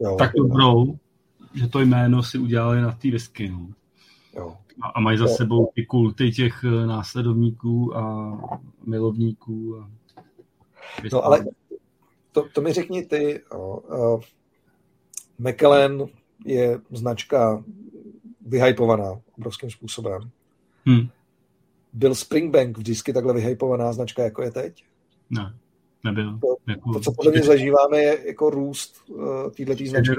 [0.00, 0.98] Jo, tak dobrou,
[1.54, 3.48] že to jméno si udělali na té whisky.
[3.48, 3.68] No.
[4.36, 4.56] Jo.
[4.82, 5.34] A, a mají za jo.
[5.36, 8.32] sebou ty kulty těch eh, následovníků a
[8.86, 9.76] milovníků.
[9.80, 9.90] A
[11.12, 11.44] no ale
[12.32, 14.20] to, to mi řekni ty, uh,
[15.38, 16.06] McKellen
[16.44, 17.64] je značka
[18.46, 20.30] vyhypovaná obrovským způsobem.
[20.86, 21.08] Hmm.
[21.92, 24.84] Byl Springbank vždycky takhle vyhypovaná značka, jako je teď?
[25.30, 25.54] Ne
[26.04, 26.38] nebyl.
[26.38, 30.14] To, jako, to co podle mě zažíváme, je jako růst uh, této značky.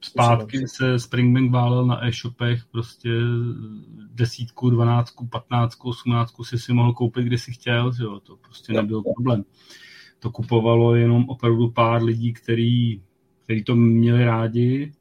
[0.00, 3.08] Zpátky se Springbank válel na e-shopech, prostě
[4.12, 8.72] desítku, dvanáctku, patnáctku, osmnáctku si si mohl koupit, kde si chtěl, že jo, to prostě
[8.72, 9.44] nebyl problém.
[10.18, 13.02] To kupovalo jenom opravdu pár lidí, který,
[13.44, 14.92] který to měli rádi,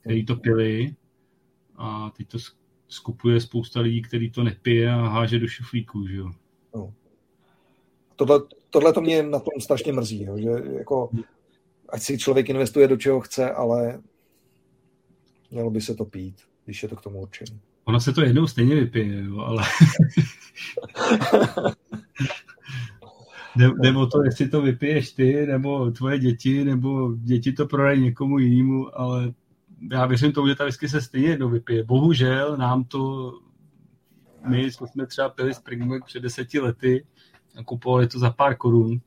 [0.00, 0.94] který to pili
[1.76, 2.38] a teď to
[2.88, 6.30] skupuje spousta lidí, který to nepije a háže do šuflíku, že jo.
[6.74, 6.92] No.
[8.16, 8.40] Tohle,
[8.74, 11.10] tohle to mě na tom strašně mrzí, jo, že jako
[11.88, 14.00] ať si člověk investuje do čeho chce, ale
[15.50, 17.58] mělo by se to pít, když je to k tomu určené.
[17.84, 19.62] Ono se to jednou stejně vypije, jo, ale...
[23.80, 28.38] Jde o to, jestli to vypiješ ty, nebo tvoje děti, nebo děti to prodají někomu
[28.38, 29.32] jinému, ale
[29.92, 31.84] já věřím tomu, že ta whisky se stejně jednou vypije.
[31.84, 33.32] Bohužel nám to,
[34.48, 37.04] my jsme třeba pili Springbank před deseti lety
[37.56, 39.00] a kupovali to za pár korun,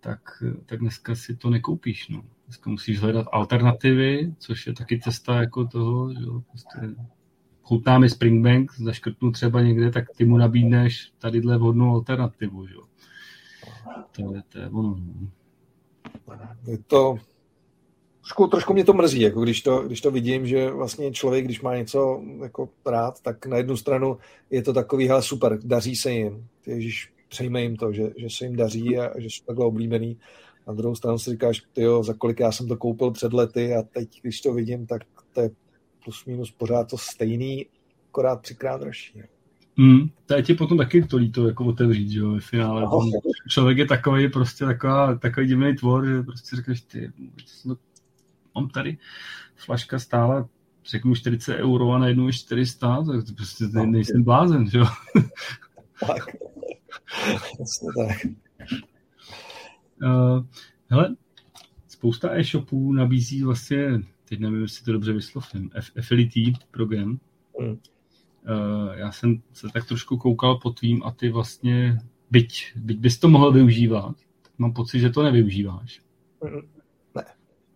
[0.00, 2.08] tak, tak dneska si to nekoupíš.
[2.08, 2.22] No.
[2.46, 6.78] Dneska musíš hledat alternativy, což je taky cesta jako toho, že prostě
[7.62, 12.66] chutná mi Springbank, zaškrtnu třeba někde, tak ty mu nabídneš tadyhle vhodnou alternativu.
[12.66, 12.74] Že?
[14.12, 14.96] To je, to je ono.
[14.98, 15.30] No.
[16.66, 17.18] Je to,
[18.22, 21.60] trošku, trošku mě to mrzí, jako když to, když to vidím, že vlastně člověk, když
[21.60, 24.18] má něco jako rád, tak na jednu stranu
[24.50, 28.44] je to takový, hele super, daří se jim, ježíš, přejme jim to, že, že se
[28.44, 30.16] jim daří a že jsou takhle oblíbený.
[30.66, 33.82] Na druhou stranu si říkáš, tyjo, za kolik já jsem to koupil před lety a
[33.82, 35.50] teď, když to vidím, tak to je
[36.04, 37.66] plus minus pořád to stejný,
[38.08, 39.22] akorát třikrát dražší.
[39.76, 42.82] Mm, to je ti potom taky to líto jako otevřít, že jo, ve finále.
[42.82, 43.10] No.
[43.48, 47.12] Člověk je takový prostě taková, takový divný tvor, že prostě řekneš, ty,
[48.54, 48.98] mám tady
[49.56, 50.48] flaška stála
[50.84, 54.86] řeknu 40 euro a najednou je 400, tak to prostě no, nejsem blázen, že jo.
[56.06, 56.24] Tak.
[57.96, 58.26] tak.
[60.02, 60.44] Uh,
[60.88, 61.16] hele,
[61.88, 67.18] spousta e-shopů nabízí vlastně, teď nevím, jestli to dobře vyslovím, affiliate program.
[67.58, 67.76] Uh,
[68.94, 71.98] já jsem se tak trošku koukal po tvým a ty vlastně,
[72.30, 76.00] byť, byť bys to mohl využívat, tak mám pocit, že to nevyužíváš.
[76.44, 76.81] Mm.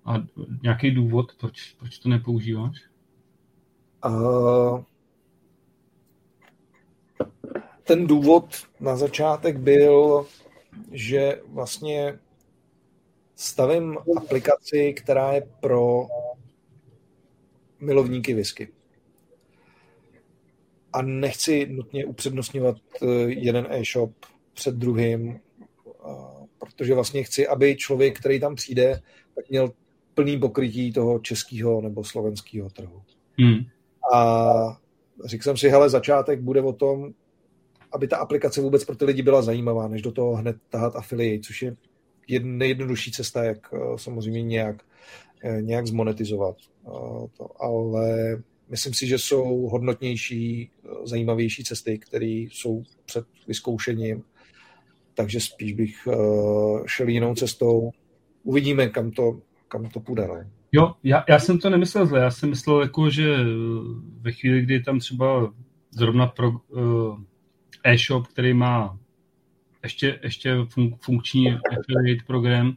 [0.06, 0.22] A
[0.62, 2.76] nějaký důvod, proč, proč to nepoužíváš?
[4.06, 4.80] Uh,
[7.84, 10.26] ten důvod na začátek byl,
[10.92, 12.18] že vlastně
[13.34, 16.06] stavím aplikaci, která je pro
[17.80, 18.68] milovníky whisky.
[20.92, 24.12] A nechci nutně upřednostňovat eh, jeden e-shop
[24.54, 29.02] před druhým, eh, protože vlastně chci, aby člověk, který tam přijde,
[29.34, 29.72] tak měl
[30.16, 33.02] plný pokrytí toho českého nebo slovenského trhu.
[33.38, 33.59] Hmm.
[34.14, 34.78] A
[35.24, 37.12] řekl jsem si, hele, začátek bude o tom,
[37.93, 41.43] aby ta aplikace vůbec pro ty lidi byla zajímavá, než do toho hned tahat affiliate,
[41.43, 41.62] což
[42.28, 44.82] je nejjednodušší cesta, jak eh, samozřejmě nějak,
[45.44, 46.56] eh, nějak zmonetizovat.
[46.86, 46.90] Eh,
[47.36, 48.36] to, ale
[48.68, 50.70] myslím si, že jsou hodnotnější,
[51.05, 54.22] zajímavější cesty, které jsou před vyzkoušením,
[55.14, 56.09] takže spíš bych
[56.86, 57.90] šel jinou cestou.
[58.43, 60.28] Uvidíme, kam to, kam to půjde.
[60.28, 60.51] Ne?
[60.72, 63.36] Jo, já, já jsem to nemyslel zle, já jsem myslel, jako, že
[64.20, 65.52] ve chvíli, kdy tam třeba
[65.90, 67.20] zrovna pro, uh,
[67.84, 68.98] e-shop, který má
[69.82, 72.76] ještě, ještě fun- funkční affiliate program,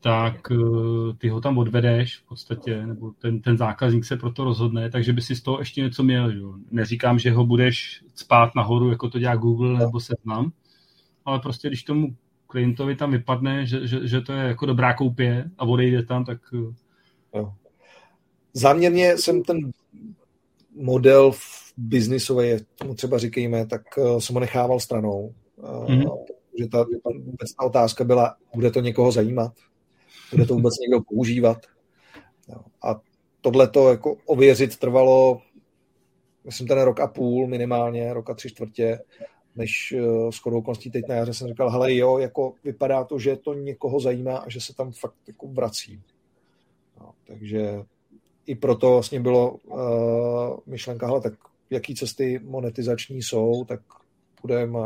[0.00, 4.90] tak uh, ty ho tam odvedeš v podstatě, nebo ten, ten zákazník se proto rozhodne,
[4.90, 6.30] takže by si z toho ještě něco měl.
[6.30, 6.54] Jo.
[6.70, 10.52] Neříkám, že ho budeš spát nahoru, jako to dělá Google nebo Seznam,
[11.24, 12.16] ale prostě když tomu
[12.54, 16.38] klientovi tam vypadne, že, že, že to je jako dobrá koupě a odejde tam, tak...
[16.54, 17.52] Eh, jo.
[18.52, 19.58] Záměrně jsem ten
[20.76, 21.32] model
[21.76, 25.34] biznisový, tomu třeba říkejme, tak uh, jsem ho nechával stranou.
[25.58, 26.24] Mm-hmm.
[26.58, 29.52] Že ta, ta, vůbec ta otázka byla, bude to někoho zajímat?
[30.30, 31.66] Bude to vůbec někdo používat?
[32.82, 33.00] A
[33.40, 35.42] tohle to jako ověřit trvalo,
[36.44, 38.98] myslím, ten rok a půl minimálně, rok a tři čtvrtě,
[39.56, 43.36] než uh, s okolností teď na jaře jsem říkal, hele jo, jako vypadá to, že
[43.36, 46.00] to někoho zajímá a že se tam fakt jako vrací.
[47.00, 47.82] No, takže
[48.46, 51.32] i proto vlastně bylo uh, myšlenka, hele, tak
[51.70, 53.80] jaký cesty monetizační jsou, tak
[54.40, 54.78] půjdeme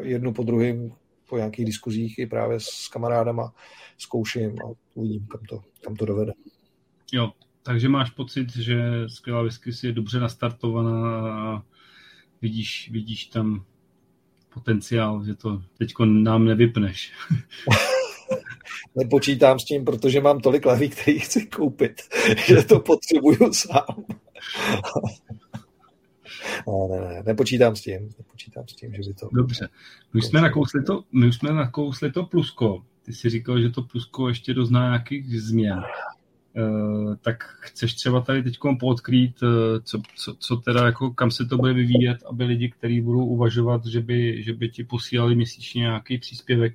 [0.00, 0.92] jednu po druhém
[1.28, 3.54] po nějakých diskuzích i právě s kamarádama
[3.98, 6.32] zkouším a uvidím, kam to, kam to dovede.
[7.12, 7.32] Jo,
[7.62, 11.62] takže máš pocit, že skvělá whisky je dobře nastartovaná a
[12.42, 13.64] vidíš, vidíš tam
[14.54, 17.12] potenciál, že to teď nám nevypneš.
[18.96, 22.02] Nepočítám s tím, protože mám tolik lahví, který chci koupit,
[22.46, 24.04] že to potřebuju sám.
[26.66, 29.28] No, ne, ne, nepočítám s tím, nepočítám s tím, že by to...
[29.32, 29.68] Dobře,
[30.14, 32.84] my jsme nakousli to, my jsme nakousli to plusko.
[33.02, 35.82] Ty jsi říkal, že to plusko ještě dozná nějakých změn.
[36.56, 39.48] Uh, tak chceš třeba tady teď podkrýt, uh,
[39.84, 43.86] co, co, co teda, jako, kam se to bude vyvíjet, aby lidi, kteří budou uvažovat,
[43.86, 46.72] že by, že by ti posílali měsíčně nějaký příspěvek,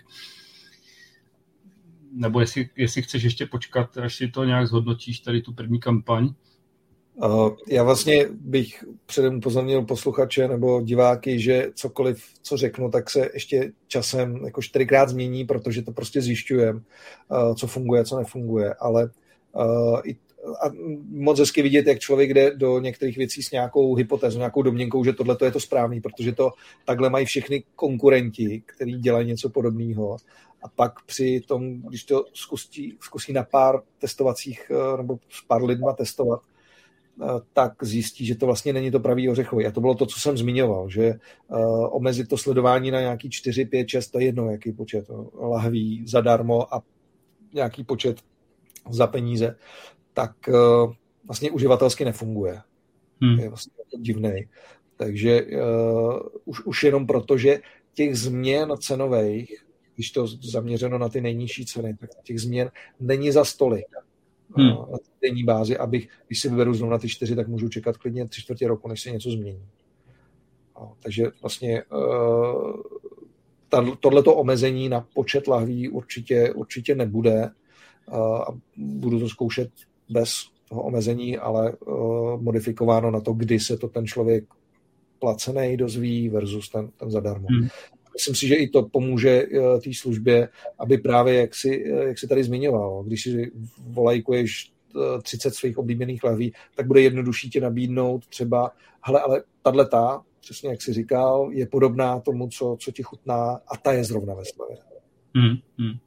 [2.11, 6.33] nebo jestli, jestli chceš ještě počkat, až si to nějak zhodnotíš, tady tu první kampaň,
[7.23, 13.29] Uh, já vlastně bych předem upozornil posluchače nebo diváky, že cokoliv, co řeknu, tak se
[13.33, 16.81] ještě časem jako čtyřikrát změní, protože to prostě zjišťujeme,
[17.55, 19.09] co funguje, co nefunguje, ale
[19.53, 20.17] uh, i
[20.63, 20.71] a
[21.09, 25.13] moc hezky vidět, jak člověk jde do některých věcí s nějakou hypotézou, nějakou domněnkou, že
[25.13, 26.51] tohle je to správný, protože to
[26.85, 30.17] takhle mají všechny konkurenti, kteří dělají něco podobného.
[30.63, 35.93] A pak při tom, když to zkusí, zkusí na pár testovacích nebo s pár lidma
[35.93, 36.41] testovat,
[37.21, 39.65] Eh, tak zjistí, že to vlastně není to pravý ořechový.
[39.65, 41.13] A to bylo to, co jsem zmiňoval, že
[41.89, 45.05] omezit to sledování na nějaký 4, 5, 6, to je jedno, jaký počet
[45.39, 46.81] lahví zadarmo a
[47.53, 48.21] nějaký počet
[48.89, 49.55] za peníze,
[50.13, 50.93] tak uh,
[51.25, 52.61] vlastně uživatelsky nefunguje.
[53.21, 53.39] Hmm.
[53.39, 54.47] Je vlastně jako divný.
[54.97, 57.59] Takže uh, už, už jenom proto, že
[57.93, 59.63] těch změn cenových,
[59.95, 63.85] když to zaměřeno na ty nejnižší ceny, tak těch změn není za stolik
[64.55, 64.67] hmm.
[64.67, 68.27] na denní bázi, abych, když si vyberu znovu na ty čtyři, tak můžu čekat klidně
[68.27, 69.65] tři čtvrtě roku, než se něco změní.
[70.75, 72.81] No, takže vlastně uh,
[73.99, 77.49] tohleto omezení na počet lahví určitě, určitě nebude
[78.17, 78.45] a
[78.77, 79.69] budu to zkoušet
[80.09, 80.31] bez
[80.69, 84.43] toho omezení, ale uh, modifikováno na to, kdy se to ten člověk
[85.19, 87.47] placený dozví versus ten, ten zadarmo.
[87.51, 87.67] Hmm
[88.19, 90.49] myslím si, že i to pomůže eh, té službě,
[90.79, 93.51] aby právě, jak si, eh, jak si tady zmiňoval, když si
[93.87, 94.71] volajkuješ
[95.23, 98.71] 30 svých oblíbených lahví, tak bude jednodušší tě nabídnout třeba,
[99.01, 103.59] hele, ale tahle ta, přesně jak jsi říkal, je podobná tomu, co, co ti chutná
[103.67, 104.77] a ta je zrovna ve slavě.
[105.35, 105.97] Hmm, hmm.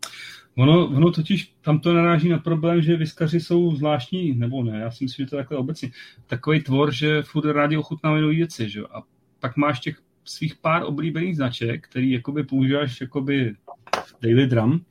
[0.57, 4.91] Ono, ono totiž, tam to naráží na problém, že viskaři jsou zvláštní, nebo ne, já
[4.91, 5.91] si myslím, že to je takhle obecně,
[6.27, 8.81] takový tvor, že furt rádi ochutnávají nové věci, že?
[8.81, 9.03] a
[9.41, 13.55] pak máš těch svých pár oblíbených značek, který jakoby používáš jakoby
[14.23, 14.85] daily drum,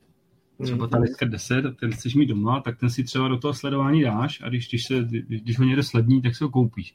[0.64, 4.02] třeba ta Lisker 10, ten chceš mít doma, tak ten si třeba do toho sledování
[4.02, 6.94] dáš a když, když, se, když ho někde slední, tak si ho koupíš.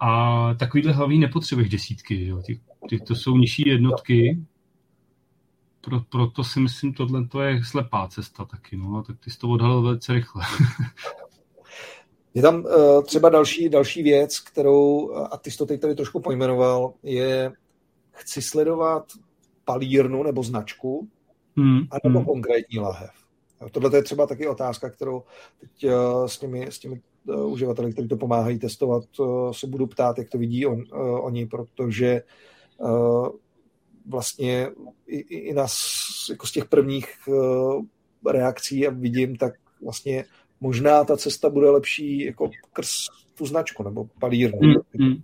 [0.00, 2.42] A takovýhle hlavní nepotřebuješ desítky, jo.
[2.46, 4.38] Ty, ty, to jsou nižší jednotky,
[5.86, 9.48] pro, proto si myslím, tohle to je slepá cesta taky, no, tak ty jsi to
[9.48, 10.42] odhalil velice rychle.
[12.34, 16.20] Je tam uh, třeba další, další věc, kterou, a ty jsi to teď tady trošku
[16.20, 17.52] pojmenoval, je
[18.12, 19.04] chci sledovat
[19.64, 21.08] palírnu nebo značku,
[21.56, 21.80] hmm.
[21.90, 22.24] anebo hmm.
[22.24, 23.10] konkrétní lahev.
[23.72, 25.22] Tohle je třeba taky otázka, kterou
[25.60, 29.86] teď uh, s těmi, s těmi uh, uživateli, kteří to pomáhají testovat, uh, se budu
[29.86, 32.22] ptát, jak to vidí on, uh, oni, protože
[32.78, 33.28] uh,
[34.06, 34.68] vlastně
[35.06, 35.78] i, i nás
[36.30, 37.84] jako z těch prvních uh,
[38.32, 39.52] reakcí a vidím, tak
[39.82, 40.24] vlastně
[40.60, 42.90] možná ta cesta bude lepší jako krz
[43.34, 44.58] tu značku nebo palírnu.
[44.62, 45.16] Mm, mm.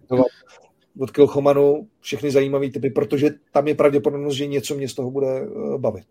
[0.99, 5.29] Od Kilchomanu všechny zajímavé typy, protože tam je pravděpodobnost, že něco mě z toho bude
[5.29, 6.05] eh, bavit.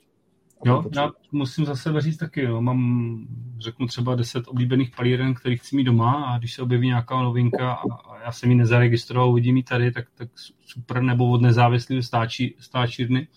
[0.65, 2.61] Jo, já musím za sebe říct taky, jo.
[2.61, 3.27] mám,
[3.59, 7.73] řeknu třeba 10 oblíbených palíren, který chci mít doma a když se objeví nějaká novinka
[7.73, 10.29] a, a já jsem ji nezaregistroval, uvidím ji tady, tak, tak
[10.61, 13.27] super, nebo od nezávislého stáčí, stáčírny,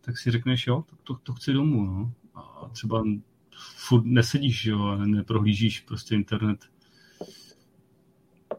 [0.00, 1.86] tak si řekneš, jo, tak to, to chci domů.
[1.86, 2.12] No.
[2.34, 3.04] A třeba
[3.76, 6.64] furt nesedíš, jo, a neprohlížíš prostě internet.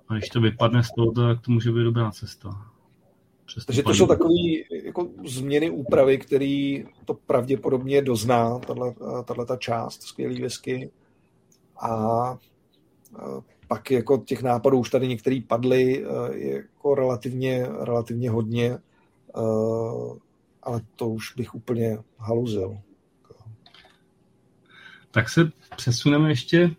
[0.07, 2.71] A když to vypadne z toho, tak to může být dobrá cesta.
[3.65, 4.33] Takže to jsou takové
[4.89, 8.59] jako změny úpravy, které to pravděpodobně dozná,
[9.25, 10.91] tahle ta část skvělý whisky.
[11.81, 12.37] A
[13.67, 18.77] pak jako těch nápadů už tady některý padly, je jako relativně, relativně hodně,
[20.63, 22.77] ale to už bych úplně haluzil.
[25.11, 26.75] Tak se přesuneme ještě,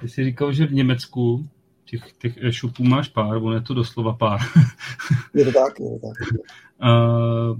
[0.00, 1.48] ty jsi říkal, že v Německu
[1.84, 4.40] těch, těch e-shopů máš pár, on je to doslova pár.
[5.34, 6.28] je to tak, je to tak.
[6.82, 7.58] Uh,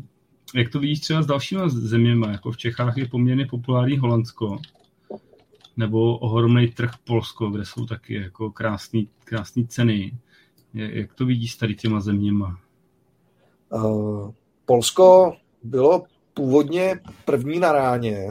[0.55, 4.59] jak to vidíš třeba s dalšíma zeměma, jako v Čechách je poměrně populární Holandsko,
[5.76, 10.18] nebo ohromný trh Polsko, kde jsou taky jako krásný, krásný ceny.
[10.74, 12.59] Jak to vidíš s tady těma zeměma?
[13.72, 14.30] Uh,
[14.64, 18.26] Polsko bylo původně první na ráně,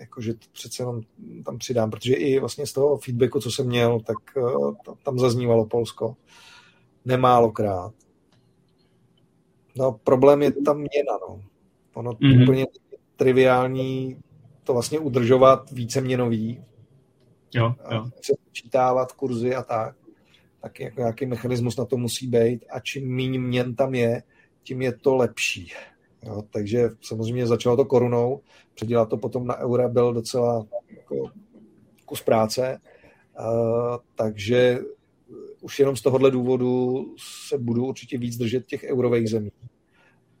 [0.00, 1.00] jakože přece jenom
[1.44, 5.66] tam přidám, protože i vlastně z toho feedbacku, co jsem měl, tak uh, tam zaznívalo
[5.66, 6.16] Polsko
[7.04, 7.94] nemálokrát.
[9.76, 11.42] No problém je tam měna, no.
[11.94, 12.42] Ono mm-hmm.
[12.42, 12.66] úplně
[13.16, 14.16] triviální
[14.64, 16.64] to vlastně udržovat více měnový,
[17.54, 18.10] jo, jo.
[18.22, 19.96] se počítávat kurzy a tak,
[20.60, 24.22] tak jako nějaký mechanismus na to musí být a čím méně měn tam je,
[24.62, 25.72] tím je to lepší.
[26.26, 28.40] Jo, takže samozřejmě začalo to korunou,
[28.74, 31.30] předělat to potom na eura byl docela jako
[32.04, 32.80] kus práce,
[33.40, 34.78] uh, takže
[35.60, 37.04] už jenom z tohohle důvodu
[37.48, 39.50] se budu určitě víc držet těch eurových zemí.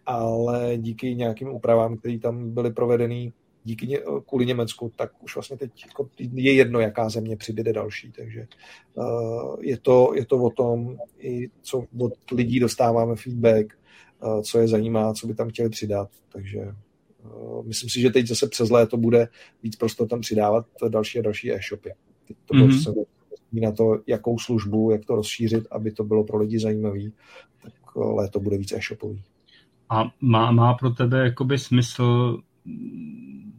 [0.06, 3.32] Ale díky nějakým úpravám, které tam byly provedeny,
[3.64, 8.12] díky ně, kvůli Německu, tak už vlastně teď jako je jedno, jaká země přibyde další.
[8.12, 8.46] Takže
[8.94, 13.78] uh, je, to, je to o tom, i co od lidí dostáváme feedback,
[14.42, 16.10] co je zajímá, co by tam chtěli přidat.
[16.32, 16.58] Takže
[17.24, 19.28] uh, myslím si, že teď zase přes léto bude
[19.62, 21.90] víc prostor tam přidávat další a další e-shopy.
[22.28, 23.04] Teď to mm-hmm.
[23.52, 27.10] na to, jakou službu, jak to rozšířit, aby to bylo pro lidi zajímavé,
[27.62, 29.22] tak léto bude víc e-shopový.
[29.88, 32.38] A má, má pro tebe jakoby smysl,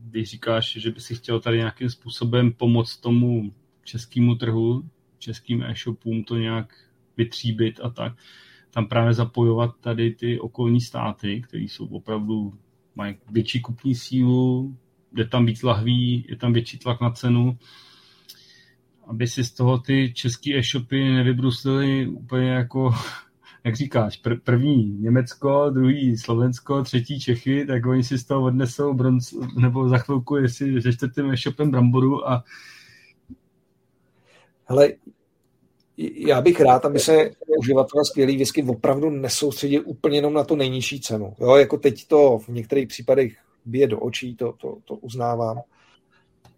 [0.10, 4.84] když říkáš, že by si chtěl tady nějakým způsobem pomoct tomu českému trhu,
[5.20, 6.74] českým e-shopům to nějak
[7.18, 8.14] vytříbit a tak,
[8.76, 12.54] tam právě zapojovat tady ty okolní státy, které jsou opravdu,
[12.96, 14.78] mají větší kupní sílu,
[15.18, 17.58] je tam víc lahví, je tam větší tlak na cenu,
[19.08, 22.94] aby si z toho ty české e-shopy nevybruslily úplně jako
[23.64, 28.94] jak říkáš, pr- první Německo, druhý Slovensko, třetí Čechy, tak oni si z toho odnesou
[28.94, 32.44] bronz, nebo za chvilku, jestli se čtvrtým e-shopem bramboru a
[34.68, 34.90] Hele,
[35.98, 41.02] já bych rád, aby se uživatelé skvělý whisky opravdu nesoustředil úplně jenom na tu nejnižší
[41.02, 41.34] cenu.
[41.40, 43.34] Jo, jako teď to v některých případech
[43.66, 45.62] bije do očí, to, to, to uznávám.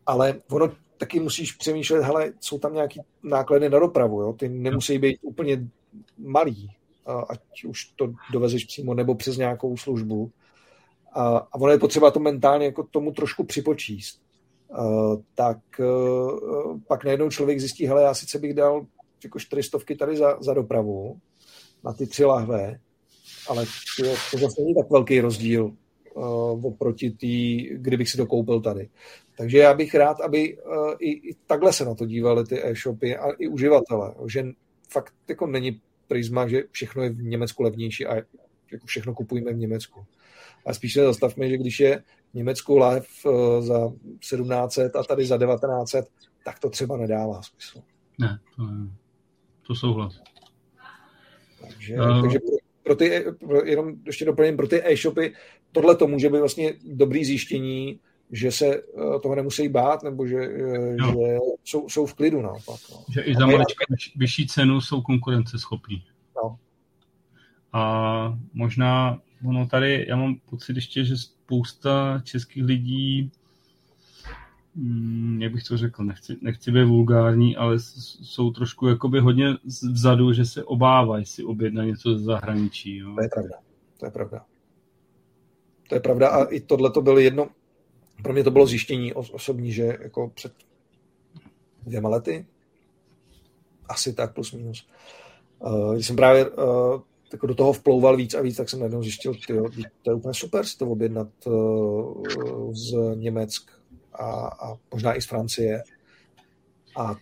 [0.05, 4.34] Ale ono taky musíš přemýšlet, hele, jsou tam nějaké náklady na dopravu, jo?
[4.34, 5.68] ty nemusí být úplně
[6.18, 6.69] malý
[7.30, 10.31] ať už to dovezeš přímo nebo přes nějakou službu.
[11.14, 14.22] A, a ono je potřeba to mentálně jako tomu trošku připočíst.
[14.69, 18.85] Uh, tak uh, pak najednou člověk zjistí, hele, já sice bych dal
[19.23, 21.19] jako čtyřistovky tady za, za dopravu
[21.84, 22.80] na ty tři lahve,
[23.49, 23.65] ale
[23.98, 25.72] to, to zase není tak velký rozdíl
[26.14, 28.89] uh, oproti tý, kdybych si to koupil tady.
[29.38, 33.18] Takže já bych rád, aby uh, i, i takhle se na to dívali ty e-shopy
[33.18, 34.45] a i uživatele, že
[34.89, 38.15] fakt jako není prisma, že všechno je v Německu levnější a
[38.72, 40.06] jako všechno kupujeme v Německu.
[40.65, 45.26] A spíš se zastavme, že když je v Německu live eh, za 1700 a tady
[45.26, 46.06] za 1900,
[46.45, 47.81] tak to třeba nedává smysl.
[48.19, 48.69] Ne, to, je,
[49.68, 50.22] to souhlas.
[51.61, 52.22] Takže, uh...
[52.22, 55.34] takže pro, pro ty, pro, jenom ještě doplním, pro ty e-shopy
[55.72, 57.99] tohle to může být vlastně dobrý zjištění,
[58.31, 62.80] že se eh, toho nemusí bát, nebo že, eh, že jsou, jsou v klidu naopak.
[62.91, 63.03] No.
[63.14, 63.85] Že i za malička
[64.15, 66.03] vyšší cenu jsou konkurenceschopní.
[66.35, 66.60] No.
[67.73, 73.31] A možná ono tady, já mám pocit ještě, že spousta českých lidí,
[75.38, 79.48] jak bych to řekl, nechci, nechci být vulgární, ale jsou trošku jakoby hodně
[79.91, 82.98] vzadu, že se obávají si objednat něco ze zahraničí.
[82.98, 83.16] Jo.
[83.16, 83.56] To je pravda.
[83.99, 84.45] To je pravda.
[85.90, 87.49] To je pravda a i tohle to bylo jedno,
[88.24, 90.54] pro mě to bylo zjištění osobní, že jako před
[91.86, 92.45] dvěma lety,
[93.90, 94.88] asi tak plus minus,
[95.60, 97.02] uh, když jsem právě uh,
[97.32, 99.70] jako do toho vplouval víc a víc, tak jsem najednou zjistil, tyjo,
[100.02, 103.77] to je úplně super si to objednat uh, z Německ
[104.19, 105.84] a, a možná i z Francie.
[106.98, 107.15] A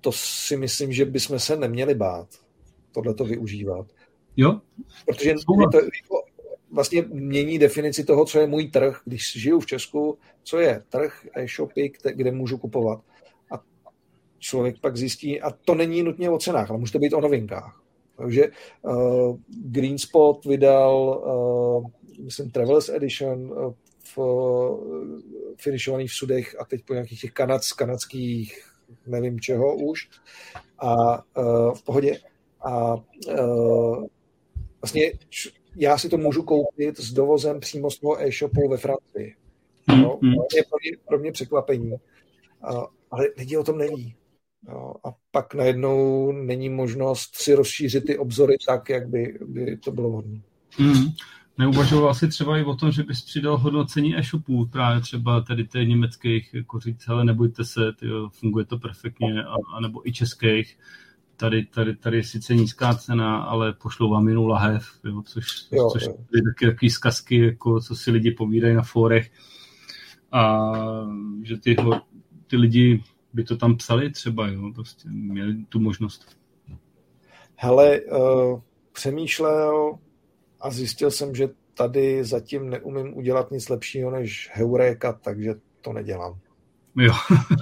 [0.00, 2.28] to si myslím, že bychom se neměli bát
[2.92, 3.86] tohle to využívat.
[4.36, 4.60] Jo?
[5.06, 5.78] Protože to,
[6.70, 11.26] vlastně mění definici toho, co je můj trh, když žiju v Česku, co je trh
[11.36, 13.00] e-shopy, kde můžu kupovat.
[13.52, 13.62] A
[14.38, 17.82] člověk pak zjistí, a to není nutně o cenách, ale může to být o novinkách.
[18.16, 18.48] Takže
[18.82, 21.90] uh, Green Spot vydal, uh,
[22.24, 23.74] myslím, Travelers Edition uh,
[24.14, 25.20] v, uh,
[25.56, 28.64] finišovaný v sudech a teď po nějakých těch kanad, kanadských
[29.06, 30.08] nevím čeho už
[30.78, 32.18] a uh, v pohodě
[32.60, 34.06] a uh,
[34.82, 35.12] vlastně
[35.76, 39.34] já si to můžu koupit s dovozem přímo z toho e-shopu ve Francii.
[39.88, 40.18] No,
[40.54, 41.92] je pro mě, pro mě překvapení.
[42.62, 44.14] A, ale lidi o tom neví.
[44.68, 49.92] Jo, a pak najednou není možnost si rozšířit ty obzory tak, jak by, by to
[49.92, 50.40] bylo vhodné.
[50.78, 51.04] Mm.
[51.58, 55.88] Neuvažoval si třeba i o tom, že bys přidal hodnocení e-shopů, právě třeba tady těch
[55.88, 60.78] německých, jako říct, ale nebojte se, tyjo, funguje to perfektně, a, a nebo i českých,
[61.36, 65.90] tady, tady, tady je sice nízká cena, ale pošlou vám jinou lahev, jo, což, jo,
[65.90, 66.14] což jo.
[66.34, 69.30] je taky takový zkazky, jako, co si lidi povídají na fórech
[70.32, 70.72] a
[71.42, 71.76] že ty,
[72.46, 76.38] ty lidi by to tam psali třeba, jo, prostě měli tu možnost.
[77.56, 78.60] Hele, uh,
[78.92, 79.98] přemýšlel
[80.60, 86.38] a zjistil jsem, že tady zatím neumím udělat nic lepšího než Heureka, takže to nedělám.
[86.96, 87.12] Jo,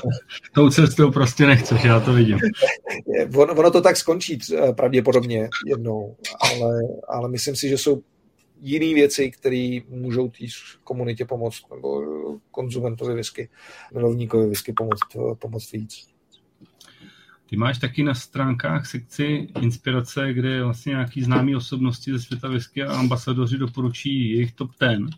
[0.54, 2.38] tou cestou prostě nechceš, já to vidím.
[3.36, 4.38] ono, ono to tak skončí
[4.76, 8.02] pravděpodobně jednou, ale, ale myslím si, že jsou
[8.60, 10.44] jiné věci, které můžou té
[10.84, 12.02] komunitě pomoct, nebo
[12.50, 13.48] konzumentovi whisky,
[13.94, 16.15] milovníkovi whisky pomoct, pomoct víc.
[17.46, 22.82] Ty máš taky na stránkách sekci inspirace, kde vlastně nějaký známý osobnosti ze světa whisky
[22.82, 25.10] a ambasadoři doporučí jejich top ten.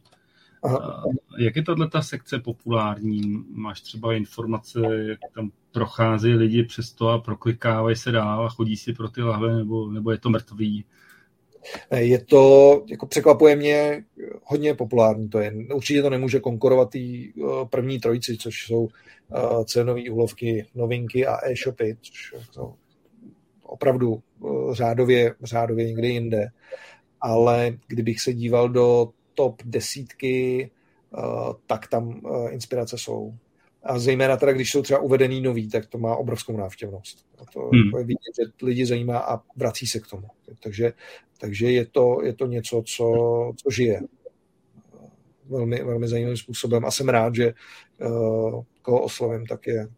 [0.64, 1.04] Aha.
[1.38, 3.44] Jak je tato sekce populární?
[3.50, 8.76] Máš třeba informace, jak tam procházejí lidi přes to a proklikávají se dál a chodí
[8.76, 10.84] si pro ty lahve, nebo, nebo je to mrtvý?
[11.96, 14.04] Je to, jako překvapuje mě,
[14.44, 15.52] hodně populární to je.
[15.74, 17.32] Určitě to nemůže konkurovat tý eh,
[17.70, 22.74] první trojici, což jsou eh, cenové úlovky, novinky a e-shopy, což to
[23.62, 26.46] opravdu eh, řádově, řádově někde jinde.
[27.20, 30.70] Ale kdybych se díval do top desítky,
[31.66, 32.20] tak tam
[32.50, 33.34] inspirace jsou.
[33.82, 37.26] A zejména teda, když jsou třeba uvedený nový, tak to má obrovskou návštěvnost.
[37.38, 37.90] A to, hmm.
[37.90, 40.28] to je vidět, že lidi zajímá a vrací se k tomu.
[40.62, 40.92] Takže,
[41.40, 43.06] takže je, to, je to něco, co,
[43.56, 44.00] co žije
[45.48, 47.54] velmi, velmi zajímavým způsobem a jsem rád, že
[48.00, 49.88] uh, koho oslovím, tak je,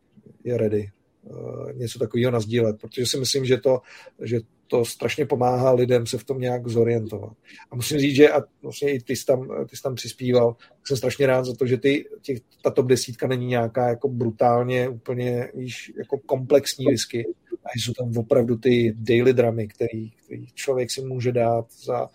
[0.44, 0.90] je ready
[1.22, 3.80] uh, něco takového nazdílet, protože si myslím, že to,
[4.22, 4.40] že
[4.70, 7.32] to strašně pomáhá lidem se v tom nějak zorientovat.
[7.70, 10.96] A musím říct, že a vlastně i ty jsi tam, ty jsi tam přispíval, jsem
[10.96, 15.48] strašně rád za to, že ty, ty, ta top desítka není nějaká jako brutálně úplně
[15.54, 17.24] víš, jako komplexní whisky,
[17.64, 22.08] a jsou tam opravdu ty daily dramy, který, který člověk si může dát za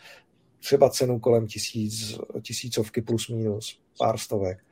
[0.60, 4.64] třeba cenu kolem tisíc, tisícovky plus minus, pár stovek.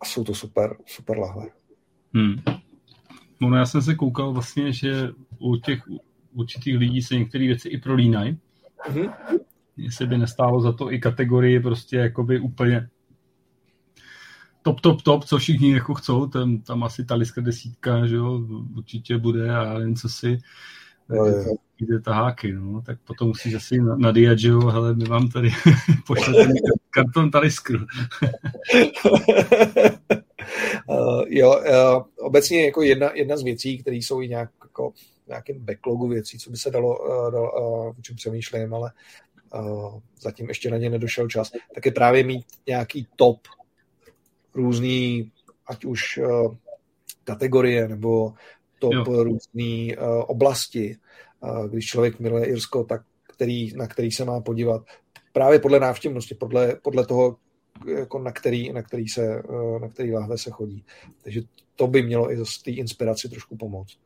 [0.00, 1.46] A jsou to super, super lahve.
[2.14, 2.34] Hmm.
[3.40, 5.08] No, já jsem se koukal vlastně, že
[5.38, 5.82] u těch
[6.36, 8.38] určitých lidí se některé věci i prolínají.
[8.88, 9.12] Mm-hmm.
[9.76, 12.88] Jestli by nestálo za to i kategorii prostě jakoby úplně
[14.62, 18.40] top, top, top, co všichni jako chcou, tam, tam asi ta liska desítka, že jo,
[18.76, 20.38] určitě bude a já nevím, co si
[21.08, 21.24] no,
[21.80, 25.50] jde taháky, no, tak potom musíš asi na, na Diageo, hele, my vám tady
[26.06, 26.52] pošlete
[26.90, 27.78] karton taliskru.
[30.88, 34.92] uh, jo, uh, obecně jako jedna, jedna z věcí, které jsou i nějak jako
[35.26, 38.92] nějakém backlogu věcí, co by se dalo, uh, dalo uh, o čem přemýšlím, ale
[39.54, 43.40] uh, zatím ještě na ně nedošel čas, tak je právě mít nějaký top
[44.54, 45.32] různý,
[45.66, 46.20] ať už
[47.24, 48.32] kategorie nebo
[48.78, 49.24] top jo.
[49.24, 49.96] různý
[50.26, 50.96] oblasti.
[51.68, 54.82] Když člověk miluje Irsko, tak který, na který se má podívat
[55.32, 57.36] právě podle návštěvnosti, podle, podle toho,
[57.96, 59.42] jako na, který, na, který se,
[59.80, 60.84] na který láhve se chodí.
[61.22, 61.40] Takže
[61.76, 63.98] to by mělo i z té inspiraci trošku pomoct.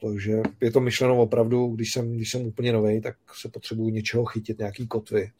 [0.00, 4.24] Protože je to myšleno opravdu, když jsem, když jsem úplně nový, tak se potřebuju něčeho
[4.24, 5.30] chytit, nějaký kotvy.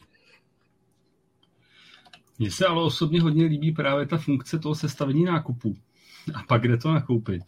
[2.39, 5.76] Mně se ale osobně hodně líbí právě ta funkce toho sestavení nákupů.
[6.35, 7.43] A pak kde to nakoupit.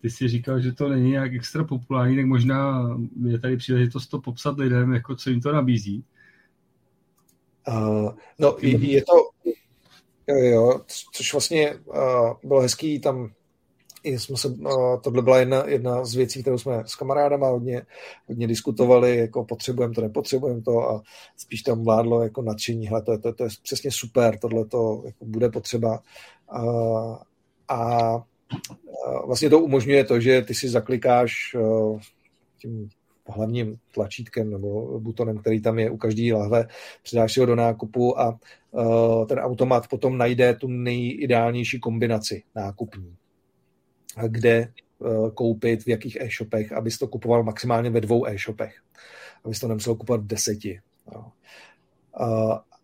[0.00, 2.88] Ty jsi říkal, že to není nějak extra populární, tak možná
[3.26, 6.04] je tady příležitost to popsat lidem, jako co jim to nabízí.
[7.68, 9.50] Uh, no, je to,
[10.26, 10.80] jo, jo,
[11.12, 13.32] což vlastně uh, bylo hezký tam
[14.04, 17.82] jsme se, no, tohle byla jedna, jedna z věcí, kterou jsme s kamarádama hodně,
[18.28, 21.02] hodně diskutovali, jako potřebujeme to, nepotřebujeme to a
[21.36, 25.02] spíš tam vládlo jako nadšení, hele, to je, to, to je přesně super, tohle to
[25.06, 26.02] jako bude potřeba.
[26.48, 26.62] A,
[27.68, 28.22] a
[29.26, 31.56] vlastně to umožňuje to, že ty si zaklikáš
[32.58, 32.88] tím
[33.28, 36.68] hlavním tlačítkem nebo butonem, který tam je u každé lahve,
[37.02, 38.38] přidáš si ho do nákupu a
[39.28, 43.16] ten automat potom najde tu nejideálnější kombinaci nákupní
[44.26, 48.74] kde eh, koupit, v jakých e-shopech, abys to kupoval maximálně ve dvou e-shopech.
[49.44, 50.80] Abys to nemusel kupovat v deseti.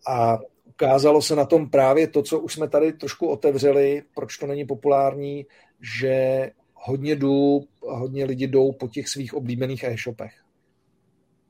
[0.08, 4.46] A ukázalo se na tom právě to, co už jsme tady trošku otevřeli, proč to
[4.46, 5.46] není populární,
[5.80, 10.32] že hodně, jdu, hodně lidi jdou po těch svých oblíbených e-shopech.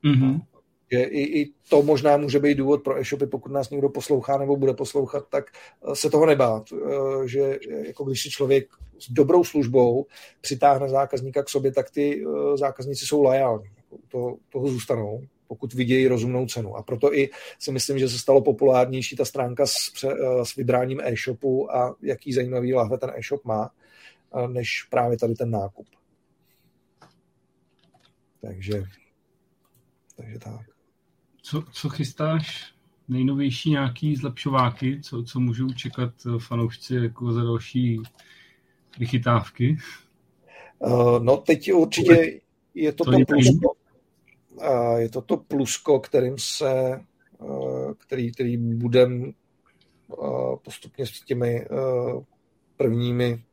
[0.03, 0.41] Mm-hmm
[0.91, 4.55] že i, i to možná může být důvod pro e-shopy, pokud nás někdo poslouchá nebo
[4.55, 5.45] bude poslouchat, tak
[5.91, 8.67] eh, se toho nebát, eh, že eh, jako když si člověk
[8.99, 10.05] s dobrou službou
[10.41, 12.23] přitáhne zákazníka k sobě, tak ty
[12.55, 16.75] zákazníci jsou lojální, jako to, toho zůstanou, pokud vidějí rozumnou cenu.
[16.75, 17.29] A proto i
[17.59, 19.75] si myslím, že se stalo populárnější ta stránka s,
[20.43, 23.71] s vybráním e-shopu a jaký zajímavý lahve ten e-shop má,
[24.47, 25.87] než právě tady ten nákup.
[28.41, 28.83] Takže,
[30.15, 30.78] takže tak.
[31.41, 32.73] Co, co chystáš?
[33.07, 38.01] Nejnovější nějaký zlepšováky, co, co můžou čekat eh, fanoušci jako za další
[38.99, 39.77] vychytávky?
[40.79, 42.41] Uh, no teď určitě
[42.73, 43.71] je to to, to plusko.
[44.55, 47.01] Uh, je to to plusko, kterým se,
[47.37, 49.33] uh, který, který budem
[50.07, 52.23] uh, postupně s těmi uh,
[52.77, 53.43] prvními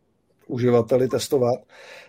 [0.47, 1.61] uživateli testovat.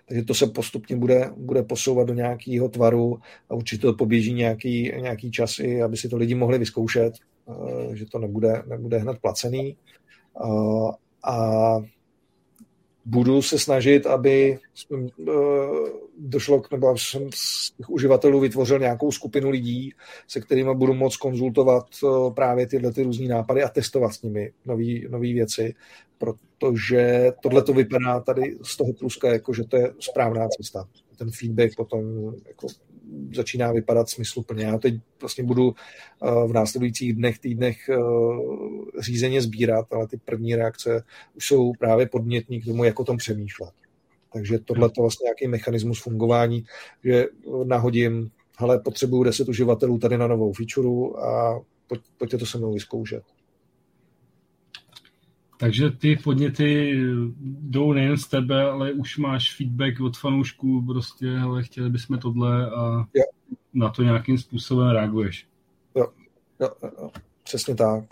[0.07, 3.19] Takže to se postupně bude, bude posouvat do nějakého tvaru
[3.49, 7.13] a určitě to poběží nějaký, nějaký čas i, aby si to lidi mohli vyzkoušet,
[7.49, 9.77] eh, že to nebude, nebude hned placený.
[10.43, 10.49] A,
[11.31, 11.77] a
[13.07, 14.59] budu se snažit, aby
[14.89, 15.07] uh,
[16.17, 19.93] došlo k, nebo jsem z těch uživatelů vytvořil nějakou skupinu lidí,
[20.27, 21.85] se kterými budu moct konzultovat
[22.35, 24.51] právě tyhle ty různé nápady a testovat s nimi
[25.09, 25.75] nové věci,
[26.59, 30.87] protože tohle to vypadá tady z toho pluska, jako že to je správná cesta.
[31.17, 32.03] Ten feedback potom
[32.47, 32.67] jako
[33.35, 34.65] začíná vypadat smysluplně.
[34.65, 35.73] Já teď vlastně budu
[36.47, 37.77] v následujících dnech, týdnech
[38.99, 41.03] řízeně sbírat, ale ty první reakce
[41.35, 43.71] už jsou právě podnětní k tomu, jak o tom přemýšlet.
[44.33, 46.65] Takže tohle to vlastně nějaký mechanismus fungování,
[47.03, 47.25] že
[47.63, 52.73] nahodím, hele, potřebuju 10 uživatelů tady na novou feature a pojď, pojďte to se mnou
[52.73, 53.23] vyzkoušet.
[55.57, 56.93] Takže ty podněty
[57.61, 62.71] jdou nejen z tebe, ale už máš feedback od fanoušků, prostě, ale chtěli bychom tohle
[62.71, 63.23] a jo.
[63.73, 65.47] na to nějakým způsobem reaguješ.
[65.95, 66.07] Jo,
[66.59, 67.09] jo, jo,
[67.43, 68.03] přesně tak.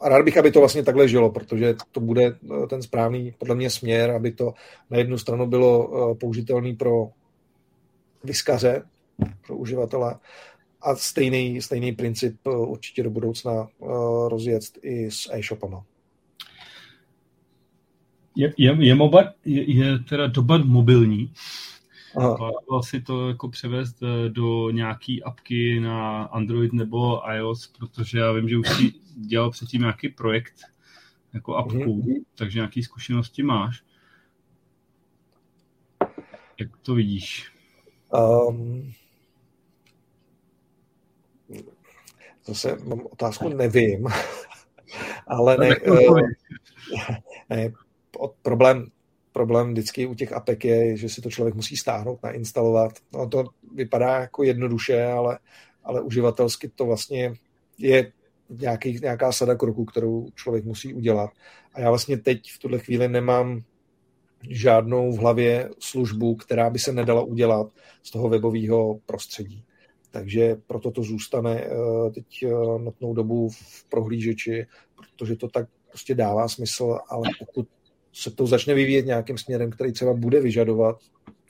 [0.00, 3.54] A rád bych, aby to vlastně takhle žilo, protože to bude eh, ten správný, podle
[3.54, 4.54] mě, směr, aby to
[4.90, 7.10] na jednu stranu bylo eh, použitelné pro
[8.24, 8.82] vyskaře,
[9.46, 10.18] pro uživatele,
[10.82, 13.68] a stejný, stejný princip eh, určitě do budoucna
[14.28, 15.84] rozjet i s e-shopama.
[18.36, 21.32] Je, je, je, moba, je, je teda doba mobilní.
[22.12, 28.32] Plánoval si to jako převést eh, do nějaký apky na Android nebo iOS, protože já
[28.32, 30.54] vím, že už si dělal předtím nějaký projekt
[31.34, 32.24] jako apku, mm-hmm.
[32.34, 33.82] takže nějaké zkušenosti máš.
[36.60, 37.52] Jak to vidíš?
[38.48, 38.92] Um,
[42.46, 44.06] zase mám otázku, nevím,
[45.26, 46.20] ale ne, uh,
[47.50, 47.72] ne
[48.42, 48.86] problém,
[49.32, 52.92] problém vždycky u těch apek je, že si to člověk musí stáhnout, nainstalovat.
[53.12, 53.44] No to
[53.74, 55.38] vypadá jako jednoduše, ale,
[55.84, 57.34] ale uživatelsky to vlastně
[57.78, 58.12] je
[58.50, 61.30] nějaký, nějaká sada kroků, kterou člověk musí udělat.
[61.74, 63.60] A já vlastně teď v tuhle chvíli nemám
[64.48, 67.66] žádnou v hlavě službu, která by se nedala udělat
[68.02, 69.64] z toho webového prostředí.
[70.10, 72.48] Takže proto to zůstane eh, teď eh,
[72.78, 74.66] notnou dobu v prohlížeči,
[74.96, 77.68] protože to tak prostě dává smysl, ale pokud
[78.12, 80.96] se to začne vyvíjet nějakým směrem, který třeba bude vyžadovat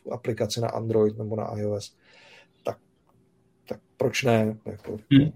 [0.04, 1.96] tu aplikaci na Android nebo na iOS,
[2.64, 2.78] tak,
[3.68, 4.56] tak proč ne?
[4.66, 5.30] Jako, hmm.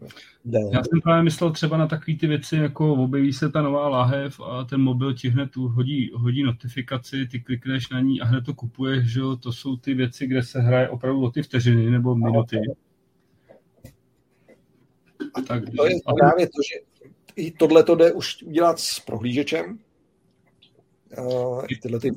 [0.73, 4.41] Já jsem právě myslel třeba na takové ty věci, jako objeví se ta nová láhev
[4.41, 8.45] a ten mobil ti hned tu hodí, hodí notifikaci, ty klikneš na ní a hned
[8.45, 12.15] to kupuješ, že to jsou ty věci, kde se hraje opravdu o ty vteřiny nebo
[12.15, 12.59] minuty.
[15.35, 19.79] A tak, to je právě to, že i tohle to jde už udělat s prohlížečem,
[21.19, 22.11] uh, tyhle ty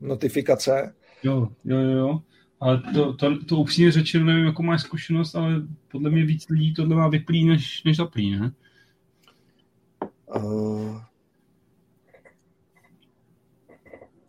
[0.00, 0.94] notifikace.
[1.22, 2.20] Jo, jo, jo.
[2.60, 6.74] Ale to, to, to upřímně řečeno, nevím, jakou máš zkušenost, ale podle mě víc lidí
[6.74, 8.52] tohle má vyplý, než, než zaplý, ne?
[10.36, 11.00] Uh,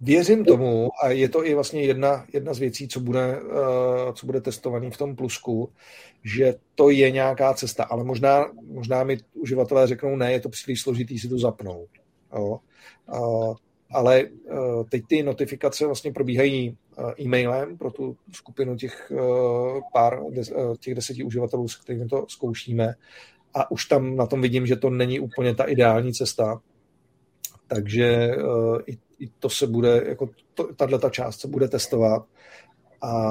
[0.02, 4.26] věřím tomu, a je to i vlastně jedna, jedna z věcí, co bude, uh, co
[4.26, 5.72] bude testovaný v tom plusku,
[6.24, 10.82] že to je nějaká cesta, ale možná, možná mi uživatelé řeknou, ne, je to příliš
[10.82, 11.90] složitý si to zapnout.
[12.34, 12.60] Jo?
[13.14, 13.56] Uh,
[13.94, 14.56] ale eh,
[14.90, 20.20] teď ty notifikace vlastně probíhají eh, e-mailem pro tu skupinu těch eh, pár,
[20.80, 22.96] těch deseti uživatelů, s kterými to zkoušíme.
[23.54, 26.62] A už tam na tom vidím, že to není úplně ta ideální cesta,
[27.68, 28.32] takže
[29.20, 30.30] i, to se bude, jako
[30.76, 32.26] tahle ta část se bude testovat.
[33.02, 33.24] A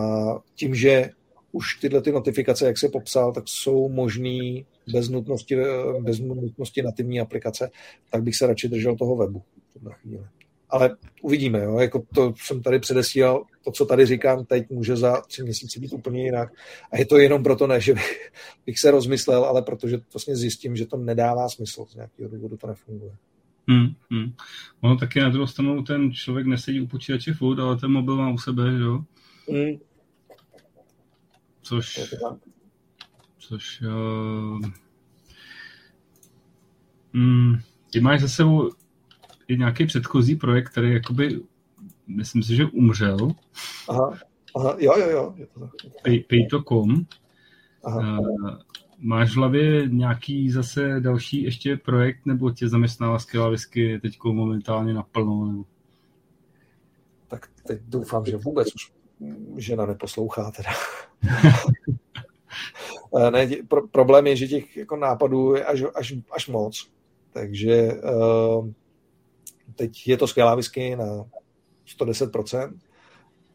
[0.54, 1.10] tím, že
[1.52, 5.56] už tyhle ty notifikace, jak se popsal, tak jsou možný bez nutnosti,
[6.00, 7.70] bez nutnosti nativní aplikace,
[8.10, 9.42] tak bych se radši držel toho webu
[9.90, 10.41] chvíli
[10.72, 11.58] ale uvidíme.
[11.58, 11.78] Jo.
[11.78, 15.92] Jako to jsem tady předesílal, to, co tady říkám teď, může za tři měsíce být
[15.92, 16.52] úplně jinak.
[16.92, 17.94] A je to jenom proto ne, že
[18.66, 21.84] bych, se rozmyslel, ale protože vlastně zjistím, že to nedává smysl.
[21.84, 23.16] Z nějakého důvodu to nefunguje.
[23.68, 24.32] Hmm, hmm.
[24.80, 28.30] Ono taky na druhou stranu ten člověk nesedí u počítače furt, ale ten mobil má
[28.30, 29.04] u sebe, jo?
[29.48, 29.78] Hmm.
[31.62, 32.12] Což...
[33.38, 33.82] Což...
[33.82, 34.60] Uh,
[37.14, 37.54] hmm,
[37.92, 38.70] ty máš za sebou
[39.48, 41.40] i nějaký předchozí projekt, který jakoby,
[42.06, 43.32] myslím si, že umřel.
[43.88, 44.18] Aha,
[44.56, 45.34] aha jo, jo, jo.
[46.04, 47.06] Pay, Pay.com.
[47.84, 48.20] Aha.
[48.20, 48.50] Uh,
[48.98, 54.94] máš v hlavě nějaký zase další ještě projekt, nebo tě zaměstnává skvělá whisky teď momentálně
[54.94, 55.46] naplno?
[55.46, 55.64] Nebo...
[57.28, 58.92] Tak teď doufám, že vůbec už
[59.56, 60.70] žena neposlouchá teda.
[63.18, 66.90] Eh, ne, pro, problém je, že těch jako nápadů je až, až, až moc.
[67.32, 68.68] Takže uh,
[69.76, 71.24] Teď je to skvělá whisky na
[71.98, 72.78] 110%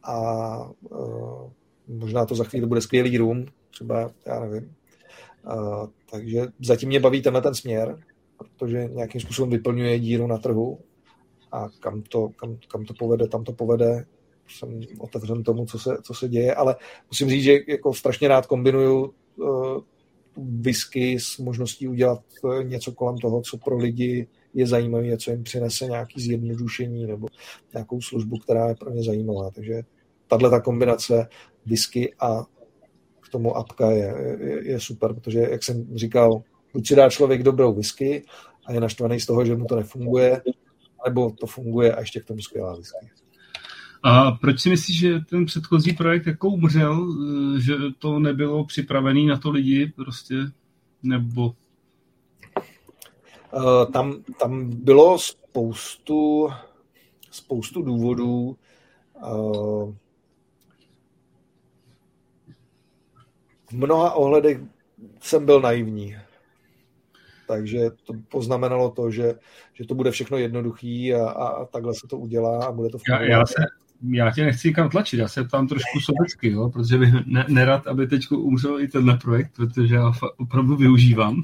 [0.03, 1.51] a uh,
[1.87, 4.75] možná to za chvíli bude skvělý rum, třeba, já nevím.
[5.45, 7.99] Uh, takže zatím mě baví tenhle ten směr,
[8.37, 10.79] protože nějakým způsobem vyplňuje díru na trhu
[11.51, 14.05] a kam to, kam, kam to povede, tam to povede.
[14.49, 16.75] Jsem otevřen tomu, co se, co se děje, ale
[17.11, 19.81] musím říct, že jako strašně rád kombinuju uh,
[20.37, 22.21] whisky s možností udělat
[22.63, 27.27] něco kolem toho, co pro lidi je zajímavé, co jim přinese nějaký zjednodušení nebo
[27.73, 29.51] nějakou službu, která je pro ně zajímavá.
[29.51, 29.81] Takže
[30.27, 31.27] tahle ta kombinace
[31.65, 32.43] whisky a
[33.19, 36.41] k tomu apka je, je, je super, protože, jak jsem říkal,
[36.73, 38.23] buď si dá člověk dobrou whisky
[38.65, 40.41] a je naštvaný z toho, že mu to nefunguje,
[41.05, 43.09] nebo to funguje a ještě k tomu skvělá whisky.
[44.03, 47.07] A proč si myslíš, že ten předchozí projekt jako umřel,
[47.59, 50.35] že to nebylo připravený na to lidi prostě,
[51.03, 51.53] nebo?
[53.53, 56.49] Uh, tam, tam bylo spoustu,
[57.31, 58.57] spoustu důvodů.
[59.25, 59.93] Uh,
[63.69, 64.59] v mnoha ohledech
[65.21, 66.15] jsem byl naivní.
[67.47, 69.33] Takže to poznamenalo to, že,
[69.73, 73.21] že to bude všechno jednoduchý a, a, takhle se to udělá a bude to já,
[73.21, 73.63] já, se,
[74.11, 77.87] já tě nechci kam tlačit, já se tam trošku sobecky, jo, protože bych ne, nerad,
[77.87, 81.43] aby teď umřel i tenhle projekt, protože já opravdu využívám.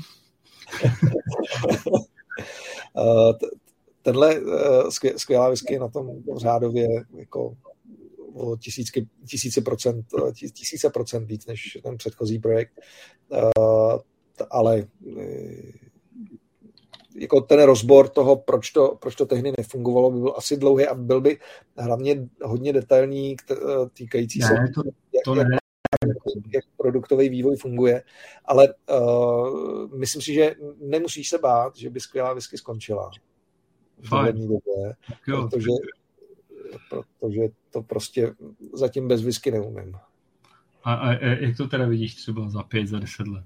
[2.97, 3.47] Eh,
[4.01, 7.55] tenhle eh, skvělá whisky na tom řádově jako
[8.33, 10.05] o tisícky, tisíce, procent,
[10.53, 12.81] tisíce procent víc než ten předchozí projekt.
[14.49, 14.87] Ale
[17.15, 20.95] jako ten rozbor toho, proč to, proč to tehdy nefungovalo, by byl asi dlouhý a
[20.95, 21.39] byl by
[21.77, 23.35] hlavně hodně detailní
[23.93, 24.81] týkající ne, se to,
[25.25, 25.57] to jak, ne.
[26.53, 28.03] Jak produktový vývoj funguje,
[28.45, 33.11] ale uh, myslím si, že nemusíš se bát, že by skvělá whisky skončila
[33.97, 34.95] v době,
[35.25, 35.69] protože,
[36.89, 37.41] protože
[37.71, 38.33] to prostě
[38.73, 39.95] zatím bez whisky neumím.
[40.83, 43.45] A, a, a jak to teda vidíš třeba za pět, za deset let?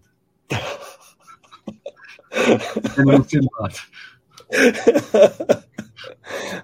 [2.97, 3.71] Nemusím bát.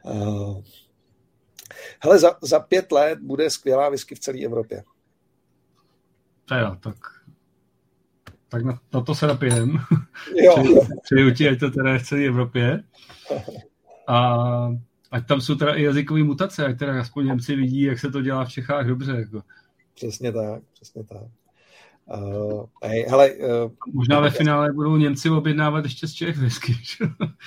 [0.03, 0.61] uh,
[1.99, 4.83] hele, za, za pět let bude skvělá whisky v celé Evropě.
[6.51, 6.95] Jo, tak
[8.53, 9.79] tak na, na to se napijem.
[10.35, 10.55] Jo.
[11.03, 12.83] Přeju ti, ať to teda je v celé Evropě.
[14.07, 14.37] A
[15.11, 18.21] ať tam jsou teda i jazykové mutace, ať teda aspoň Němci vidí, jak se to
[18.21, 19.11] dělá v Čechách dobře.
[19.11, 19.41] Jako.
[19.95, 21.21] Přesně tak, přesně tak.
[22.17, 26.73] Uh, hej, hele, uh, Možná ve finále budou Němci objednávat ještě z Čech whisky.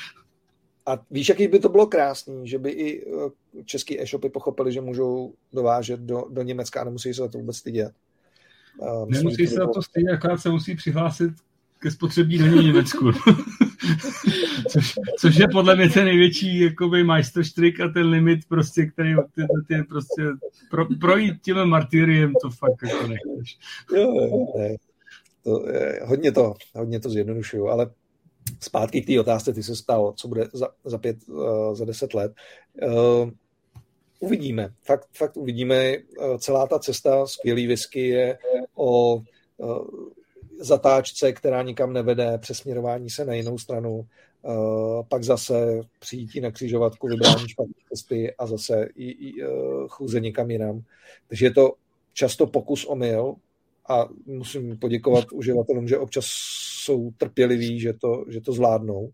[0.86, 3.06] A víš, jaký by to bylo krásný, že by i
[3.64, 7.56] český e-shopy pochopili, že můžou dovážet do, do Německa a nemusí se za to vůbec
[7.56, 7.93] stydět.
[8.78, 11.31] Uh, nemusí se za to stydět, akorát se musí přihlásit
[11.78, 13.12] ke spotřební daní Německu.
[14.69, 19.43] což, což, je podle mě ten největší jakoby majstrštrik a ten limit, prostě, který ty,
[19.69, 20.23] ty prostě
[20.70, 23.59] pro, projít tím martyriem, to fakt jako nechceš.
[23.97, 24.12] Jo,
[24.59, 24.77] ne.
[25.44, 27.90] To, je, hodně to, hodně to zjednodušuju, ale
[28.61, 32.15] zpátky k té otázce, ty se stalo, co bude za, za pět, uh, za deset
[32.15, 32.32] let.
[32.82, 33.31] Uh,
[34.20, 35.97] uvidíme, fakt, fakt uvidíme.
[35.97, 38.38] Uh, celá ta cesta skvělý whisky je
[38.74, 39.86] o uh,
[40.59, 44.06] zatáčce, která nikam nevede, přesměrování se na jinou stranu,
[44.43, 49.34] uh, pak zase přijítí na křižovatku, vybrání špatné cesty a zase i, i
[49.88, 50.82] chůze někam jinam.
[51.28, 51.72] Takže je to
[52.12, 53.34] často pokus o mil
[53.88, 56.24] a musím poděkovat uživatelům, že občas
[56.84, 59.10] jsou trpěliví, že to, že to zvládnou.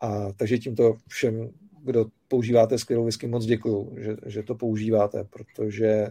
[0.00, 1.50] A takže tímto všem,
[1.84, 6.06] kdo používáte skvělou whisky, moc děkuju, že, že to používáte, protože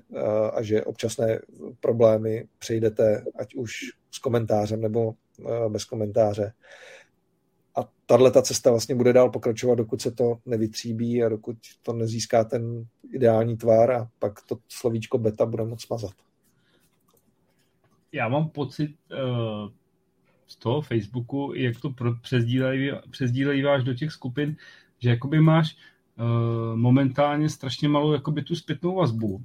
[0.54, 1.40] a že občasné
[1.80, 3.72] problémy přejdete, ať už
[4.12, 5.14] s komentářem nebo
[5.70, 6.54] bez komentáře.
[7.76, 11.94] A tahle ta cesta vlastně bude dál pokračovat, dokud se to nevytříbí a dokud to
[11.94, 16.14] nezíská ten ideální tvar a pak to slovíčko beta bude moc smazat.
[18.12, 19.70] Já mám pocit uh,
[20.48, 24.56] z toho Facebooku, jak to přezdílejí, přezdílejí váš do těch skupin,
[25.04, 25.76] že jakoby máš
[26.18, 29.44] uh, momentálně strašně malou jakoby tu zpětnou vazbu.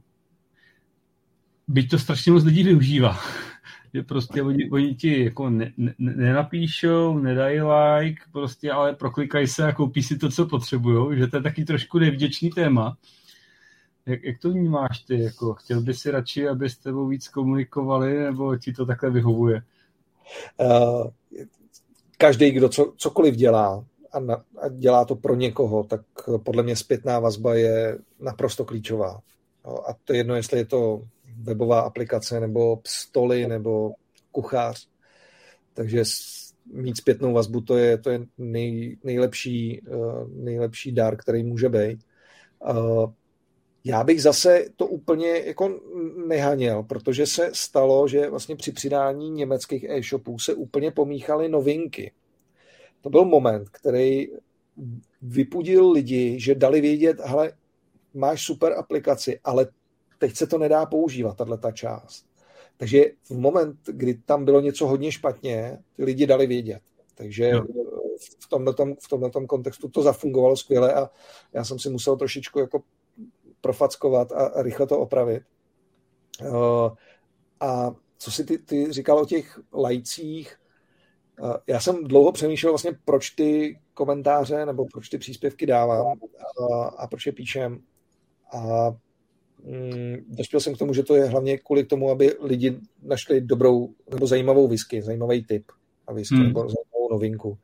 [1.68, 3.18] Byť to strašně moc lidí využívá.
[3.94, 9.64] že prostě oni, oni ti jako ne, ne, nenapíšou, nedají like, prostě, ale proklikají se
[9.64, 12.96] a koupí si to, co potřebují, že to je taky trošku nevděčný téma.
[14.06, 15.22] Jak, jak to vnímáš ty?
[15.22, 19.62] Jako, chtěl by si radši, aby s tebou víc komunikovali, nebo ti to takhle vyhovuje?
[20.56, 21.10] Uh,
[22.18, 26.00] každý, kdo co, cokoliv dělá, a, na, a dělá to pro někoho, tak
[26.42, 29.20] podle mě zpětná vazba je naprosto klíčová.
[29.88, 31.02] A to je jedno, jestli je to
[31.42, 33.92] webová aplikace, nebo stoly, nebo
[34.32, 34.88] kuchař.
[35.74, 36.02] Takže
[36.72, 42.00] mít zpětnou vazbu, to je, to je nej, nejlepší, uh, nejlepší dar, který může být.
[42.70, 43.12] Uh,
[43.84, 45.80] já bych zase to úplně jako
[46.26, 52.12] nehaněl, protože se stalo, že vlastně při přidání německých e-shopů se úplně pomíchaly novinky
[53.00, 54.28] to byl moment, který
[55.22, 57.52] vypudil lidi, že dali vědět, hele,
[58.14, 59.68] máš super aplikaci, ale
[60.18, 62.26] teď se to nedá používat, tahle ta část.
[62.76, 66.80] Takže v moment, kdy tam bylo něco hodně špatně, ty lidi dali vědět.
[67.14, 67.64] Takže jo.
[68.38, 71.10] v tomhle, v tomhle kontextu to zafungovalo skvěle a
[71.52, 72.82] já jsem si musel trošičku jako
[73.60, 75.42] profackovat a, rychle to opravit.
[76.40, 76.90] Uh,
[77.60, 80.56] a co si ty, ty říkal o těch lajcích,
[81.66, 86.18] já jsem dlouho přemýšlel vlastně, proč ty komentáře nebo proč ty příspěvky dávám
[86.72, 87.80] a, a proč je píšem.
[88.52, 88.90] A
[89.64, 93.88] mm, dospěl jsem k tomu, že to je hlavně kvůli tomu, aby lidi našli dobrou
[94.10, 95.64] nebo zajímavou whisky, zajímavý tip
[96.06, 96.46] a whisky hmm.
[96.46, 97.58] nebo zajímavou novinku.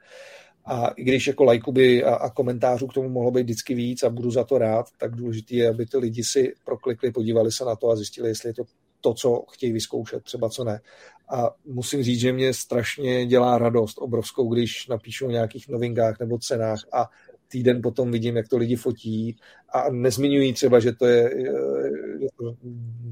[0.65, 4.03] A i když jako lajku by a, a komentářů k tomu mohlo být vždycky víc
[4.03, 7.65] a budu za to rád, tak důležité je, aby ty lidi si proklikli, podívali se
[7.65, 8.65] na to a zjistili, jestli je to
[9.05, 10.81] to, co chtějí vyzkoušet, třeba co ne.
[11.29, 16.39] A musím říct, že mě strašně dělá radost obrovskou, když napíšu o nějakých novinkách nebo
[16.39, 17.11] cenách a
[17.49, 19.37] týden potom vidím, jak to lidi fotí
[19.69, 21.31] a nezmiňují třeba, že to je,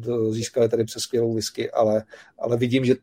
[0.05, 2.05] to získali tady přes skvělou whisky, ale,
[2.39, 2.95] ale vidím, že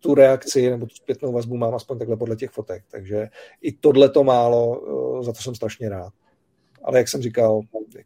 [0.00, 2.84] tu reakci nebo tu zpětnou vazbu mám aspoň takhle podle těch fotek.
[2.90, 3.28] Takže
[3.62, 4.82] i tohle to málo,
[5.20, 6.12] eh, za to jsem strašně rád.
[6.82, 7.60] Ale jak jsem říkal,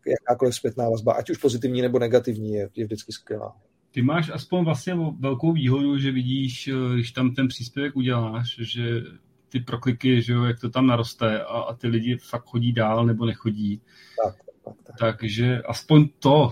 [0.07, 3.57] jakákoliv zpětná vazba, ať už pozitivní nebo negativní, je, je vždycky skvělá.
[3.97, 9.03] Ty máš aspoň vlastně velkou výhodu, že vidíš, eh, když tam ten příspěvek uděláš, že
[9.49, 13.07] ty prokliky, že jo, jak to tam naroste a, a ty lidi fakt chodí dál
[13.07, 13.81] nebo nechodí.
[14.25, 14.97] Tak, tak, tak.
[14.99, 16.51] Takže aspoň to.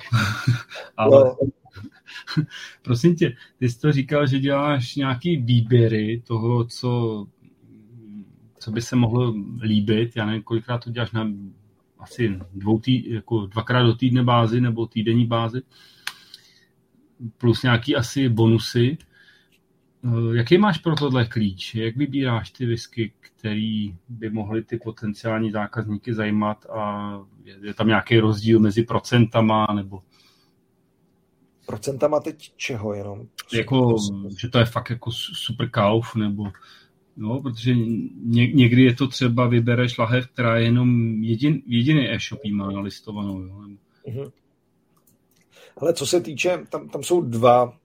[0.97, 1.37] Ale no.
[2.83, 7.27] prosím tě, ty jsi to říkal, že děláš nějaký výběry toho, co,
[8.59, 10.17] co by se mohlo líbit.
[10.17, 11.29] Já nevím, kolikrát to děláš na
[11.99, 15.63] asi dvou tý, jako dvakrát do týdne bázi nebo týdenní bázi
[17.39, 18.99] plus nějaký asi bonusy.
[20.05, 21.75] Eh, jaký máš pro tohle klíč?
[21.75, 27.13] Jak vybíráš ty whisky, který by mohly ty potenciální zákazníky zajímat a
[27.45, 30.03] je tam nějaký rozdíl mezi procentama nebo
[31.67, 33.27] procentama teď čeho jenom?
[33.55, 33.97] Jako,
[34.39, 36.53] že to je fakt jako super kauf, nebo
[37.17, 42.41] No, protože ně, někdy je to třeba, vybereš lahev, která je jenom jedin, jediný e-shop
[42.53, 43.43] má nalistovanou.
[43.43, 43.55] Jo.
[44.09, 44.33] Mm-hmm.
[45.77, 47.77] Ale co se týče, tam, tam jsou dva,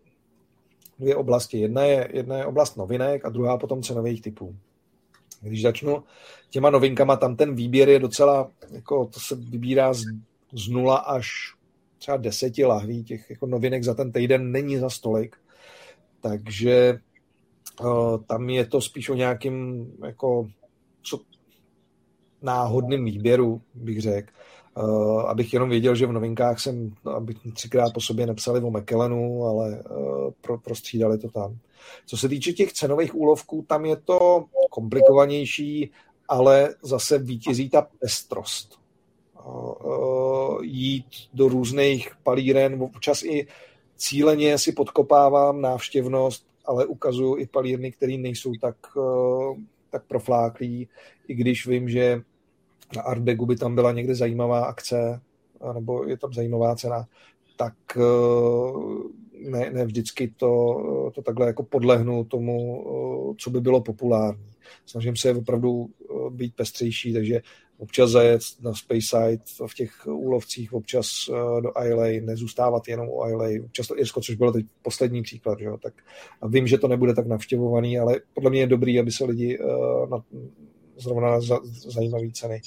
[0.99, 1.60] dvě oblasti.
[1.60, 4.56] Jedna je, jedna je oblast novinek a druhá potom cenových typů.
[5.41, 6.03] Když začnu
[6.49, 10.03] těma novinkama, tam ten výběr je docela, jako to se vybírá z,
[10.53, 11.28] z nula až
[11.98, 15.36] třeba deseti lahví, těch jako novinek za ten týden není za stolik,
[16.22, 16.99] takže
[17.82, 20.49] uh, tam je to spíš o nějakým jako
[21.03, 21.20] co,
[22.41, 24.32] náhodným výběru, bych řekl.
[24.84, 28.72] Uh, abych jenom věděl, že v novinkách jsem, no, aby třikrát po sobě nepsali o
[28.72, 31.58] McKellenu, ale uh, pro, prostřídali to tam.
[32.06, 35.92] Co se týče těch cenových úlovků, tam je to komplikovanější,
[36.28, 38.80] ale zase vítězí ta pestrost.
[39.46, 43.48] Uh, jít do různých palíren, občas i
[43.96, 48.76] cíleně si podkopávám návštěvnost, ale ukazuju i palírny, které nejsou tak,
[49.92, 50.88] tak profláklí,
[51.28, 52.22] i když vím, že
[52.95, 55.22] na Artbagu by tam byla někde zajímavá akce,
[55.74, 57.07] nebo je tam zajímavá cena,
[57.60, 60.76] tak eh, ne, ne vždycky to,
[61.16, 64.49] to takhle jako podlehnu tomu, eh, co by bylo populární.
[64.86, 67.41] Snažím se opravdu eh, být pestřejší, takže
[67.78, 71.07] občas zajet na Speyside v těch úlovcích, občas
[71.64, 75.66] do ILA, nezůstávat jenom u ILA, občas to Irsko, což bylo teď poslední příklad, že
[75.66, 75.78] jo?
[75.78, 75.94] tak
[76.41, 79.60] a vím, že to nebude tak navštěvovaný, ale podle mě je dobrý, aby se lidi
[80.11, 80.24] na,
[81.00, 81.40] zrovna na
[81.72, 82.62] zajímavé ceny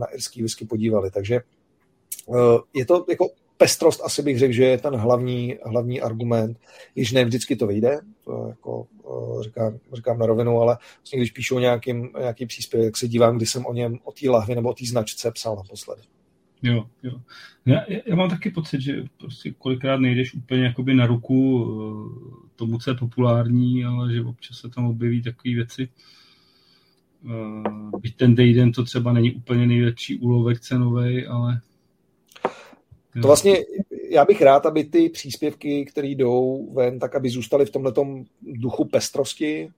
[0.00, 1.10] na irský whisky podívali.
[1.10, 6.58] Takže eh, je to jako pestrost, asi bych řekl, že je ten hlavní, hlavní argument,
[6.94, 11.30] když ne vždycky to vyjde, to jako eh, říkám, říkám na rovinu, ale vlastně když
[11.30, 14.74] píšu nějakým, nějaký příspěvek, se dívám, kdy jsem o něm, o té lahvi nebo o
[14.74, 16.02] té značce psal naposledy.
[16.62, 17.20] Jo, jo.
[17.66, 22.78] Já, já mám taky pocit, že prostě kolikrát nejdeš úplně jakoby na ruku eh, tomu,
[22.78, 25.88] co je populární, ale že občas se tam objeví takové věci,
[28.00, 31.60] byť ten Dayden to třeba není úplně nejlepší úlovek cenový, ale...
[33.22, 33.56] To vlastně,
[34.10, 38.06] já bych rád, aby ty příspěvky, které jdou ven, tak aby zůstaly v tomto
[38.42, 39.70] duchu pestrosti,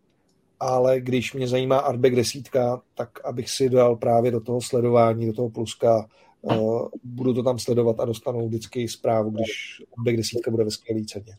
[0.61, 5.33] ale když mě zajímá Artback desítka, tak abych si dal právě do toho sledování, do
[5.33, 6.09] toho pluska,
[6.41, 11.05] uh, budu to tam sledovat a dostanu vždycky zprávu, když Artback desítka bude ve skvělé
[11.05, 11.37] ceně.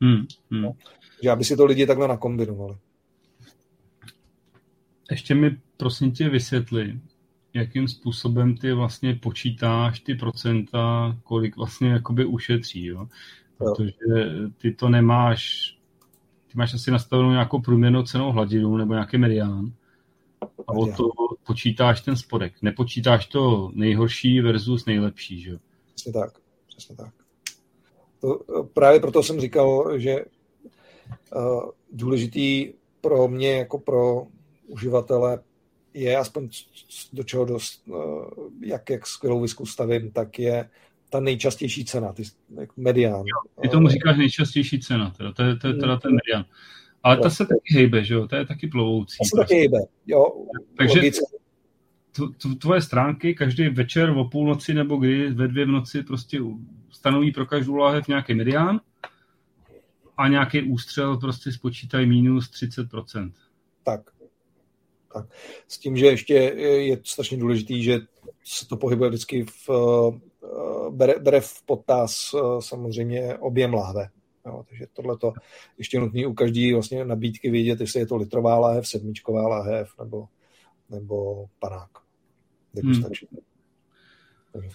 [0.00, 0.62] Hmm, hmm.
[0.62, 0.72] No,
[1.22, 2.76] že aby si to lidi takhle nakombinovali.
[5.10, 7.00] Ještě mi prosím tě vysvětli,
[7.54, 13.08] jakým způsobem ty vlastně počítáš ty procenta, kolik vlastně jakoby ušetří, jo?
[13.58, 15.72] Protože ty to nemáš,
[16.52, 19.72] ty máš asi nastavenou nějakou průměrnou cenou hladinu nebo nějaký medián
[20.66, 21.08] A o to
[21.46, 22.62] počítáš ten spodek.
[22.62, 25.58] Nepočítáš to nejhorší versus nejlepší, že
[25.94, 26.38] Přesně tak.
[26.66, 27.14] Přesně tak.
[28.20, 28.44] To,
[28.74, 30.24] právě proto jsem říkal, že
[31.36, 34.26] uh, důležitý pro mě jako pro
[34.68, 35.38] uživatele
[35.94, 36.48] je aspoň
[37.12, 38.24] do čeho dost, uh,
[38.60, 40.70] jak, jak skvělou visku stavím, tak je
[41.10, 42.22] ta nejčastější cena, ty,
[42.54, 43.24] jako medián.
[43.62, 46.44] Ty tomu říkáš nejčastější cena, teda, to, je, to je teda ten medián.
[47.02, 48.28] Ale ta se taky hejbe, že jo?
[48.28, 49.16] To je taky plovoucí.
[49.18, 49.54] Ta se prostě.
[49.54, 50.46] taky hejbe, jo.
[50.76, 51.00] Takže
[52.60, 56.40] tvoje stránky každý večer o půlnoci nebo kdy ve dvě v noci prostě
[56.90, 58.80] stanoví pro každou láhev nějaký medián
[60.16, 63.32] a nějaký ústřel prostě spočítají minus 30%.
[63.84, 64.00] Tak.
[65.12, 65.26] Tak.
[65.68, 67.98] S tím, že ještě je strašně důležitý, že
[68.44, 74.08] se to pohybuje vždycky v, eh, bere, bere v potaz eh, samozřejmě objem láhve.
[74.46, 75.32] Jo, takže tohle to
[75.78, 80.28] ještě nutný u každé vlastně nabídky vědět, jestli je to litrová láhev, sedmičková láhev nebo,
[80.90, 81.90] nebo panák.
[82.84, 83.04] Hmm.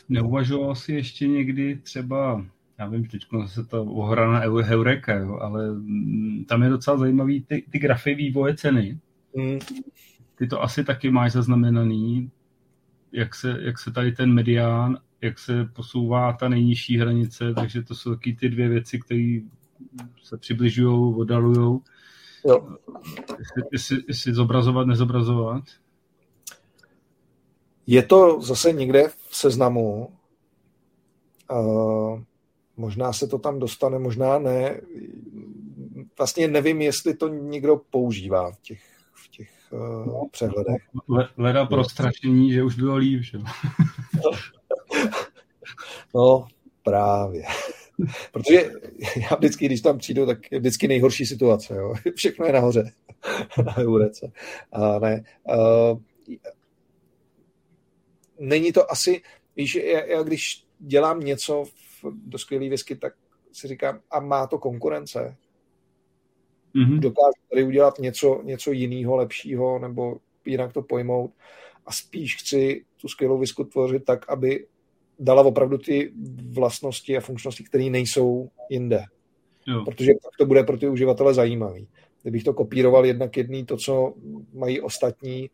[0.10, 2.45] Neuvažoval si ještě někdy třeba,
[2.80, 7.65] já vím, teď se to ohrana Heureka, jo, ale mm, tam je docela zajímavý ty,
[7.72, 8.99] ty grafy vývoje ceny.
[9.35, 9.60] Hmm.
[10.35, 12.31] Ty to asi taky máš zaznamenaný,
[13.11, 17.95] jak se, jak se tady ten medián, jak se posouvá ta nejnižší hranice, takže to
[17.95, 19.39] jsou taky ty dvě věci, které
[20.23, 21.80] se přibližují, oddalují.
[23.39, 25.64] Jestli, jestli, jestli zobrazovat, nezobrazovat.
[27.88, 30.10] Je to zase někde v seznamu.
[31.51, 32.22] Uh,
[32.77, 34.81] možná se to tam dostane, možná ne.
[36.18, 38.84] Vlastně nevím, jestli to někdo používá v těch,
[39.14, 40.82] v těch uh, přehledech.
[41.38, 43.38] Leda pro strašení, že už bylo líp, že?
[46.16, 46.48] no,
[46.84, 47.44] právě.
[48.32, 48.72] Protože
[49.18, 51.76] já vždycky, když tam přijdu, tak je vždycky nejhorší situace.
[51.76, 51.94] Jo?
[52.16, 52.91] Všechno je nahoře
[53.66, 54.32] na Eurece.
[54.72, 55.24] A ne.
[55.44, 56.00] Uh,
[58.40, 59.22] není to asi,
[59.56, 63.14] víš, já, já když dělám něco v, do skvělý whisky, tak
[63.52, 65.36] si říkám, a má to konkurence?
[66.76, 67.00] Mm-hmm.
[67.00, 71.32] Dokážu tady udělat něco, něco jiného, lepšího, nebo jinak to pojmout.
[71.86, 74.66] A spíš chci tu skvělou visku tvořit tak, aby
[75.20, 76.12] dala opravdu ty
[76.52, 79.04] vlastnosti a funkčnosti, které nejsou jinde.
[79.68, 79.86] Jo.
[79.86, 81.88] Protože tak to bude pro ty uživatele zajímavý.
[82.22, 84.14] Kdybych to kopíroval jednak jedný, to, co
[84.54, 85.50] mají ostatní,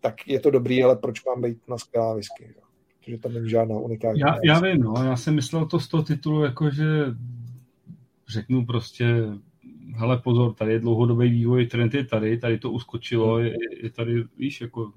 [0.00, 2.54] tak je to dobrý, ale proč mám být na skvělá whisky?
[2.98, 4.20] Protože tam není žádná unikátní.
[4.20, 6.84] Já, já vím, no, já jsem myslel to z toho titulu, jako že
[8.28, 9.06] řeknu prostě,
[9.96, 14.24] hele pozor, tady je dlouhodobý vývoj, trend je tady, tady to uskočilo, je, je tady,
[14.38, 14.92] víš, jako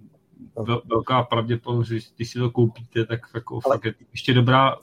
[0.86, 3.76] velká pravděpodobnost, že když si to koupíte, tak jako ale...
[3.76, 4.78] fakt je ještě dobrá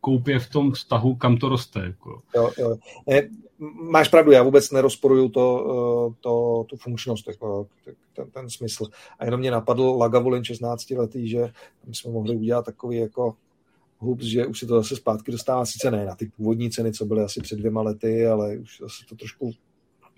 [0.00, 1.80] koupě v tom vztahu, kam to roste.
[1.80, 2.22] Jako.
[2.34, 2.76] Jo, jo.
[3.06, 3.28] Ne,
[3.90, 7.66] máš pravdu, já vůbec nerozporuju to, eh, to, tu funkčnost, jako,
[8.12, 8.86] ten, ten smysl.
[9.18, 11.52] A jenom mě napadl Lagavulin 16 letý, že
[11.86, 13.34] my jsme mohli udělat takový jako
[13.98, 17.04] hubs, že už se to zase zpátky dostává, sice ne na ty původní ceny, co
[17.04, 19.52] byly asi před dvěma lety, ale už zase to trošku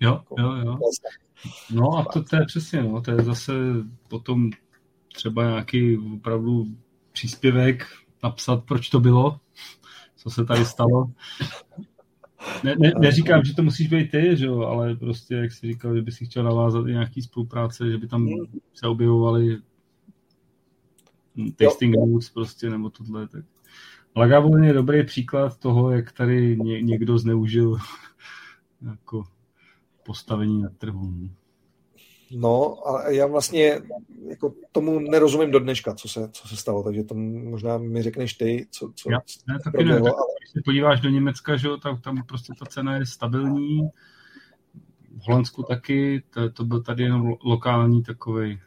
[0.00, 0.78] Jo, jako, jo, jo.
[1.70, 3.52] No a to, to je přesně, no, to je zase
[4.08, 4.50] potom
[5.14, 6.66] třeba nějaký opravdu
[7.12, 7.86] příspěvek
[8.22, 9.40] napsat, proč to bylo,
[10.16, 11.12] co se tady stalo.
[12.64, 15.96] Ne, ne, neříkám, že to musíš být ty, že jo, ale prostě, jak jsi říkal,
[15.96, 18.28] že by si chtěl navázat i nějaký spolupráce, že by tam
[18.74, 19.58] se objevovaly
[21.56, 23.44] tasting notes prostě, nebo tohle, tak
[24.16, 27.76] Lagavulin je dobrý příklad toho, jak tady ně, někdo zneužil
[28.90, 29.24] jako
[30.02, 31.12] postavení na trhu.
[32.30, 33.80] No a já vlastně
[34.28, 38.34] jako tomu nerozumím do dneška, co se, co se stalo, takže to možná mi řekneš
[38.34, 39.18] ty, co, co já,
[39.48, 40.26] ne, taky proběhlo, ne, ale...
[40.40, 43.88] Když se podíváš do Německa, že, tak tam prostě ta cena je stabilní,
[45.18, 48.60] v Holandsku taky, to, to byl tady jenom lokální takový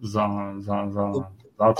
[0.00, 1.12] za, za, za,
[1.58, 1.74] ale,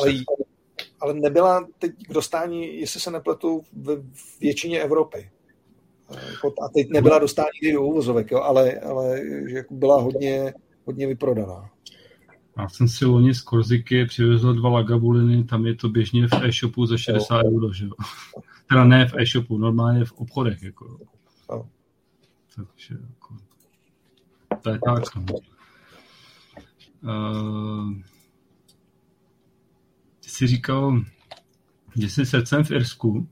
[1.04, 5.30] ale nebyla teď k dostání, jestli se nepletu, v většině Evropy.
[6.30, 10.54] Jako, a teď nebyla dostání do úvozovek, jo, ale, ale že jako byla hodně,
[10.84, 11.70] hodně vyprodaná.
[12.58, 16.86] Já jsem si loni z Korziky přivezl dva lagabuliny, tam je to běžně v e-shopu
[16.86, 17.50] za 60 jo.
[17.50, 17.92] euro, že jo.
[18.68, 20.98] Teda ne v e-shopu, normálně v obchodech, jako.
[21.50, 21.66] Jo.
[22.56, 23.36] Takže, jako,
[24.62, 25.24] to je tak, no.
[27.02, 27.92] Uh,
[30.34, 31.00] jsi říkal,
[31.96, 33.28] že jsi srdcem v Irsku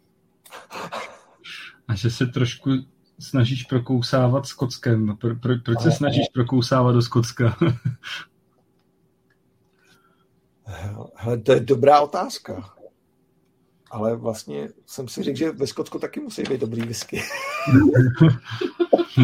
[1.89, 2.71] a že se trošku
[3.19, 5.17] snažíš prokousávat Skotskem.
[5.17, 7.57] Pro, pro, proč se snažíš prokousávat do Skotska?
[11.17, 12.75] Hele, to je dobrá otázka.
[13.91, 17.23] Ale vlastně jsem si řekl, že ve Skotsku taky musí být dobrý whisky.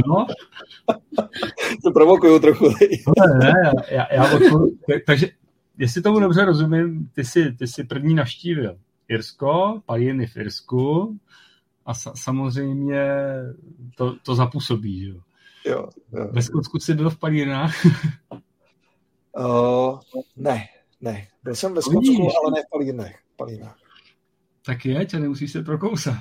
[0.06, 0.26] No.
[1.82, 2.68] to provokuju trochu.
[2.68, 4.38] ne, ne, já, já, já
[5.06, 5.28] takže
[5.78, 8.78] jestli tomu dobře rozumím, ty jsi, ty jsi první navštívil
[9.08, 11.18] Irsko, palírny v Irsku
[11.86, 13.02] a sa, samozřejmě
[13.96, 15.20] to, to zapůsobí, že jo?
[15.66, 16.28] Jo, jo.
[16.32, 17.86] Ve Skotsku jsi byl v palírnách?
[19.38, 20.00] uh,
[20.36, 20.68] ne,
[21.00, 21.28] ne.
[21.42, 23.14] Byl jsem ve Skotsku, ale ne v palírnách.
[23.36, 23.78] palírnách.
[24.64, 26.16] Tak je, tě nemusíš se prokousat.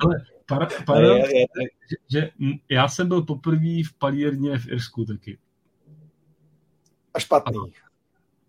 [0.00, 0.16] ale
[0.46, 1.46] para, para, je, je, je.
[1.90, 2.30] Že, že
[2.70, 5.38] já jsem byl poprvé v palírně v Irsku taky.
[7.14, 7.72] A špatný.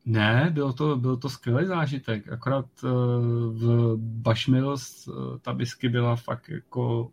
[0.05, 2.31] Ne, byl to, byl to skvělý zážitek.
[2.31, 2.89] Akorát uh,
[3.53, 7.11] v Bushmills uh, ta whisky byla fakt jako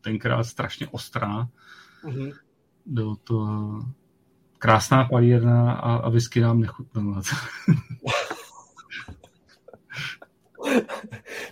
[0.00, 1.48] tenkrát strašně ostrá.
[2.04, 2.32] Mm-hmm.
[2.86, 3.46] Bylo to
[4.58, 7.22] krásná palírna a, a whisky nám nechutnala.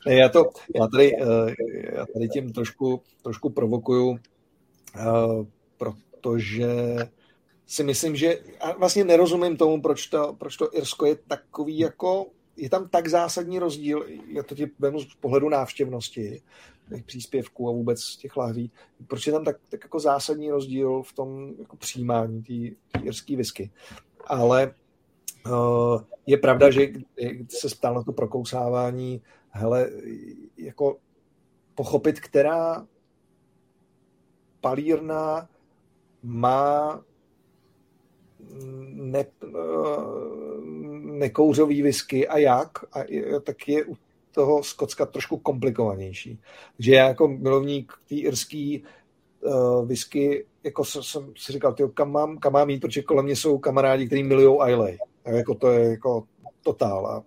[0.06, 0.44] ne, já, to,
[0.74, 1.50] já, tady, uh,
[1.96, 4.18] já tady tím trošku, trošku provokuju,
[6.20, 6.68] protože
[7.70, 12.26] si myslím, že a vlastně nerozumím tomu, proč to, proč to Irsko je takový jako,
[12.56, 16.42] je tam tak zásadní rozdíl, já to ti vemu z pohledu návštěvnosti,
[16.88, 18.70] těch příspěvků a vůbec těch lahví,
[19.06, 23.70] proč je tam tak, tak jako zásadní rozdíl v tom jako přijímání té irské whisky.
[24.26, 24.74] Ale
[25.46, 29.90] uh, je pravda, že když se ptal na to prokousávání, hele,
[30.56, 30.96] jako
[31.74, 32.86] pochopit, která
[34.60, 35.48] palírna
[36.22, 37.02] má
[38.90, 39.24] ne,
[41.02, 43.04] nekouřový whisky a jak, a
[43.44, 43.96] tak je u
[44.32, 46.40] toho Skotska trošku komplikovanější.
[46.76, 48.84] Takže já jako milovník té irský
[49.40, 53.36] uh, whisky, jako jsem si říkal, tyjo, kam, mám, kam mám jít, protože kolem mě
[53.36, 54.98] jsou kamarádi, kteří milujou Islay.
[55.24, 56.24] Jako to je jako
[56.62, 57.06] totál.
[57.06, 57.24] A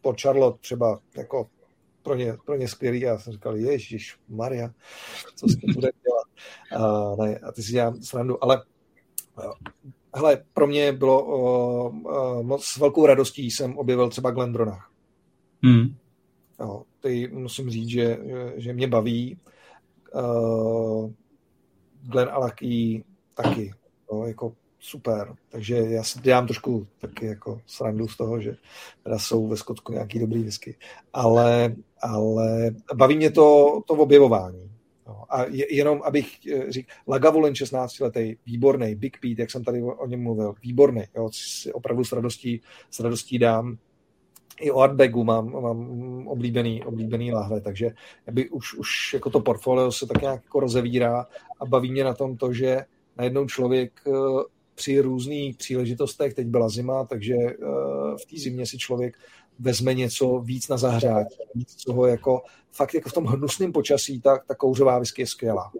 [0.00, 1.48] po Charlotte třeba jako
[2.02, 3.00] pro ně, pro ně skvělý.
[3.00, 4.70] Já jsem říkal, ježiš, Maria,
[5.36, 6.26] co s tím bude dělat?
[6.84, 8.62] A, ne, a ty si dělám srandu, ale
[10.16, 14.90] hele, pro mě bylo uh, moc s velkou radostí jsem objevil třeba Glendronach.
[15.62, 15.94] Hmm.
[16.60, 19.38] Jo, ty musím říct, že, že, že mě baví.
[20.14, 21.10] Uh,
[22.02, 23.72] Glen Alaki taky.
[24.12, 25.34] Jo, jako super.
[25.48, 28.56] Takže já si dělám trošku taky jako srandu z toho, že
[29.02, 30.76] teda jsou ve Skotsku nějaký dobrý whisky.
[31.12, 34.70] Ale, ale baví mě to, to objevování.
[35.06, 39.82] No, a jenom, abych eh, říkal, Lagavulin 16 letý, výborný, Big Pete, jak jsem tady
[39.82, 42.60] o něm mluvil, výborný, jo, si opravdu s radostí,
[42.90, 43.78] s radostí dám.
[44.60, 47.90] I o Artbagu mám, mám oblíbený, oblíbený lahve, takže
[48.30, 51.26] by už, už jako to portfolio se tak nějak jako rozevírá
[51.60, 52.80] a baví mě na tom to, že
[53.16, 54.10] najednou člověk eh,
[54.74, 57.56] při různých příležitostech, teď byla zima, takže eh,
[58.22, 59.16] v té zimě si člověk
[59.58, 62.42] vezme něco víc na zahřátí, víc toho jako,
[62.72, 65.72] fakt jako v tom hnusném počasí, tak ta kouřová whisky je skvělá.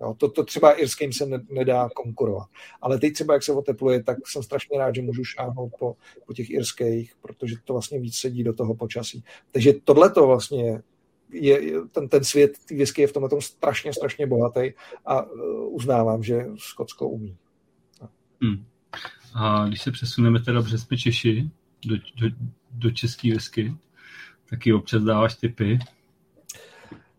[0.00, 2.48] Jo, to, to třeba irským se nedá konkurovat.
[2.80, 6.34] Ale teď třeba, jak se otepluje, tak jsem strašně rád, že můžu šáhnout po, po
[6.34, 9.24] těch irských, protože to vlastně víc sedí do toho počasí.
[9.52, 10.82] Takže tohle to vlastně
[11.32, 14.72] je, ten, ten svět ty whisky je v tomhle tom strašně, strašně bohatý
[15.06, 17.36] a uh, uznávám, že Skotsko umí.
[18.42, 18.64] Hmm.
[19.34, 21.50] A když se přesuneme teda, jsme Češi,
[21.86, 22.36] do, do,
[22.70, 23.74] do české whisky,
[24.50, 25.78] taky občas dáváš typy.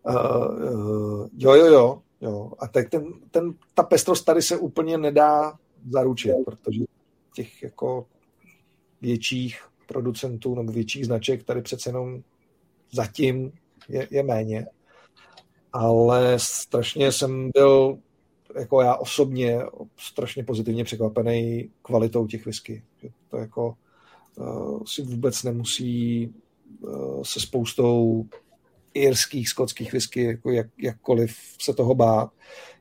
[0.04, 2.52] Uh, uh, jo, jo, jo, jo.
[2.60, 5.54] A tak ten, ten, ta pestrost tady se úplně nedá
[5.90, 6.80] zaručit, protože
[7.34, 8.08] těch jako
[9.02, 12.22] větších producentů nebo větších značek tady přece jenom
[12.92, 13.52] zatím
[13.90, 14.68] je, je méně.
[15.74, 17.98] Ale strašně jsem byl
[18.56, 19.60] jako já osobně
[19.98, 22.84] strašně pozitivně překvapený kvalitou těch whisky.
[23.30, 23.76] To jako
[24.86, 26.28] si vůbec nemusí
[26.80, 28.26] uh, se spoustou
[28.94, 32.32] irských, skotských whisky, jako jak, jakkoliv se toho bát.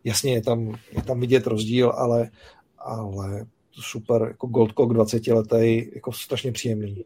[0.05, 2.31] Jasně je tam, je tam vidět rozdíl, ale,
[2.78, 7.05] ale super, jako Goldcock 20 letý, jako strašně příjemný.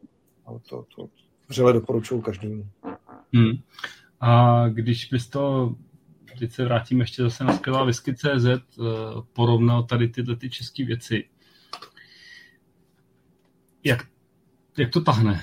[0.69, 1.09] To, to
[1.49, 2.67] vřele doporučuju každému.
[3.33, 3.53] Hmm.
[4.19, 5.75] A když bys to
[6.39, 8.57] teď se vrátím ještě zase na skvělá whisky.cz, eh,
[9.33, 11.29] porovnal tady tyhle ty české věci.
[13.83, 14.07] Jak,
[14.77, 15.41] jak to tahne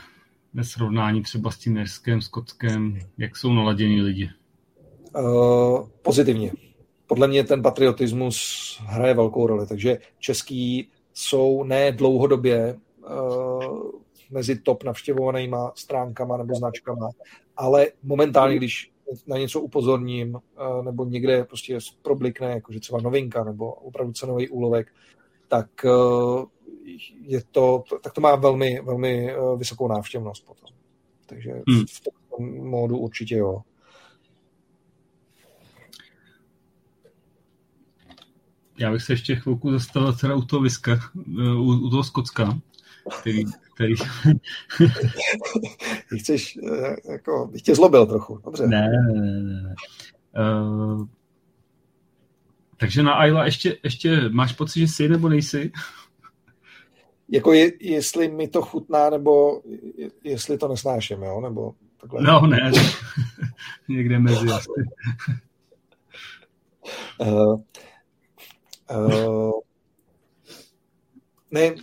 [0.54, 4.30] ve srovnání třeba s tím Nerskem, Skotskem, jak jsou naladění lidi?
[5.18, 6.52] Uh, pozitivně.
[7.06, 12.78] Podle mě ten patriotismus hraje velkou roli, takže český jsou ne dlouhodobě
[13.10, 13.90] uh,
[14.30, 17.08] mezi top navštěvovanýma stránkama nebo značkama,
[17.56, 18.92] ale momentálně, když
[19.26, 24.92] na něco upozorním, eh, nebo někde prostě problikne, jakože třeba novinka, nebo opravdu cenový úlovek,
[25.48, 25.90] tak eh,
[27.20, 30.68] je to, tak to má velmi, velmi eh, vysokou návštěvnost potom.
[31.26, 31.84] Takže hmm.
[31.86, 32.10] v tom
[32.70, 33.62] módu určitě jo.
[38.78, 42.58] Já bych se ještě chvilku zastavil teda u toho, viska, eh, u, u toho Skocka,
[43.20, 43.44] který,
[43.74, 43.94] který...
[46.10, 48.66] Ty chceš, eh, jako, bych tě zlobil trochu, dobře.
[48.66, 49.62] Ne, ne, ne.
[49.62, 49.74] ne.
[50.38, 51.06] Uh,
[52.76, 55.72] takže na Ayla ještě, ještě máš pocit, že jsi nebo nejsi?
[57.32, 59.62] Jako je, jestli mi to chutná, nebo
[60.24, 61.40] jestli to nesnáším, jo?
[61.40, 62.22] Nebo takhle.
[62.22, 62.72] No ne,
[63.88, 64.68] někde mezi asi.
[67.20, 67.60] uh,
[68.96, 69.52] uh,
[71.50, 71.74] ne,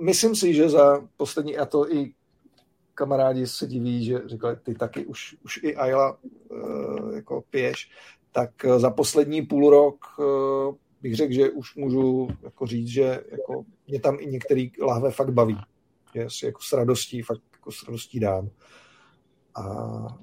[0.00, 2.14] myslím si, že za poslední, a to i
[2.94, 6.18] kamarádi se diví, že říkali, ty taky už, už i Ayla
[6.48, 7.90] uh, jako piješ,
[8.32, 13.64] tak za poslední půl rok uh, bych řekl, že už můžu jako říct, že jako
[13.88, 15.56] mě tam i některý láhve fakt baví.
[16.14, 18.48] Že si jako s radostí, fakt jako s radostí dám.
[19.54, 19.64] A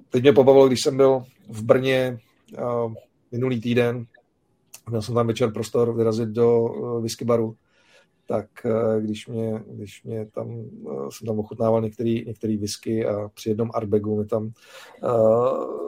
[0.09, 2.19] teď mě pobavilo, když jsem byl v Brně
[2.59, 2.93] uh,
[3.31, 4.05] minulý týden,
[4.89, 7.55] měl jsem tam večer prostor vyrazit do uh, whisky baru,
[8.27, 13.49] tak uh, když mě, když mě tam, uh, jsem tam ochutnával některý whisky a při
[13.49, 14.51] jednom arbegu mi tam
[15.03, 15.86] uh,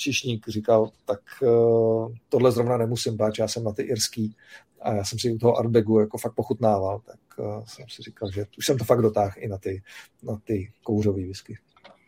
[0.00, 4.36] čišník říkal, tak uh, tohle zrovna nemusím bát, já jsem na ty irský
[4.82, 8.30] a já jsem si u toho Arbegu jako fakt pochutnával, tak uh, jsem si říkal,
[8.30, 9.82] že už jsem to fakt dotáhl i na ty,
[10.22, 11.58] na ty kouřové whisky.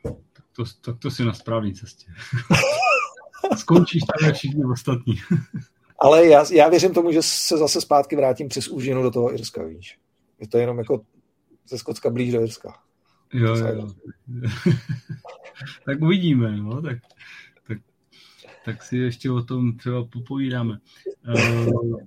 [0.02, 2.06] Tak to, tak to si na správné cestě.
[3.56, 5.14] Skončíš tam jak všichni ostatní.
[5.98, 9.62] Ale já, já věřím tomu, že se zase zpátky vrátím přes úžinu do toho Irska,
[9.62, 9.98] víš.
[10.40, 11.00] Je to jenom jako
[11.68, 12.78] ze Skocka blíž do Irska.
[13.32, 13.88] Jo, jo.
[15.86, 16.98] tak uvidíme, no, tak
[18.64, 20.78] tak si ještě o tom třeba popovídáme.
[21.28, 22.00] Uh,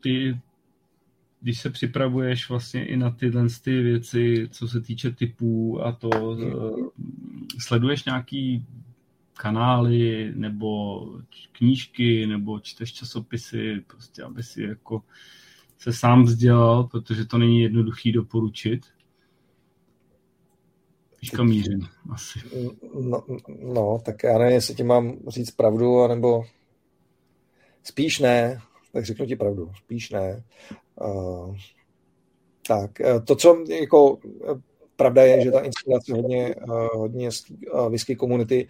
[0.00, 0.40] ty,
[1.40, 6.08] když se připravuješ vlastně i na tyhle ty věci, co se týče typů a to,
[6.08, 6.88] uh,
[7.58, 8.66] sleduješ nějaký
[9.34, 11.00] kanály nebo
[11.52, 15.02] knížky nebo čteš časopisy, prostě aby si jako
[15.78, 18.86] se sám vzdělal, protože to není jednoduchý doporučit.
[21.30, 22.38] Kam mířím, asi.
[23.00, 23.22] No,
[23.62, 26.44] no, tak já nevím, jestli ti mám říct pravdu, anebo
[27.82, 28.60] spíš ne,
[28.92, 30.44] tak řeknu ti pravdu, spíš ne.
[31.00, 31.56] Uh,
[32.68, 34.60] tak, e, to, co jako e,
[34.96, 36.54] pravda je, že ta inspirace hodně,
[36.94, 37.44] hodně z
[37.88, 38.68] whisky komunity,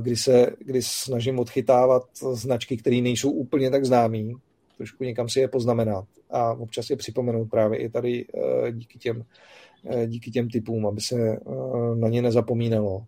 [0.00, 2.02] kdy se kdy snažím odchytávat
[2.32, 4.34] značky, které nejsou úplně tak známý,
[4.76, 8.26] trošku někam si je poznamenat a občas je připomenout právě i tady
[8.72, 9.65] díky těm Eh,
[10.06, 11.40] díky těm typům, aby se eh,
[11.96, 13.04] na ně nezapomínalo.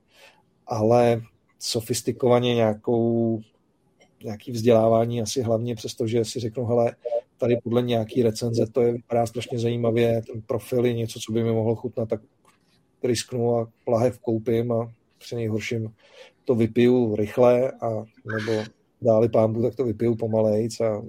[0.67, 1.23] Ale
[1.59, 3.41] sofistikovaně nějakou,
[4.25, 6.97] nějaký vzdělávání asi hlavně přesto, že si řeknu, hele,
[7.39, 11.45] tady podle nějaký recenze to je vypadá strašně zajímavě, ten profil je něco, co by
[11.45, 12.21] mi mohlo chutnat, tak
[13.03, 15.95] risknu a plahev koupím a při nejhorším
[16.45, 18.05] to vypiju rychle a
[18.37, 18.65] nebo
[19.03, 21.03] dáli pámbu, tak to vypiju pomalejc a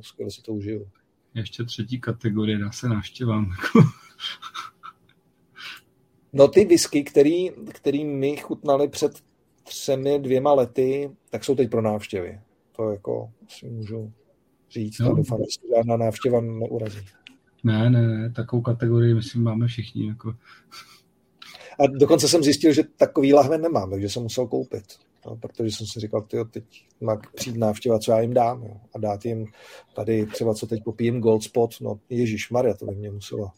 [0.00, 0.88] skvěle si to užiju.
[1.34, 3.50] Ještě třetí kategorie, dá se návštěvám.
[6.32, 9.12] No ty whisky, který, který my chutnali před
[9.62, 12.40] třemi, dvěma lety, tak jsou teď pro návštěvy.
[12.76, 14.12] To jako si můžu
[14.70, 14.98] říct.
[14.98, 15.14] No.
[15.14, 17.06] Doufám, že žádná návštěva neurazí.
[17.64, 20.08] Ne, ne, ne, takovou kategorii myslím máme všichni.
[20.08, 20.34] Jako.
[21.80, 24.84] A dokonce jsem zjistil, že takový lahve nemám, takže jsem musel koupit.
[25.26, 26.64] No, protože jsem si říkal, tyjo, teď
[27.00, 28.62] má přijít návštěva, co já jim dám.
[28.62, 29.46] Jo, a dát jim
[29.94, 33.50] tady třeba, co teď popijím, Gold Spot, no Ježíš Maria, to by mě muselo.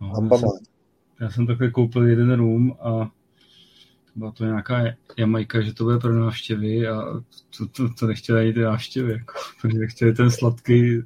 [0.00, 0.48] No, já jsem
[1.46, 3.10] takhle koupil jeden room a
[4.14, 4.82] byla to nějaká
[5.16, 7.02] Jamajka, že to bude pro návštěvy a
[7.58, 11.02] to, to, to nechtěli ani ty návštěvy, jako, protože nechtěli ten sladký.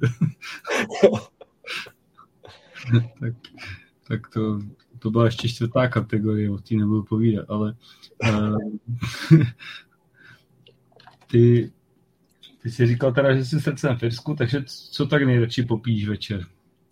[3.19, 3.33] tak,
[4.07, 4.59] tak to,
[4.99, 7.75] to byla ještě čtvrtá kategorie, o té nebudu povídat, ale
[8.23, 8.57] uh,
[11.27, 11.71] ty,
[12.61, 16.45] ty jsi říkal teda, že jsi srdcem v Irsku, takže co tak nejradši popíš večer?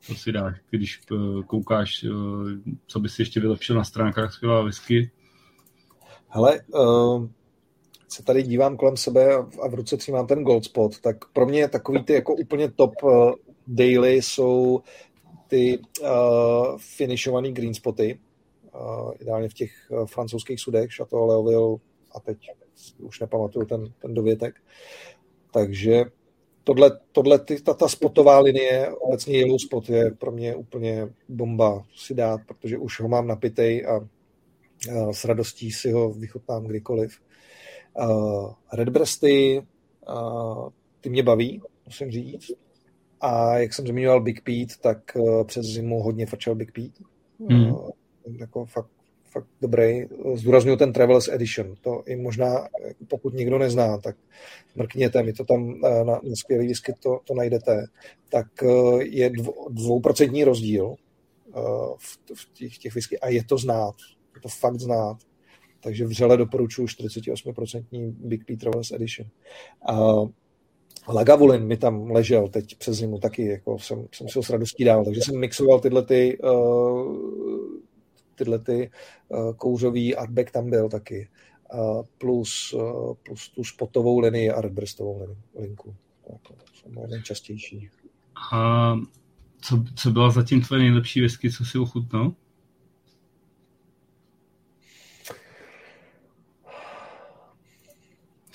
[0.05, 2.09] Co si dáš, když eh, koukáš, eh,
[2.87, 5.11] co by si ještě vylepšil na stránkách skvělá whisky?
[6.27, 7.27] Hele, uh,
[8.07, 11.67] se tady dívám kolem sebe a v ruce mám ten gold spot, tak pro mě
[11.67, 13.31] takový ty jako úplně top uh,
[13.67, 14.81] daily jsou
[15.47, 18.19] ty uh, finishovaný green spoty,
[18.75, 21.77] uh, ideálně v těch uh, francouzských sudech, Chateau Leoville
[22.15, 22.37] a teď
[22.99, 24.55] už nepamatuju ten, ten dovětek.
[25.51, 26.05] Takže
[26.65, 31.85] tohle, tohle ty, ta, ta spotová linie, obecně Yellow Spot je pro mě úplně bomba
[31.95, 37.19] si dát, protože už ho mám napitej a, a s radostí si ho vychutnám kdykoliv.
[37.99, 39.65] Uh, Redbreasty,
[40.09, 40.69] uh,
[41.01, 42.51] ty mě baví, musím říct.
[43.21, 47.03] A jak jsem zmiňoval Big Pete, tak uh, přes zimu hodně frčel Big Pete.
[47.39, 47.71] Mm.
[47.71, 47.89] Uh,
[48.39, 48.89] jako fakt,
[49.35, 50.05] fakt dobrý.
[50.35, 51.75] Zdůraznuju ten Travelers Edition.
[51.81, 52.67] To i možná,
[53.07, 54.15] pokud nikdo nezná, tak
[54.75, 57.85] mrkněte, mi to tam na, na skvělý whisky to, to najdete.
[58.29, 58.47] Tak
[58.99, 59.31] je
[59.69, 60.95] dvouprocentní rozdíl
[61.97, 63.95] v, v těch, těch whisky a je to znát.
[64.35, 65.17] Je to fakt znát.
[65.79, 67.85] Takže vřele doporučuji 48%
[68.19, 69.29] Big P Travelers Edition.
[69.87, 69.93] A
[71.13, 74.83] Lagavulin mi tam ležel teď přes zimu taky, jako jsem, jsem si ho s radostí
[74.83, 77.64] dal, takže jsem mixoval tyhle ty, uh,
[78.35, 78.91] tyhle ty
[79.27, 81.29] uh, kouřový artback tam byl taky,
[81.73, 85.95] uh, plus, uh, plus tu spotovou linii a redbreastovou linii, linku.
[86.41, 87.89] To jsou nejčastější.
[88.53, 88.95] A
[89.61, 92.33] co, co byla zatím tvoje nejlepší whisky, co si ochutnal?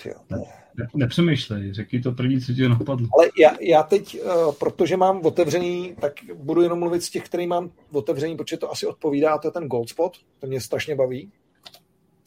[0.05, 0.41] Jo,
[0.81, 0.87] ne.
[0.93, 3.07] Ne, nepřemýšlej, řekni to první, co ti napadlo.
[3.19, 7.47] Ale já, já teď, uh, protože mám otevřený, tak budu jenom mluvit z těch, který
[7.47, 11.31] mám otevřený, protože to asi odpovídá, to je ten Gold Spot, to mě strašně baví.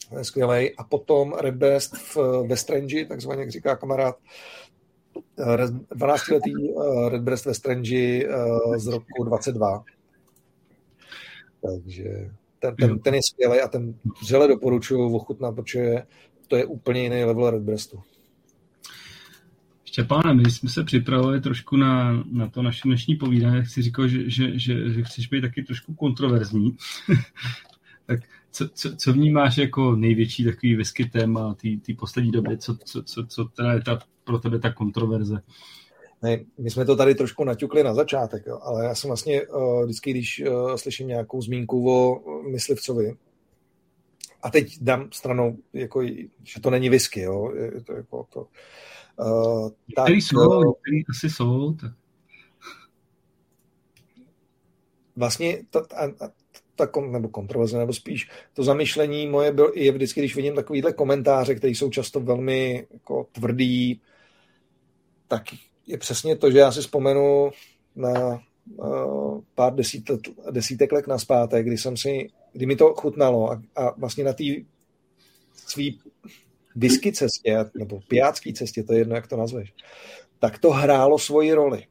[0.09, 0.75] To je skvělej.
[0.77, 2.17] A potom Red Best v,
[2.47, 4.17] ve Strange, takzvaně, jak říká kamarád,
[5.95, 8.19] 12-letý uh, Red Breast ve Strange
[8.77, 9.83] z roku 22.
[11.61, 12.29] Takže
[12.59, 16.03] ten, ten, ten je skvělý a ten vřele doporučuji ochutnat, protože
[16.47, 17.99] to je úplně jiný level Red Breastu.
[19.95, 24.07] Štěpáne, my jsme se připravili trošku na, na to naše dnešní povídání, jak jsi říkal,
[24.07, 26.77] že, že, že, že chceš být taky trošku kontroverzní.
[28.05, 28.19] tak
[28.51, 31.55] co, co, co vnímáš jako největší takový whisky téma
[31.85, 32.57] té poslední doby?
[32.57, 35.41] Co, co, co, co teda je ta, pro tebe ta kontroverze?
[36.21, 39.83] Ne, my jsme to tady trošku naťukli na začátek, jo, ale já jsem vlastně uh,
[39.83, 43.15] vždycky, když uh, slyším nějakou zmínku o myslivcovi,
[44.43, 46.03] a teď dám stranou, jako,
[46.43, 47.53] že to není whisky, jo,
[47.85, 48.47] to jako to,
[49.19, 51.73] Uh, tak, který jsou, který asi jsou.
[51.73, 51.91] Tak.
[55.15, 56.31] Vlastně ta, ta,
[56.75, 61.55] ta, nebo kontroverze, nebo spíš to zamyšlení moje byl, je vždycky, když vidím takovýhle komentáře,
[61.55, 64.01] které jsou často velmi jako tvrdý,
[65.27, 65.43] tak
[65.87, 67.49] je přesně to, že já si vzpomenu
[67.95, 68.41] na
[68.75, 70.19] uh, pár desítek,
[70.51, 74.33] desítek let na zpátek, kdy jsem si, kdy mi to chutnalo a, a vlastně na
[74.33, 74.43] té
[75.55, 75.99] svý
[76.75, 79.73] whisky cestě, nebo pijácký cestě, to je jedno, jak to nazveš,
[80.39, 81.83] tak to hrálo svoji roli.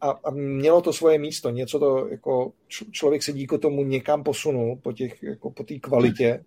[0.00, 2.52] A, a mělo to svoje místo, něco to, jako
[2.90, 6.44] člověk se díky tomu někam posunul po těch, jako po té kvalitě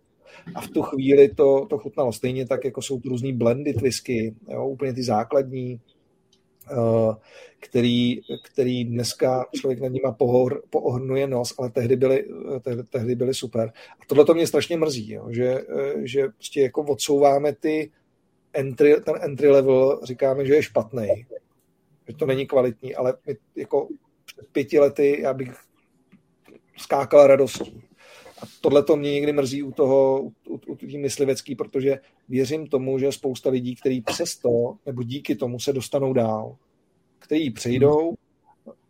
[0.56, 2.11] a v tu chvíli to, to chutnalo.
[2.11, 5.80] Stejně tak, jako jsou tu různý blendy whisky, jo, úplně ty základní,
[7.60, 12.26] který, který dneska člověk nad nima pohor, poohrnuje nos, ale tehdy byly,
[12.62, 13.72] tehdy, tehdy byly super.
[14.02, 15.62] A tohle to mě strašně mrzí, jo, že,
[16.04, 17.92] že prostě jako odsouváme ty
[18.54, 21.26] entry, ten entry level, říkáme, že je špatný,
[22.08, 23.88] že to není kvalitní, ale my jako
[24.26, 25.56] před pěti lety já bych
[26.78, 27.84] skákal radostí.
[28.61, 31.99] Tohle to mě někdy mrzí u toho, u, u, u myslivecký, protože
[32.30, 34.49] věřím tomu, že spousta lidí, kteří přesto
[34.85, 36.55] nebo díky tomu se dostanou dál
[37.26, 38.15] který přejdou,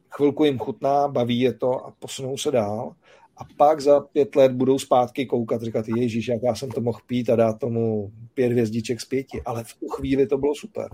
[0.09, 2.95] chvilku jim chutná, baví je to a posunou se dál.
[3.37, 6.99] A pak za pět let budou zpátky koukat, říkat, Ježíš, jak já jsem to mohl
[7.07, 9.41] pít a dát tomu pět hvězdiček z pěti.
[9.45, 10.87] Ale v tu chvíli to bylo super.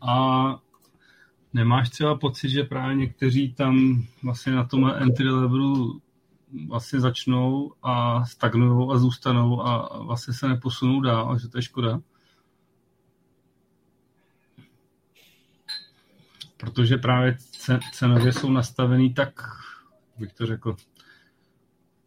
[0.00, 0.44] A
[1.54, 6.00] nemáš třeba pocit, že právě někteří tam vlastně na tom entry levelu
[6.68, 11.62] vlastně začnou a stagnují a zůstanou a vlastně se neposunou dál, a že to je
[11.62, 12.00] škoda?
[16.56, 17.36] protože právě
[17.92, 19.40] cenově jsou nastavený tak,
[20.18, 20.76] bych to řekl,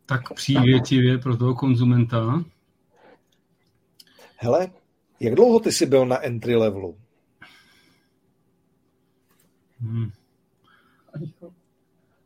[0.06, 2.44] tak přívětivě pro toho konzumenta.
[4.36, 4.72] Hele,
[5.20, 6.98] jak dlouho ty jsi byl na entry levelu?
[9.80, 10.12] Hmm.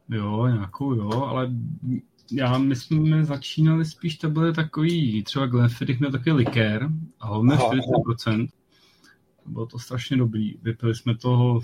[0.09, 1.51] Jo, nějakou jo, ale
[2.31, 6.89] já, my jsme začínali spíš, to byly takový, třeba Glenfiddich měl takový likér
[7.19, 8.47] a on 40%.
[9.45, 10.57] Bylo to strašně dobrý.
[10.61, 11.61] Vypili jsme toho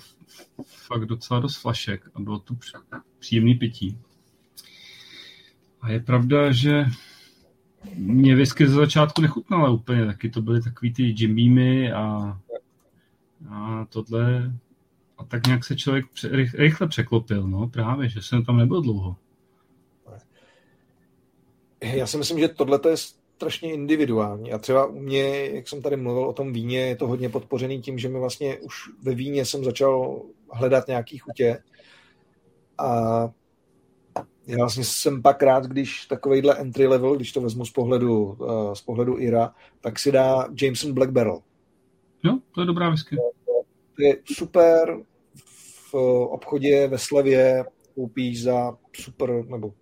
[0.66, 2.56] fakt docela dost flašek a bylo to
[3.20, 3.98] příjemný pití.
[5.82, 6.86] A je pravda, že
[7.96, 12.40] mě whisky ze začátku nechutnala úplně, taky to byly takový ty Jim Beamy a,
[13.50, 14.54] a tohle.
[15.18, 16.06] A tak nějak se člověk
[16.54, 19.16] rychle překlopil, no právě, že jsem tam nebyl dlouho.
[21.82, 24.52] Já si myslím, že tohle je strašně individuální.
[24.52, 27.82] A třeba u mě, jak jsem tady mluvil o tom víně, je to hodně podpořený
[27.82, 31.64] tím, že mi vlastně už ve víně jsem začal hledat nějaký chutě.
[32.78, 33.30] A
[34.48, 38.74] já vlastně jsem pak rád, když takovýhle entry level, když to vezmu z pohledu, uh,
[38.74, 41.40] z pohledu Ira, tak si dá Jameson Black Barrel.
[42.24, 43.16] Jo, to je dobrá whisky.
[43.96, 44.98] To je super
[45.92, 45.94] v
[46.30, 47.66] obchodě, ve slevě,
[48.00, 49.74] koupíš za super, nebo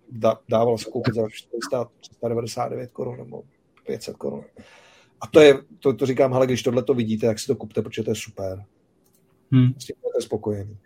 [0.48, 3.42] dával se koupit za 400, 399 korun nebo
[3.86, 4.44] 500 korun.
[5.20, 7.82] A to je, to, to říkám, ale když tohle to vidíte, tak si to kupte,
[7.82, 8.64] protože to je super.
[9.52, 9.72] Hmm.
[9.78, 10.76] S tím budete spokojený.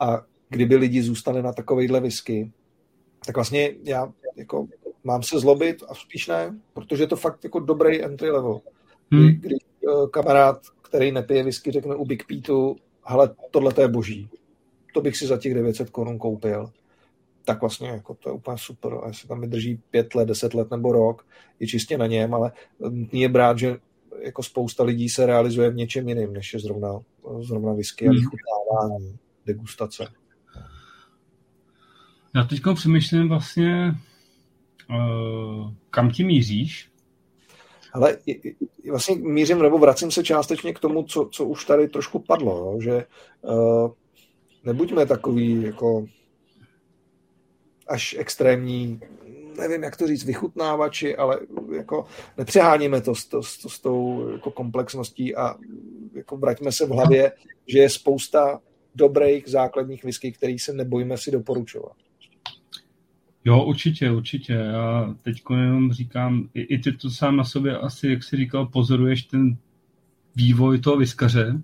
[0.00, 2.52] A kdyby lidi zůstali na takovejhle whisky,
[3.26, 4.66] tak vlastně já jako
[5.04, 8.60] mám se zlobit a spíš ne, protože je to fakt jako dobrý entry level.
[9.12, 9.28] Hmm.
[9.28, 14.28] Když uh, kamarád, který nepije whisky, řekne u Big Peatu, hele, tohle to je boží,
[14.96, 16.70] to bych si za těch 900 korun koupil,
[17.44, 18.92] tak vlastně jako to je úplně super.
[19.02, 21.26] A jestli tam vydrží pět let, deset let nebo rok,
[21.60, 22.52] je čistě na něm, ale
[22.88, 23.76] nutný je brát, že
[24.20, 27.00] jako spousta lidí se realizuje v něčem jiném, než je zrovna,
[27.40, 28.18] zrovna whisky a hmm.
[28.18, 30.06] vychutnávání, degustace.
[32.34, 33.94] Já teď přemýšlím vlastně,
[34.90, 36.90] uh, kam ti míříš?
[37.92, 38.18] Ale
[38.90, 42.80] vlastně mířím, nebo vracím se částečně k tomu, co, co už tady trošku padlo, jo,
[42.80, 43.04] že
[43.42, 43.90] uh,
[44.66, 46.06] nebuďme takový jako
[47.88, 49.00] až extrémní,
[49.58, 51.40] nevím, jak to říct, vychutnávači, ale
[51.76, 52.06] jako
[52.38, 55.54] nepřeháníme to s, to, s, s tou jako komplexností a
[56.14, 57.32] jako vraťme se v hlavě,
[57.66, 58.60] že je spousta
[58.94, 61.92] dobrých základních whisky, který se nebojíme si doporučovat.
[63.44, 64.52] Jo, určitě, určitě.
[64.52, 68.66] Já teď jenom říkám, i, i ty to sám na sobě asi, jak jsi říkal,
[68.66, 69.56] pozoruješ ten
[70.36, 71.62] vývoj toho viskaře,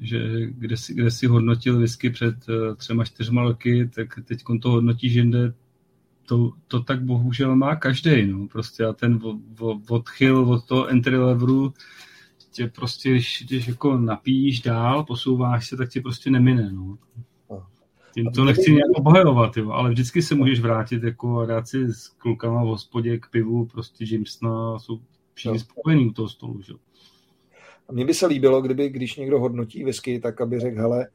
[0.00, 4.70] že kde si, kde si hodnotil whisky před uh, třema, čtyřma roky, tak teď to
[4.70, 5.54] hodnotíš jinde,
[6.26, 8.26] to, to tak bohužel má každý.
[8.26, 8.48] No.
[8.48, 9.20] Prostě a ten
[9.88, 11.74] odchyl od toho entry levelu
[12.50, 16.72] tě prostě, když, když jako napíjíš dál, posouváš se, tak tě prostě nemine.
[16.72, 16.98] No.
[18.14, 21.94] Tím to nechci nějak obhajovat, jo, ale vždycky se můžeš vrátit jako a dát si
[21.94, 25.00] s klukama v hospodě k pivu, prostě Jamesona, jsou
[25.34, 26.62] všichni spokojení u toho stolu.
[26.62, 26.74] Že?
[27.88, 31.08] A mně by se líbilo, kdyby, když někdo hodnotí whisky, tak aby řekl, hele,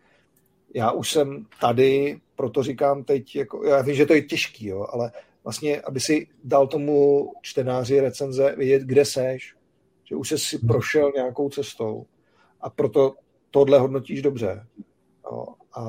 [0.76, 4.86] já už jsem tady, proto říkám teď, jako, já vím, že to je těžký, jo,
[4.90, 5.12] ale
[5.44, 9.56] vlastně, aby si dal tomu čtenáři recenze vědět, kde seš,
[10.04, 10.68] že už jsi si hmm.
[10.68, 12.06] prošel nějakou cestou
[12.62, 13.16] a proto
[13.52, 14.66] tohle hodnotíš dobře.
[15.32, 15.84] Jo, a,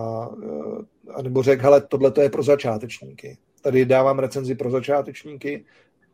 [1.14, 3.38] a nebo řekl, hele, tohle to je pro začátečníky.
[3.62, 5.64] Tady dávám recenzi pro začátečníky,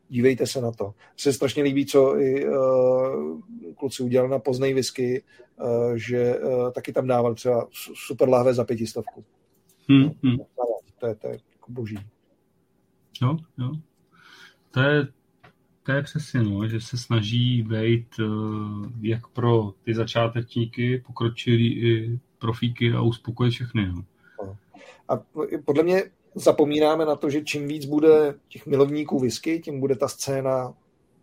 [0.08, 0.94] dívejte se na to.
[1.16, 3.40] Se strašně líbí, co i uh,
[3.76, 5.22] kluci udělali na poznej whisky,
[5.60, 9.24] uh, že uh, taky tam dával třeba super lahve za pětistovku.
[9.88, 10.36] Hmm, hmm.
[10.98, 11.98] To je, to je jako boží.
[13.22, 13.72] Jo, jo.
[14.70, 15.08] To je,
[15.82, 22.20] to je přesně, no, že se snaží být uh, jak pro ty začátečníky, pokročilí i
[22.38, 23.86] profíky a uspokojit všechny.
[23.86, 24.04] No.
[25.08, 25.22] A
[25.64, 26.02] podle mě
[26.36, 30.74] zapomínáme na to, že čím víc bude těch milovníků whisky, tím bude ta scéna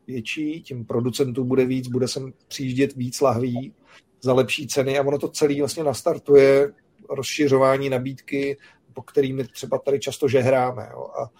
[0.07, 3.73] větší, tím producentů bude víc, bude sem přijíždět víc lahví
[4.22, 6.73] za lepší ceny a ono to celé vlastně nastartuje
[7.10, 8.57] rozšiřování nabídky,
[8.94, 10.90] po kterými třeba tady často žehráme.
[10.91, 11.31] Jo, a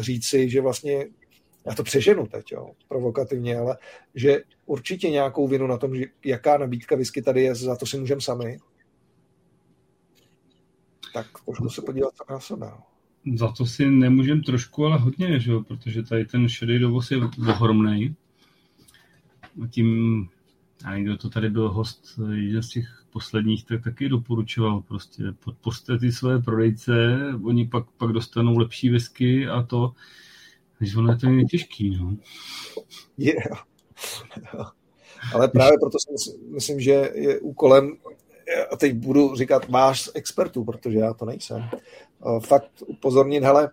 [0.00, 1.06] říci, že vlastně,
[1.66, 3.78] já to přeženu teď, jo, provokativně, ale
[4.14, 7.98] že určitě nějakou vinu na tom, že jaká nabídka whisky tady je, za to si
[7.98, 8.58] můžeme sami.
[11.14, 12.72] Tak trošku se podívat na sebe.
[13.36, 15.62] Za to si nemůžem trošku, ale hodně, že jo?
[15.62, 17.18] protože tady ten šedý dovoz je
[17.48, 18.16] ohromný.
[19.70, 20.28] Tím,
[20.84, 25.98] a někdo to tady byl host, jeden z těch posledních, tak taky doporučoval prostě podpořte
[25.98, 29.92] ty své prodejce, oni pak, pak dostanou lepší whisky a to,
[30.78, 32.16] když ono je to je těžký, no.
[33.18, 33.64] Yeah.
[35.34, 37.96] Ale právě proto si myslím, že je úkolem,
[38.70, 41.70] a teď budu říkat váš expertů, protože já to nejsem,
[42.26, 43.70] Eh, fakt upozornit, hele,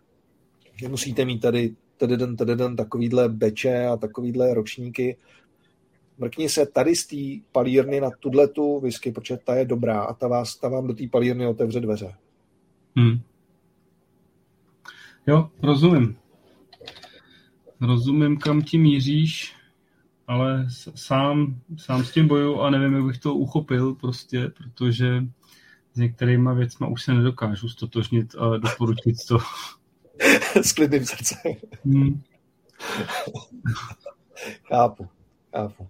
[0.88, 5.18] musíte mít tady tededen, tededen, takovýhle beče a takovýhle ročníky.
[6.18, 10.14] Mrkni se tady z té palírny na tuhle tu whisky, protože ta je dobrá a
[10.14, 12.16] ta, vás, ta vám do té palírny otevře dveře.
[12.96, 13.20] Hmm.
[15.28, 16.18] Jo, rozumím.
[17.82, 19.56] Rozumím, kam ti míříš,
[20.28, 25.24] ale sám, sám s tím boju a nevím, jak bych to uchopil prostě, protože
[25.94, 29.38] s některýma věcma už se nedokážu stotožnit a doporučit to.
[30.62, 31.54] S klidným srdcem.
[31.86, 32.22] Hmm.
[34.64, 35.08] chápu,
[35.52, 35.88] chápu.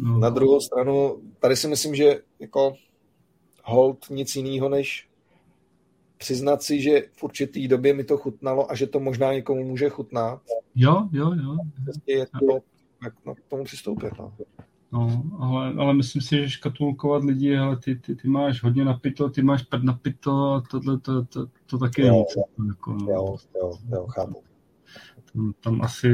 [0.00, 0.18] No.
[0.18, 2.74] Na druhou stranu, tady si myslím, že jako
[3.64, 5.08] hold nic jiného, než
[6.18, 9.88] přiznat si, že v určitý době mi to chutnalo a že to možná někomu může
[9.88, 10.42] chutnat.
[10.74, 11.56] Jo, jo, jo.
[11.84, 12.58] Prostě je to,
[13.04, 14.12] jak na tomu přistoupit.
[14.18, 14.32] No.
[14.92, 19.28] No, ale, ale myslím si, že škatulkovat lidi, ale ty, ty, ty máš hodně napito,
[19.28, 22.42] ty máš prd napito a tohle to, to, to, to taky jo, je.
[22.68, 23.06] Jako, no.
[23.08, 24.42] jo, jo, jo, chápu.
[25.32, 26.08] Tam, tam asi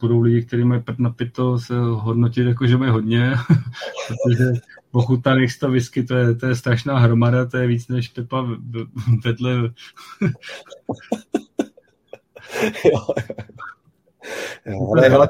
[0.00, 3.30] budou lidi, kteří mají prd na pito, se hodnotit jako, že mají hodně,
[4.08, 4.52] protože
[4.90, 8.46] pochutaných 100 whisky, to je, to je strašná hromada, to je víc než Pepa
[9.24, 9.52] vedle.
[12.84, 13.06] jo,
[14.66, 15.28] jo, ale, hele,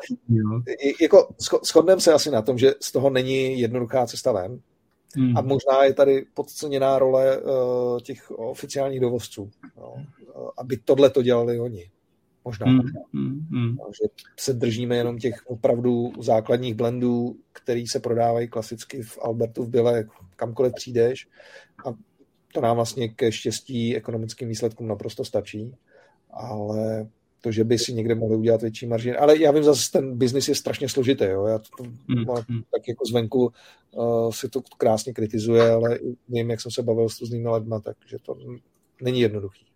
[1.01, 1.29] jako
[1.65, 4.61] shodneme se asi na tom, že z toho není jednoduchá cesta ven.
[5.17, 5.37] Hmm.
[5.37, 9.95] A možná je tady podceněná role uh, těch oficiálních dovozců, no,
[10.59, 11.91] aby tohle to dělali oni.
[12.45, 12.67] Možná.
[12.67, 12.81] Hmm.
[13.13, 13.47] Hmm.
[13.51, 13.77] hmm.
[14.03, 14.09] Že
[14.41, 20.05] se držíme jenom těch opravdu základních blendů, který se prodávají klasicky v Albertu v Bile,
[20.37, 21.29] kamkoliv přijdeš.
[21.87, 21.95] A
[22.55, 25.75] to nám vlastně ke štěstí ekonomickým výsledkům naprosto stačí.
[26.31, 27.09] Ale
[27.41, 29.17] to, že by si někde mohli udělat větší marži.
[29.17, 31.25] Ale já vím, zase ten biznis je strašně složitý.
[31.25, 31.47] Jo?
[31.47, 32.63] Já to, mm, mm.
[32.75, 33.53] tak jako zvenku
[33.91, 38.17] uh, si to krásně kritizuje, ale vím, jak jsem se bavil s různými lidmi, takže
[38.23, 38.37] to
[39.03, 39.67] není jednoduchý.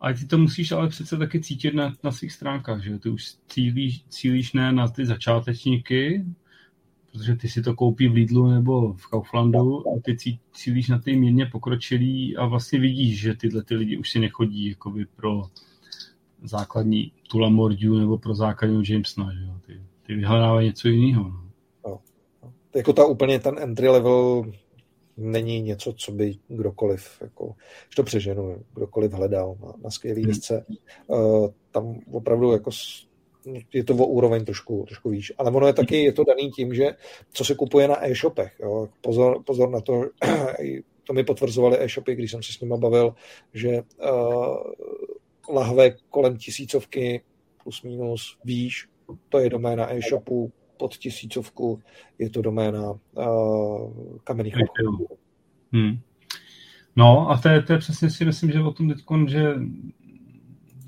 [0.00, 3.34] A ty to musíš ale přece taky cítit na, na svých stránkách, že ty už
[3.48, 6.24] cílíš, cílíš ne na ty začátečníky,
[7.12, 10.16] protože ty si to koupí v Lidlu nebo v Kauflandu a ty
[10.52, 14.68] cílíš na ty mírně pokročilý a vlastně vidíš, že tyhle ty lidi už si nechodí
[14.68, 15.42] jakoby pro
[16.44, 19.54] základní Tula Mordiu nebo pro základního Jamesona, že jo?
[19.66, 21.22] Ty, ty vyhledávají něco jiného.
[21.86, 22.00] No.
[22.42, 22.52] No.
[22.74, 24.44] Jako ta úplně ten entry level
[25.16, 27.54] není něco, co by kdokoliv, jako,
[27.90, 30.30] že to přeženu, kdokoliv hledal na, na skvělý hmm.
[30.30, 30.64] desce.
[31.06, 32.70] Uh, tam opravdu jako
[33.72, 35.32] je to o úroveň trošku, trošku výš.
[35.38, 36.96] Ale ono je taky, je to daný tím, že
[37.32, 38.52] co se kupuje na e-shopech.
[38.60, 38.88] Jo.
[39.00, 40.02] Pozor, pozor na to,
[41.04, 43.14] to mi potvrzovali e-shopy, když jsem se s nimi bavil,
[43.54, 44.56] že uh,
[45.48, 47.22] lahve kolem tisícovky
[47.62, 48.88] plus minus výš,
[49.28, 51.82] to je doména e-shopu, pod tisícovku
[52.18, 55.06] je to doména uh, kamenných obchodů.
[55.72, 55.98] Hmm.
[56.96, 59.54] No a to je, to je přesně si myslím, že o tom teď, že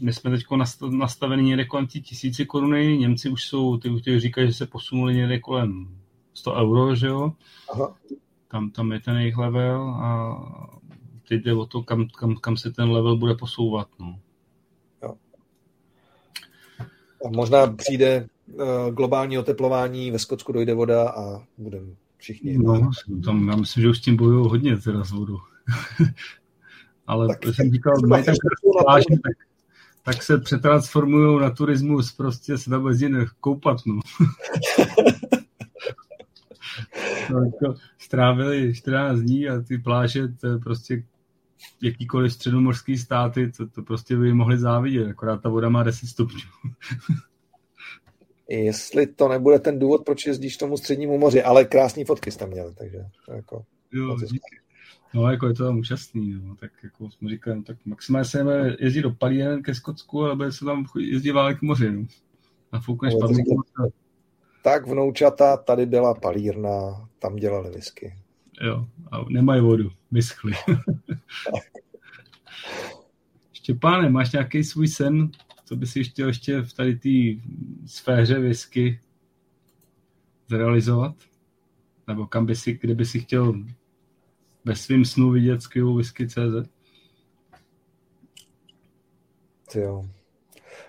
[0.01, 0.45] my jsme teď
[0.91, 5.15] nastaveni někde kolem tí tisíci koruny, Němci už jsou, ty, ty říkají, že se posunuli
[5.15, 5.99] někde kolem
[6.35, 7.33] 100 euro, že jo?
[7.73, 7.97] Aha.
[8.49, 10.39] Tam, tam je ten jejich level a
[11.29, 13.89] teď jde o to, kam, kam, kam se ten level bude posouvat.
[13.99, 14.19] No.
[17.16, 22.59] A možná přijde uh, globální oteplování, ve Skotsku dojde voda a budeme všichni.
[22.59, 22.91] No,
[23.25, 25.39] tam, já myslím, že už s tím bojují hodně teda s vodou.
[27.07, 28.35] Ale tak, jsem říkal, mají tak
[28.85, 29.47] pláže, tak,
[30.03, 33.07] tak se přetransformují na turismus, prostě se tam jezdí
[33.41, 33.79] koupat.
[33.87, 34.01] No.
[37.31, 41.03] no, jako strávili 14 dní a ty pláže, to je prostě
[41.83, 46.39] jakýkoliv středomorský státy, to, to prostě by mohli závidět, akorát ta voda má 10 stupňů.
[48.49, 52.75] Jestli to nebude ten důvod, proč jezdíš tomu střednímu moři, ale krásný fotky jste měli,
[52.75, 53.65] takže to jako...
[53.93, 54.17] Jo,
[55.15, 56.57] No, jako je to tam úžasný, no.
[56.57, 58.45] tak jako jsme říkali, no, tak maximálně se
[58.79, 62.07] jezdit do Palíren ke Skotsku, ale bude se tam jezdit válek k moři, no.
[62.73, 63.29] A foukneš no,
[64.65, 68.15] Tak vnoučata, tady byla palírna, tam dělali whisky.
[68.61, 70.53] Jo, a nemají vodu, vyschli.
[73.53, 75.31] Štěpáne, máš nějaký svůj sen,
[75.65, 77.09] co by si chtěl ještě v tady té
[77.87, 79.01] sféře whisky
[80.49, 81.15] zrealizovat?
[82.09, 83.65] Nebo kam by si, kde by si chtěl
[84.65, 86.71] ve svým snu vidět skvělou whisky.cz?
[89.75, 90.09] Jo.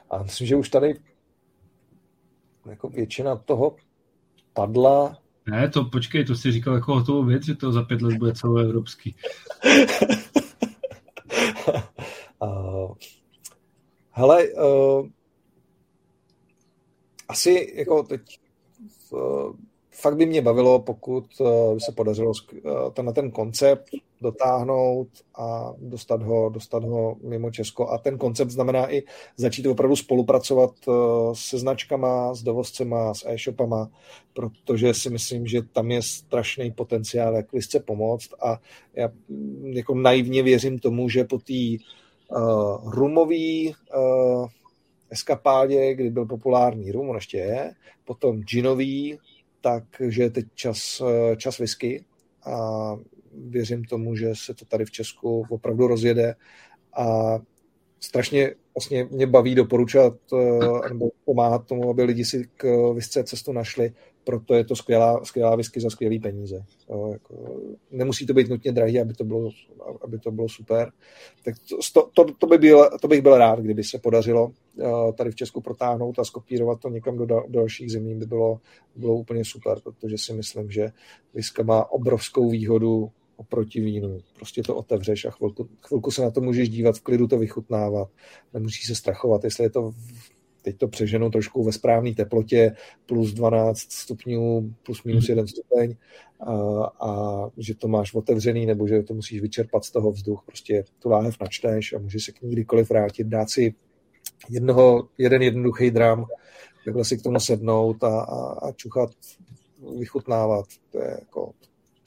[0.09, 0.99] A myslím, že už tady
[2.65, 3.75] jako většina toho
[4.53, 8.17] padla ne, to počkej, to si říkal jako hotovou věc, že to za pět let
[8.17, 9.15] bude celoevropský.
[12.39, 12.95] uh,
[14.11, 15.07] hele, uh,
[17.29, 18.39] asi jako teď
[19.11, 19.55] uh,
[20.01, 23.89] fakt by mě bavilo, pokud uh, by se podařilo uh, tenhle ten koncept
[24.21, 27.89] dotáhnout a dostat ho, dostat ho mimo Česko.
[27.89, 29.03] A ten koncept znamená i
[29.37, 30.95] začít opravdu spolupracovat uh,
[31.33, 33.89] se značkama, s dovozcema, s e-shopama,
[34.33, 38.59] protože si myslím, že tam je strašný potenciál, jak listce pomoct a
[38.95, 41.77] já mm, jako naivně věřím tomu, že po té
[42.29, 44.47] uh, rumový uh,
[45.09, 47.73] eskapádě, kdy byl populární rum, on ještě je,
[48.05, 49.17] potom ginový,
[49.97, 51.01] takže je teď čas,
[51.37, 52.05] čas whisky.
[52.45, 52.95] A
[53.33, 56.35] věřím tomu, že se to tady v Česku opravdu rozjede.
[56.97, 57.37] A
[57.99, 63.51] strašně vlastně mě baví doporučovat eh, nebo pomáhat tomu, aby lidi si k visce cestu
[63.51, 63.93] našli,
[64.27, 66.65] proto je to skvělá, skvělá whisky za skvělé peníze.
[66.89, 69.49] Jo, jako, nemusí to být nutně drahý, aby to bylo,
[70.01, 70.91] aby to bylo super.
[71.43, 71.55] Tak
[71.93, 75.35] to, to, to, by byl, to bych byl rád, kdyby se podařilo uh, tady v
[75.35, 78.59] Česku protáhnout a skopírovat to někam do, do dalších zemí, by bylo,
[78.95, 80.91] bylo úplně super, protože si myslím, že
[81.33, 84.19] whisky má obrovskou výhodu oproti vínu.
[84.35, 88.09] Prostě to otevřeš a chvilku, chvilku se na to můžeš dívat, v klidu to vychutnávat.
[88.53, 89.91] Nemusíš se strachovat, jestli je to
[90.61, 95.95] teď to přeženu trošku ve správné teplotě, plus 12 stupňů, plus minus 1 stupeň
[96.39, 96.53] a,
[97.07, 101.09] a že to máš otevřený nebo že to musíš vyčerpat z toho vzduch, prostě tu
[101.09, 103.73] láhev načteš a můžeš se k ní kdykoliv vrátit, dát si
[104.49, 106.25] jednoho, jeden jednoduchý dram,
[106.85, 109.09] takhle si k tomu sednout a, a, a čuchat,
[109.99, 111.51] vychutnávat, to je jako,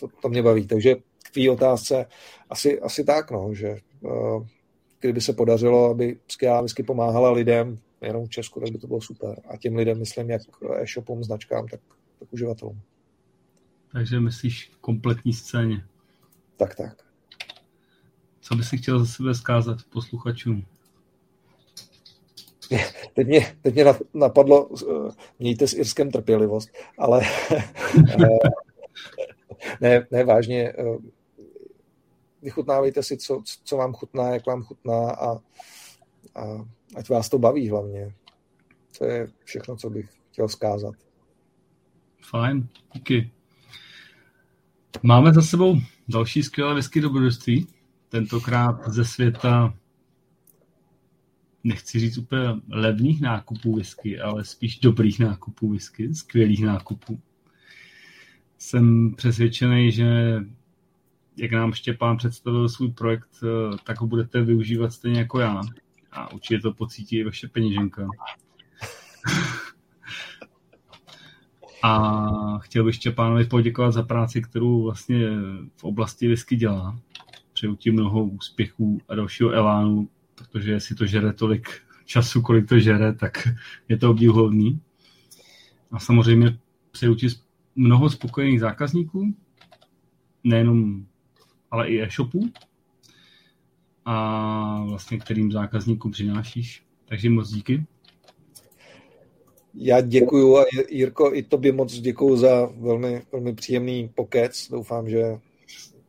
[0.01, 2.07] to, to mě baví, takže k té otázce
[2.51, 4.47] asi, asi tak, no, že uh,
[5.01, 9.01] kdyby se podařilo, aby Skia whisky pomáhala lidem, jenom v Česku, tak by to bylo
[9.01, 9.41] super.
[9.49, 10.43] A těm lidem myslím, jak
[10.77, 11.81] e-shopům, značkám, tak,
[12.19, 12.81] tak uživatelům.
[13.93, 15.85] Takže myslíš kompletní scéně.
[16.57, 17.05] Tak, tak.
[18.41, 20.67] Co bys si chtěl za sebe zkázat posluchačům?
[23.15, 27.23] Teď mě, teď mě napadlo, eh, mějte s Irskem trpělivost, ale
[28.25, 28.39] eh,
[29.81, 30.99] ne, ne, vážně, eh,
[32.43, 35.41] vychutnávejte si, co, co vám chutná, jak vám chutná a,
[36.35, 38.15] a ať vás to baví hlavně.
[38.99, 40.95] To je všechno, co bych chtěl zkázat.
[42.31, 43.31] Fajn, díky.
[45.03, 45.77] Máme za sebou
[46.09, 47.67] další skvělé whisky dobrodružství,
[48.09, 49.75] tentokrát ze světa
[51.65, 57.21] nechci říct úplně levných nákupů whisky, ale spíš dobrých nákupů whisky, skvělých nákupů.
[58.59, 60.41] Jsem přesvědčený, že
[61.37, 65.61] jak nám Štěpán představil svůj projekt, eh, tak ho budete využívat stejně jako já.
[66.13, 68.09] A určitě to pocítí i vaše peněženka.
[71.83, 75.29] A chtěl bych Štěpánovi poděkovat za práci, kterou vlastně
[75.77, 76.99] v oblasti whisky dělá.
[77.53, 81.69] Přeju ti mnoho úspěchů a dalšího elánu, protože jestli to žere tolik
[82.05, 83.49] času, kolik to žere, tak
[83.89, 84.81] je to obdivuhodný.
[85.91, 86.59] A samozřejmě
[86.91, 87.29] přeju ti
[87.77, 89.35] mnoho spokojených zákazníků,
[90.45, 91.07] nejenom,
[91.71, 92.53] ale i e-shopů,
[94.05, 96.83] a vlastně kterým zákazníkům přinášíš.
[97.09, 97.85] Takže moc díky.
[99.75, 104.69] Já děkuju a Jirko, i tobě moc děkuju za velmi, velmi příjemný pokec.
[104.71, 105.39] Doufám, že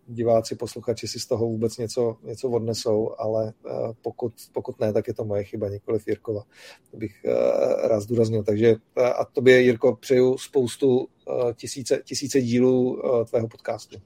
[0.07, 3.71] diváci, posluchači si z toho vůbec něco, něco odnesou, ale eh,
[4.01, 6.43] pokud, pokud ne, tak je to moje chyba, nikoliv Jirkova.
[6.91, 8.43] To bych eh, rád zdůraznil.
[8.43, 11.07] Takže eh, a tobě, Jirko, přeju spoustu
[11.55, 14.01] tisíce, tisíce dílů tvého podcastu.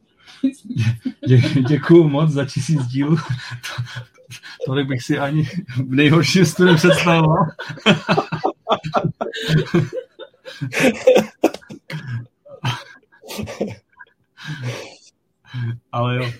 [1.27, 3.17] Dě, děkuju moc za tisíc dílů.
[4.65, 5.43] Tolik bych si ani
[5.75, 7.45] v nejhorším stu nepředstavoval.
[15.91, 16.31] Ale jo,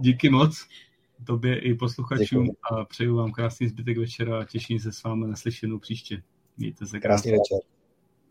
[0.00, 0.66] díky moc
[1.26, 2.56] tobě i posluchačům Děkuji.
[2.70, 6.22] a přeju vám krásný zbytek večera a těším se s vámi na slyšenou příště.
[6.56, 7.32] Mějte se krásně.
[7.32, 7.68] Krásný večer.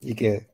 [0.02, 0.48] Díky.